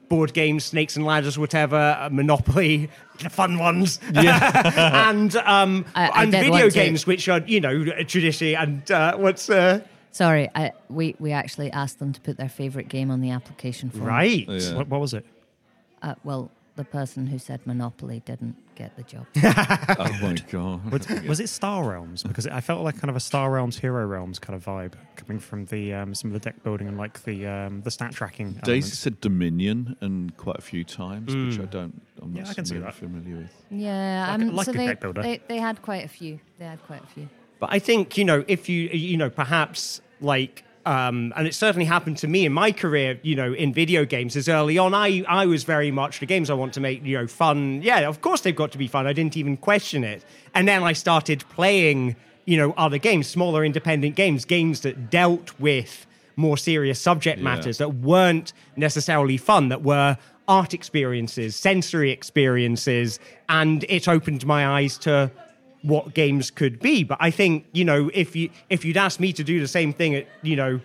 board 0.10 0.34
games, 0.34 0.64
snakes 0.66 0.96
and 0.96 1.06
ladders, 1.06 1.38
whatever, 1.38 1.76
uh, 2.00 2.10
Monopoly, 2.12 2.90
the 3.24 3.30
fun 3.30 3.58
ones. 3.60 4.00
Yeah. 4.14 5.10
and 5.10 5.36
um, 5.38 5.86
I- 5.96 6.08
I 6.10 6.24
and 6.24 6.32
video 6.32 6.50
want 6.52 6.64
to- 6.66 6.72
games, 6.72 7.06
which 7.08 7.28
are, 7.30 7.40
you 7.46 7.60
know, 7.62 7.86
traditionally, 8.04 8.56
and 8.56 8.90
uh, 8.92 9.18
what's. 9.18 9.50
Uh, 9.50 9.82
Sorry, 10.12 10.50
I, 10.56 10.72
we 10.90 11.16
we 11.20 11.32
actually 11.32 11.72
asked 11.72 12.00
them 12.00 12.12
to 12.14 12.20
put 12.22 12.38
their 12.38 12.50
favorite 12.50 12.90
game 12.90 13.12
on 13.12 13.22
the 13.22 13.30
application 13.32 13.90
form. 13.92 14.06
right. 14.06 14.48
Yeah. 14.50 14.76
What, 14.76 14.88
what 14.88 15.00
was 15.00 15.14
it? 15.14 15.26
Uh, 16.02 16.16
well, 16.24 16.50
the 16.78 16.86
person 16.86 17.28
who 17.28 17.38
said 17.38 17.60
Monopoly 17.66 18.22
didn't 18.26 18.56
get 18.76 18.96
the 18.96 19.04
job. 19.04 19.26
Oh 20.00 20.18
my 20.22 20.36
god. 20.52 20.92
Was, 20.92 21.08
was 21.28 21.40
it 21.40 21.50
Star 21.50 21.84
Realms? 21.90 22.24
Because 22.24 22.48
I 22.48 22.62
felt 22.62 22.84
like 22.84 22.96
kind 23.00 23.10
of 23.10 23.16
a 23.16 23.20
Star 23.20 23.52
Realms, 23.52 23.78
Hero 23.78 24.06
Realms 24.06 24.40
kind 24.40 24.56
of 24.56 24.64
vibe 24.64 24.94
coming 25.16 25.40
from 25.40 25.66
the 25.66 25.94
um, 25.94 26.14
some 26.16 26.30
of 26.30 26.34
the 26.34 26.40
deck 26.40 26.64
building 26.64 26.88
and 26.88 26.98
like 26.98 27.24
the 27.24 27.46
um, 27.48 27.82
the 27.82 27.92
stat 27.92 28.14
tracking. 28.14 28.54
Daisy 28.54 28.70
elements. 28.72 29.00
said 29.00 29.20
Dominion 29.22 29.98
and 30.02 30.36
quite 30.38 30.58
a 30.58 30.62
few 30.62 30.84
times, 30.84 31.36
which 31.36 31.60
I 31.60 31.66
don't. 31.66 32.02
I'm 32.22 32.34
not 32.34 32.46
Yeah, 32.46 32.50
I 32.50 32.54
can 32.54 32.66
see 32.66 32.76
familiar- 32.76 32.86
that. 32.92 32.96
familiar 32.96 33.38
with. 33.38 33.52
Yeah, 33.72 34.28
Like 34.32 34.42
a- 34.42 34.44
um, 34.46 34.56
like 34.56 34.66
so 34.66 34.72
a 34.72 34.76
they, 34.76 34.88
deck 34.88 35.02
builder. 35.02 35.22
they 35.24 35.42
they 35.48 35.58
had 35.58 35.82
quite 35.82 36.06
a 36.06 36.10
few. 36.10 36.40
They 36.60 36.66
had 36.66 36.82
quite 36.86 37.04
a 37.04 37.08
few. 37.08 37.28
But 37.60 37.70
I 37.72 37.80
think, 37.80 38.18
you 38.20 38.24
know, 38.26 38.46
if 38.48 38.70
you, 38.70 38.84
you 38.90 39.18
know, 39.18 39.32
perhaps 39.32 40.00
like, 40.22 40.64
um, 40.88 41.34
and 41.36 41.46
it 41.46 41.54
certainly 41.54 41.84
happened 41.86 42.18
to 42.20 42.28
me 42.30 42.46
in 42.46 42.54
my 42.54 42.72
career, 42.72 43.20
you 43.22 43.36
know, 43.36 43.54
in 43.54 43.74
video 43.74 44.06
games, 44.06 44.38
as 44.38 44.48
early 44.48 44.78
on, 44.78 44.94
I, 44.94 45.22
I 45.28 45.46
was 45.46 45.66
very 45.66 45.92
much 45.92 46.22
the 46.22 46.26
games 46.26 46.50
I 46.50 46.54
want 46.54 46.74
to 46.76 46.80
make, 46.80 47.04
you 47.04 47.18
know, 47.18 47.28
fun. 47.28 47.82
Yeah, 47.82 48.08
of 48.08 48.22
course 48.22 48.40
they've 48.42 48.56
got 48.56 48.72
to 48.72 48.78
be 48.78 48.88
fun. 48.88 49.06
I 49.06 49.12
didn't 49.12 49.36
even 49.36 49.58
question 49.58 50.06
it. 50.06 50.24
And 50.56 50.66
then 50.66 50.84
I 50.84 50.94
started 50.94 51.44
playing, 51.50 52.16
you 52.46 52.56
know, 52.56 52.74
other 52.78 52.98
games, 52.98 53.28
smaller 53.28 53.66
independent 53.66 54.16
games, 54.16 54.46
games 54.46 54.80
that 54.82 55.10
dealt 55.10 55.52
with 55.60 56.08
more 56.38 56.58
serious 56.58 57.02
subject 57.02 57.40
Yeah. 57.40 57.44
matters 57.44 57.80
that 57.80 57.96
weren't 57.96 58.54
necessarily 58.78 59.36
fun, 59.36 59.68
that 59.68 59.82
were 59.82 60.18
art 60.48 60.74
experiences, 60.74 61.58
sensory 61.58 62.12
experiences, 62.12 63.20
and 63.50 63.84
it 63.90 64.08
opened 64.08 64.46
my 64.46 64.66
eyes 64.66 64.98
to 65.00 65.30
what 65.82 66.14
games 66.14 66.52
could 66.52 66.80
be. 66.80 67.04
But 67.04 67.18
I 67.22 67.32
think 67.32 67.66
you 67.72 67.86
know 67.86 68.10
if 68.14 68.36
you 68.36 68.50
if 68.70 68.86
you'd 68.86 68.98
asked 68.98 69.20
me 69.20 69.34
to 69.34 69.44
do 69.44 69.60
the 69.60 69.68
same 69.68 69.94
thing 69.94 70.16
at 70.16 70.28
you 70.42 70.56
know 70.56 70.80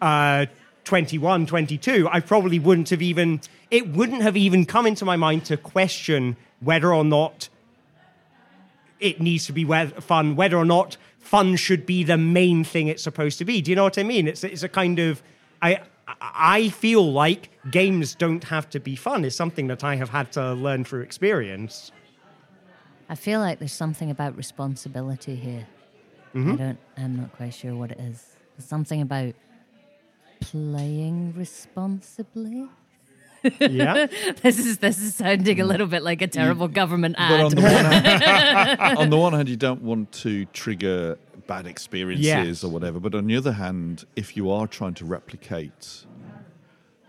uh, 0.00 0.46
21, 0.84 1.46
22, 1.46 2.08
I 2.10 2.20
probably 2.20 2.58
wouldn't 2.58 2.90
have 2.90 3.02
even 3.02 3.40
it 3.70 3.88
wouldn't 3.88 4.22
have 4.22 4.36
even 4.36 4.66
come 4.66 4.86
into 4.86 5.04
my 5.04 5.16
mind 5.16 5.44
to 5.46 5.56
question 5.56 6.36
whether 6.60 6.92
or 6.92 7.04
not 7.04 7.48
it 9.00 9.20
needs 9.20 9.46
to 9.46 9.52
be 9.52 9.64
fun, 9.64 10.36
whether 10.36 10.56
or 10.56 10.64
not 10.64 10.96
fun 11.18 11.56
should 11.56 11.86
be 11.86 12.04
the 12.04 12.18
main 12.18 12.64
thing 12.64 12.88
it's 12.88 13.02
supposed 13.02 13.38
to 13.38 13.44
be. 13.44 13.62
Do 13.62 13.70
you 13.70 13.76
know 13.76 13.84
what 13.84 13.98
I 13.98 14.02
mean? 14.02 14.28
It's 14.28 14.44
it's 14.44 14.62
a 14.62 14.68
kind 14.68 14.98
of 14.98 15.22
I 15.60 15.80
I 16.20 16.68
feel 16.68 17.12
like 17.12 17.50
games 17.70 18.14
don't 18.14 18.44
have 18.44 18.68
to 18.70 18.80
be 18.80 18.96
fun. 18.96 19.24
is 19.24 19.34
something 19.34 19.68
that 19.68 19.84
I 19.84 19.96
have 19.96 20.10
had 20.10 20.32
to 20.32 20.52
learn 20.52 20.84
through 20.84 21.02
experience. 21.02 21.92
I 23.12 23.14
feel 23.14 23.40
like 23.40 23.58
there's 23.58 23.72
something 23.84 24.10
about 24.10 24.32
responsibility 24.38 25.36
here. 25.36 25.66
Mm-hmm. 26.34 26.52
I 26.52 26.56
don't. 26.56 26.78
I'm 26.96 27.16
not 27.20 27.30
quite 27.36 27.52
sure 27.52 27.74
what 27.76 27.90
it 27.90 28.00
is. 28.00 28.18
There's 28.56 28.66
something 28.68 29.02
about 29.02 29.34
playing 30.40 31.34
responsibly. 31.36 32.68
Yeah. 33.60 34.06
This 34.42 34.56
is 34.64 34.78
this 34.78 34.98
is 35.02 35.16
sounding 35.16 35.56
Mm. 35.56 35.62
a 35.62 35.64
little 35.72 35.88
bit 35.88 36.02
like 36.04 36.22
a 36.22 36.28
terrible 36.28 36.68
government 36.68 37.16
But 37.18 37.40
on 37.40 37.46
ad. 37.46 37.58
the, 37.58 37.60
hand, 37.68 38.98
on 39.02 39.10
the 39.10 39.16
one 39.18 39.32
hand, 39.32 39.48
you 39.48 39.56
don't 39.56 39.82
want 39.82 40.12
to 40.24 40.44
trigger 40.60 41.18
bad 41.48 41.66
experiences 41.66 42.24
Yes. 42.24 42.62
or 42.64 42.70
whatever. 42.70 43.00
But 43.00 43.16
on 43.16 43.26
the 43.26 43.36
other 43.36 43.50
hand, 43.64 44.04
if 44.14 44.36
you 44.36 44.48
are 44.52 44.68
trying 44.68 44.94
to 44.94 45.04
replicate 45.04 46.06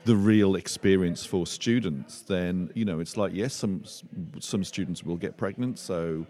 the 0.06 0.16
real 0.16 0.56
experience 0.56 1.26
for 1.26 1.46
students, 1.48 2.22
then 2.22 2.70
you 2.74 2.86
know 2.86 3.00
it's 3.00 3.18
like 3.18 3.34
yes, 3.34 3.54
some 3.54 3.84
some 4.40 4.64
students 4.64 5.04
will 5.04 5.18
get 5.18 5.38
pregnant, 5.38 5.80
so 5.80 6.26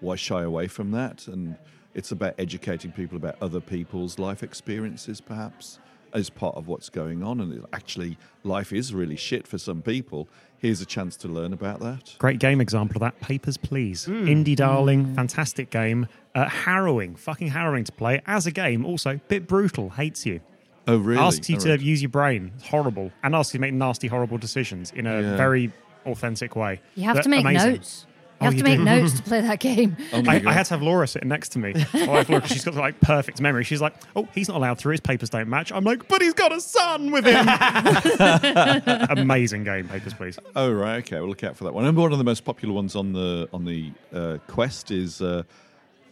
why 0.00 0.16
shy 0.16 0.42
away 0.42 0.66
from 0.66 0.90
that? 0.92 1.26
And 1.28 1.56
it's 1.94 2.12
about 2.12 2.34
educating 2.38 2.92
people 2.92 3.16
about 3.16 3.36
other 3.40 3.60
people's 3.60 4.18
life 4.18 4.42
experiences, 4.42 5.20
perhaps 5.20 5.78
as 6.12 6.30
part 6.30 6.54
of 6.56 6.68
what's 6.68 6.88
going 6.90 7.22
on. 7.22 7.40
And 7.40 7.52
it- 7.54 7.64
actually, 7.72 8.16
life 8.44 8.72
is 8.72 8.92
really 8.94 9.16
shit 9.16 9.46
for 9.46 9.58
some 9.58 9.82
people. 9.82 10.28
Here's 10.58 10.80
a 10.80 10.86
chance 10.86 11.16
to 11.18 11.28
learn 11.28 11.52
about 11.52 11.80
that. 11.80 12.14
Great 12.18 12.38
game 12.38 12.60
example 12.60 12.96
of 12.96 13.00
that. 13.00 13.20
Papers, 13.20 13.56
Please. 13.56 14.04
Hmm. 14.06 14.26
Indie 14.26 14.56
darling, 14.56 15.14
fantastic 15.14 15.70
game. 15.70 16.06
Uh, 16.34 16.48
harrowing, 16.48 17.16
fucking 17.16 17.48
harrowing 17.48 17.84
to 17.84 17.92
play 17.92 18.22
as 18.26 18.46
a 18.46 18.50
game. 18.50 18.84
Also, 18.86 19.20
bit 19.28 19.46
brutal, 19.46 19.90
hates 19.90 20.24
you. 20.26 20.40
Oh, 20.88 20.98
really? 20.98 21.20
Asks 21.20 21.48
you 21.50 21.56
All 21.56 21.62
to 21.62 21.70
right. 21.70 21.80
use 21.80 22.00
your 22.02 22.08
brain. 22.10 22.52
It's 22.56 22.66
horrible. 22.68 23.10
And 23.22 23.34
asks 23.34 23.52
you 23.54 23.58
to 23.58 23.62
make 23.62 23.74
nasty, 23.74 24.06
horrible 24.08 24.38
decisions 24.38 24.92
in 24.92 25.06
a 25.06 25.20
Yeah. 25.22 25.36
very 25.36 25.72
authentic 26.04 26.54
way. 26.56 26.80
you 26.94 27.04
have 27.04 27.16
But 27.16 27.22
to 27.22 27.28
make 27.28 27.40
amazing. 27.40 27.72
notes. 27.72 28.06
You 28.40 28.44
have 28.44 28.52
you 28.54 28.58
to 28.58 28.64
make 28.64 28.78
do? 28.78 28.84
notes 29.02 29.14
to 29.14 29.22
play 29.22 29.40
that 29.40 29.60
game. 29.60 29.96
Oh 30.12 30.22
I, 30.28 30.42
I 30.46 30.52
had 30.52 30.64
to 30.66 30.74
have 30.74 30.82
Laura 30.82 31.08
sitting 31.08 31.28
next 31.30 31.48
to 31.52 31.58
me. 31.58 31.72
My 31.94 32.06
wife 32.06 32.28
Laura, 32.28 32.42
'cause 32.42 32.50
she's 32.50 32.64
got 32.66 32.74
like 32.74 33.00
perfect 33.00 33.40
memory. 33.40 33.64
She's 33.64 33.80
like, 33.80 33.94
"Oh, 34.14 34.28
he's 34.34 34.46
not 34.46 34.58
allowed 34.58 34.76
through. 34.78 34.92
His 34.92 35.00
papers 35.00 35.30
don't 35.30 35.48
match." 35.48 35.72
I'm 35.72 35.84
like, 35.84 36.06
"But 36.06 36.20
he's 36.20 36.34
got 36.34 36.52
a 36.52 36.60
son 36.60 37.10
with 37.12 37.24
him." 37.24 37.46
Amazing 39.18 39.64
game, 39.64 39.88
Papers, 39.88 40.14
Please. 40.14 40.38
Oh 40.54 40.70
right, 40.70 40.96
okay. 40.98 41.18
We'll 41.18 41.28
look 41.30 41.44
out 41.44 41.56
for 41.56 41.64
that 41.64 41.72
one. 41.74 41.84
And 41.86 41.96
one 41.96 42.12
of 42.12 42.18
the 42.18 42.24
most 42.24 42.44
popular 42.44 42.74
ones 42.74 42.94
on 42.94 43.12
the 43.12 43.48
on 43.54 43.64
the 43.64 43.90
uh, 44.12 44.36
Quest 44.48 44.90
is 44.90 45.22
uh, 45.22 45.42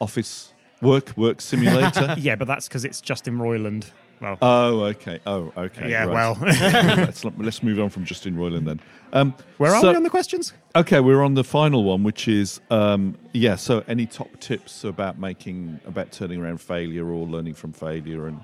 Office 0.01 0.53
Work 0.81 1.17
Work 1.17 1.41
Simulator. 1.41 2.15
Yeah, 2.19 2.37
but 2.37 2.47
that's 2.49 2.69
because 2.69 2.85
it's 2.85 3.01
Justin 3.01 3.39
Roiland. 3.39 3.85
Well, 4.25 4.39
oh, 4.41 4.81
okay. 4.85 5.21
Oh, 5.27 5.53
okay. 5.57 5.91
yeah. 5.91 6.05
right. 6.05 6.15
Well, 6.15 6.39
let's 6.41 7.25
let's 7.39 7.63
move 7.63 7.79
on 7.79 7.91
from 7.91 8.05
Justin 8.05 8.37
Roiland 8.37 8.65
then. 8.65 8.81
Um, 9.13 9.35
where 9.59 9.75
are 9.75 9.81
so- 9.81 9.91
we 9.91 9.97
on 9.97 10.03
the 10.03 10.11
questions? 10.11 10.53
Okay, 10.75 11.01
we're 11.01 11.23
on 11.23 11.35
the 11.35 11.45
final 11.45 11.85
one, 11.85 12.03
which 12.03 12.27
is 12.27 12.61
um, 12.71 13.17
yeah. 13.33 13.57
So, 13.57 13.85
any 13.87 14.07
top 14.07 14.41
tips 14.41 14.83
about 14.85 15.19
making 15.19 15.81
about 15.87 16.11
turning 16.11 16.41
around 16.41 16.61
failure 16.61 17.07
or 17.09 17.27
learning 17.27 17.55
from 17.55 17.73
failure 17.73 18.27
and 18.27 18.41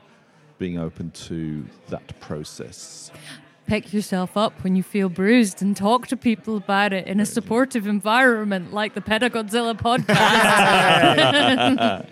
being 0.59 0.79
open 0.79 1.11
to 1.13 1.67
that 1.89 2.21
process? 2.21 3.11
Pick 3.71 3.93
yourself 3.93 4.37
up 4.37 4.65
when 4.65 4.75
you 4.75 4.83
feel 4.83 5.09
bruised 5.09 5.63
and 5.63 5.77
talk 5.77 6.09
to 6.09 6.17
people 6.17 6.57
about 6.57 6.93
it 6.93 7.07
in 7.07 7.21
a 7.21 7.25
supportive 7.25 7.87
environment 7.87 8.73
like 8.73 8.95
the 8.95 9.01
Pedagodzilla 9.01 9.79
podcast. 9.79 10.09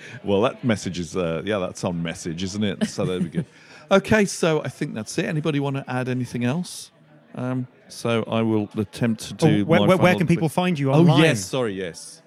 Well, 0.24 0.42
that 0.42 0.62
message 0.62 1.00
is 1.00 1.16
uh, 1.16 1.42
yeah, 1.44 1.58
that's 1.58 1.82
on 1.82 2.00
message, 2.00 2.44
isn't 2.44 2.62
it? 2.62 2.86
So 2.86 3.04
there 3.04 3.18
we 3.18 3.28
go. 3.28 3.44
Okay, 3.90 4.24
so 4.24 4.62
I 4.62 4.68
think 4.68 4.94
that's 4.94 5.18
it. 5.18 5.24
Anybody 5.24 5.58
want 5.58 5.74
to 5.74 5.84
add 5.90 6.08
anything 6.08 6.44
else? 6.44 6.92
Um, 7.34 7.66
so 7.88 8.22
I 8.28 8.42
will 8.42 8.68
attempt 8.76 9.22
to 9.22 9.34
do. 9.34 9.62
Oh, 9.62 9.64
where, 9.64 9.80
my 9.80 9.86
where, 9.86 9.96
where 9.96 10.12
final 10.12 10.18
can 10.18 10.26
people 10.28 10.48
bit. 10.48 10.54
find 10.54 10.78
you 10.78 10.92
online? 10.92 11.20
Oh 11.20 11.24
yes, 11.24 11.44
sorry, 11.44 11.72
yes. 11.72 12.22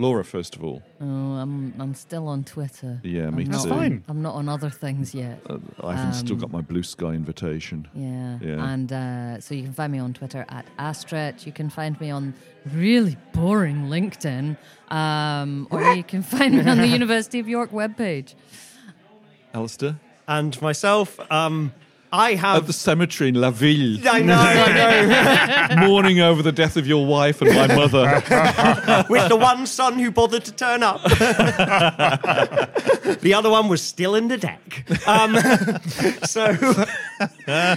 Laura, 0.00 0.24
first 0.24 0.56
of 0.56 0.64
all. 0.64 0.82
oh, 1.00 1.04
I'm 1.42 1.74
I'm 1.78 1.94
still 1.94 2.26
on 2.28 2.42
Twitter. 2.44 3.00
Yeah, 3.04 3.28
me 3.30 3.44
I'm 3.44 3.50
too. 3.52 3.68
not, 3.68 3.68
fine. 3.68 4.04
I'm 4.08 4.22
not 4.22 4.34
on 4.34 4.48
other 4.48 4.70
things 4.70 5.14
yet. 5.14 5.36
Uh, 5.48 5.58
I 5.84 5.94
haven't 5.94 6.14
still 6.14 6.36
Um, 6.36 6.40
got 6.40 6.50
my 6.50 6.62
blue 6.62 6.82
sky 6.82 7.12
invitation. 7.22 7.86
Yeah. 7.94 8.38
Yeah. 8.40 8.72
And 8.72 8.90
uh, 8.92 9.40
so 9.40 9.54
you 9.54 9.62
can 9.62 9.74
find 9.74 9.92
me 9.92 9.98
on 9.98 10.12
Twitter 10.14 10.46
at 10.48 10.64
Astret. 10.78 11.44
You 11.46 11.52
can 11.52 11.68
find 11.70 12.00
me 12.00 12.10
on 12.10 12.32
really 12.74 13.16
boring 13.32 13.88
LinkedIn. 13.94 14.56
Um, 14.90 15.68
or 15.70 15.82
you 15.94 16.02
can 16.12 16.22
find 16.22 16.54
me 16.56 16.64
on 16.70 16.78
the 16.78 16.86
University 17.00 17.38
of 17.38 17.46
York 17.48 17.70
webpage. 17.70 18.34
Alistair? 19.52 19.96
And 20.26 20.60
myself, 20.62 21.18
um, 21.30 21.72
I 22.12 22.34
have 22.34 22.62
At 22.62 22.66
the 22.66 22.72
cemetery 22.72 23.28
in 23.28 23.36
La 23.36 23.50
Ville. 23.50 23.98
I 24.08 24.20
know, 24.22 24.34
I 24.36 25.76
know. 25.76 25.86
mourning 25.86 26.20
over 26.20 26.42
the 26.42 26.50
death 26.50 26.76
of 26.76 26.86
your 26.86 27.06
wife 27.06 27.40
and 27.40 27.54
my 27.54 27.68
mother. 27.68 28.04
With 29.08 29.28
the 29.28 29.36
one 29.36 29.64
son 29.66 29.98
who 29.98 30.10
bothered 30.10 30.44
to 30.44 30.52
turn 30.52 30.82
up. 30.82 31.02
the 33.20 33.32
other 33.34 33.48
one 33.48 33.68
was 33.68 33.80
still 33.80 34.16
in 34.16 34.26
the 34.26 34.38
deck. 34.38 34.84
Um, 35.06 35.36
so, 36.24 36.56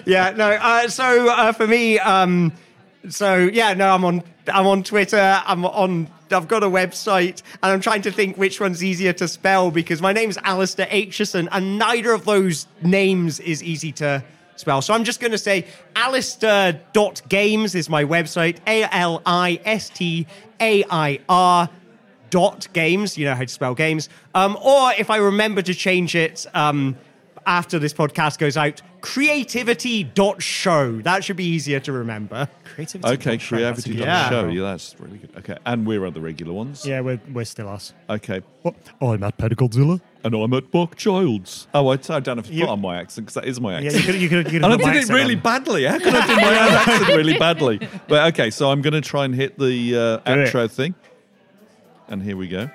yeah, 0.05 0.33
no. 0.35 0.49
Uh, 0.49 0.87
so 0.87 1.29
uh, 1.29 1.51
for 1.51 1.67
me, 1.67 1.99
um, 1.99 2.53
so 3.09 3.35
yeah, 3.37 3.73
no, 3.73 3.93
I'm 3.93 4.03
on. 4.05 4.23
I'm 4.47 4.65
on 4.65 4.83
Twitter. 4.83 5.41
I'm 5.45 5.65
on. 5.65 6.07
I've 6.31 6.47
got 6.47 6.63
a 6.63 6.67
website, 6.67 7.41
and 7.61 7.71
I'm 7.71 7.81
trying 7.81 8.01
to 8.03 8.11
think 8.11 8.37
which 8.37 8.59
one's 8.59 8.83
easier 8.83 9.13
to 9.13 9.27
spell 9.27 9.71
because 9.71 10.01
my 10.01 10.13
name's 10.13 10.37
Alistair 10.43 10.87
Aitcheson, 10.87 11.47
and 11.51 11.77
neither 11.77 12.11
of 12.11 12.25
those 12.25 12.67
names 12.81 13.39
is 13.39 13.61
easy 13.63 13.91
to 13.93 14.23
spell. 14.55 14.81
So 14.81 14.93
I'm 14.93 15.03
just 15.03 15.19
going 15.19 15.31
to 15.31 15.37
say 15.37 15.65
Alistair.games 15.95 17.75
is 17.75 17.89
my 17.89 18.03
website. 18.03 18.57
A 18.67 18.83
L 18.91 19.21
I 19.25 19.59
S 19.65 19.89
T 19.89 20.27
A 20.59 20.83
I 20.89 21.19
R 21.27 21.69
dot 22.29 22.67
games. 22.73 23.17
You 23.17 23.25
know 23.25 23.35
how 23.35 23.41
to 23.41 23.47
spell 23.47 23.75
games. 23.75 24.09
Um, 24.33 24.57
or 24.61 24.91
if 24.97 25.09
I 25.09 25.17
remember 25.17 25.61
to 25.61 25.73
change 25.73 26.15
it 26.15 26.45
um, 26.53 26.95
after 27.45 27.79
this 27.79 27.93
podcast 27.93 28.37
goes 28.37 28.57
out, 28.57 28.81
creativity.show. 29.01 31.01
That 31.01 31.23
should 31.23 31.37
be 31.37 31.45
easier 31.45 31.79
to 31.81 31.91
remember. 31.91 32.47
Creativity. 32.63 33.13
Okay, 33.15 33.37
creativity 33.37 33.95
Yeah. 33.95 34.05
yeah. 34.05 34.29
show. 34.29 34.47
Yeah, 34.47 34.61
that's 34.63 34.95
really 34.99 35.17
good. 35.17 35.31
Okay, 35.37 35.57
and 35.65 35.85
we're 35.85 36.05
on 36.05 36.13
the 36.13 36.21
regular 36.21 36.53
ones. 36.53 36.85
Yeah, 36.85 37.01
we're, 37.01 37.19
we're 37.31 37.45
still 37.45 37.69
us. 37.69 37.93
Okay, 38.09 38.41
What? 38.61 38.75
I'm 39.01 39.23
at 39.23 39.37
Pedagodzilla. 39.37 40.01
and 40.23 40.33
I'm 40.35 40.53
at 40.53 40.71
Buck 40.71 40.95
Childs. 40.95 41.67
Oh, 41.73 41.89
I, 41.89 41.93
I 42.09 42.19
don't 42.19 42.37
have 42.37 42.47
to 42.47 42.53
You- 42.53 42.61
put 42.61 42.69
on 42.69 42.81
my 42.81 42.97
accent 42.97 43.25
because 43.27 43.35
that 43.35 43.45
is 43.45 43.59
my 43.61 43.79
Yeah, 43.79 43.87
accent. 43.87 44.05
you 44.05 44.11
could 44.11 44.21
you 44.21 44.29
could, 44.29 44.45
you 44.51 44.59
could 44.59 44.63
and 44.71 44.83
I 44.83 44.93
did 44.93 45.03
it 45.03 45.09
really 45.13 45.35
on. 45.35 45.41
badly. 45.41 45.85
How 45.85 45.99
could 45.99 46.13
I 46.13 46.27
do 46.27 46.35
my 46.35 46.67
own 46.67 46.73
accent 46.73 47.07
really 47.17 47.37
badly? 47.37 47.79
But 48.07 48.33
okay, 48.33 48.49
so 48.49 48.71
I'm 48.71 48.81
going 48.81 48.93
to 48.93 49.01
try 49.01 49.25
and 49.25 49.35
hit 49.35 49.57
the 49.59 49.95
uh, 49.95 50.17
Do 50.33 50.41
it. 50.41 50.53
outro 50.53 50.69
thing. 50.71 50.95
And 52.07 52.21
here 52.21 52.37
we 52.37 52.47
go. 52.47 52.69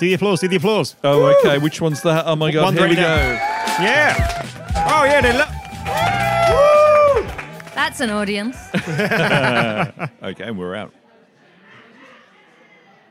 Do 0.00 0.06
the 0.08 0.14
applause. 0.14 0.40
Do 0.40 0.48
the 0.48 0.56
applause. 0.56 0.96
Oh, 1.04 1.26
okay. 1.44 1.58
Which 1.58 1.78
one's 1.82 2.00
that? 2.02 2.26
Oh 2.26 2.34
my 2.34 2.50
god! 2.50 2.64
One 2.64 2.72
here 2.74 2.88
we 2.88 2.96
right 2.96 2.96
go. 2.96 3.82
Yeah. 3.84 4.16
Oh 4.88 5.04
yeah. 5.04 5.20
They 5.20 5.36
look. 5.36 5.48
That's 7.74 8.00
an 8.00 8.10
audience. 8.10 8.56
Okay, 10.22 10.44
and 10.44 10.58
we're 10.58 10.74
out. 10.74 10.92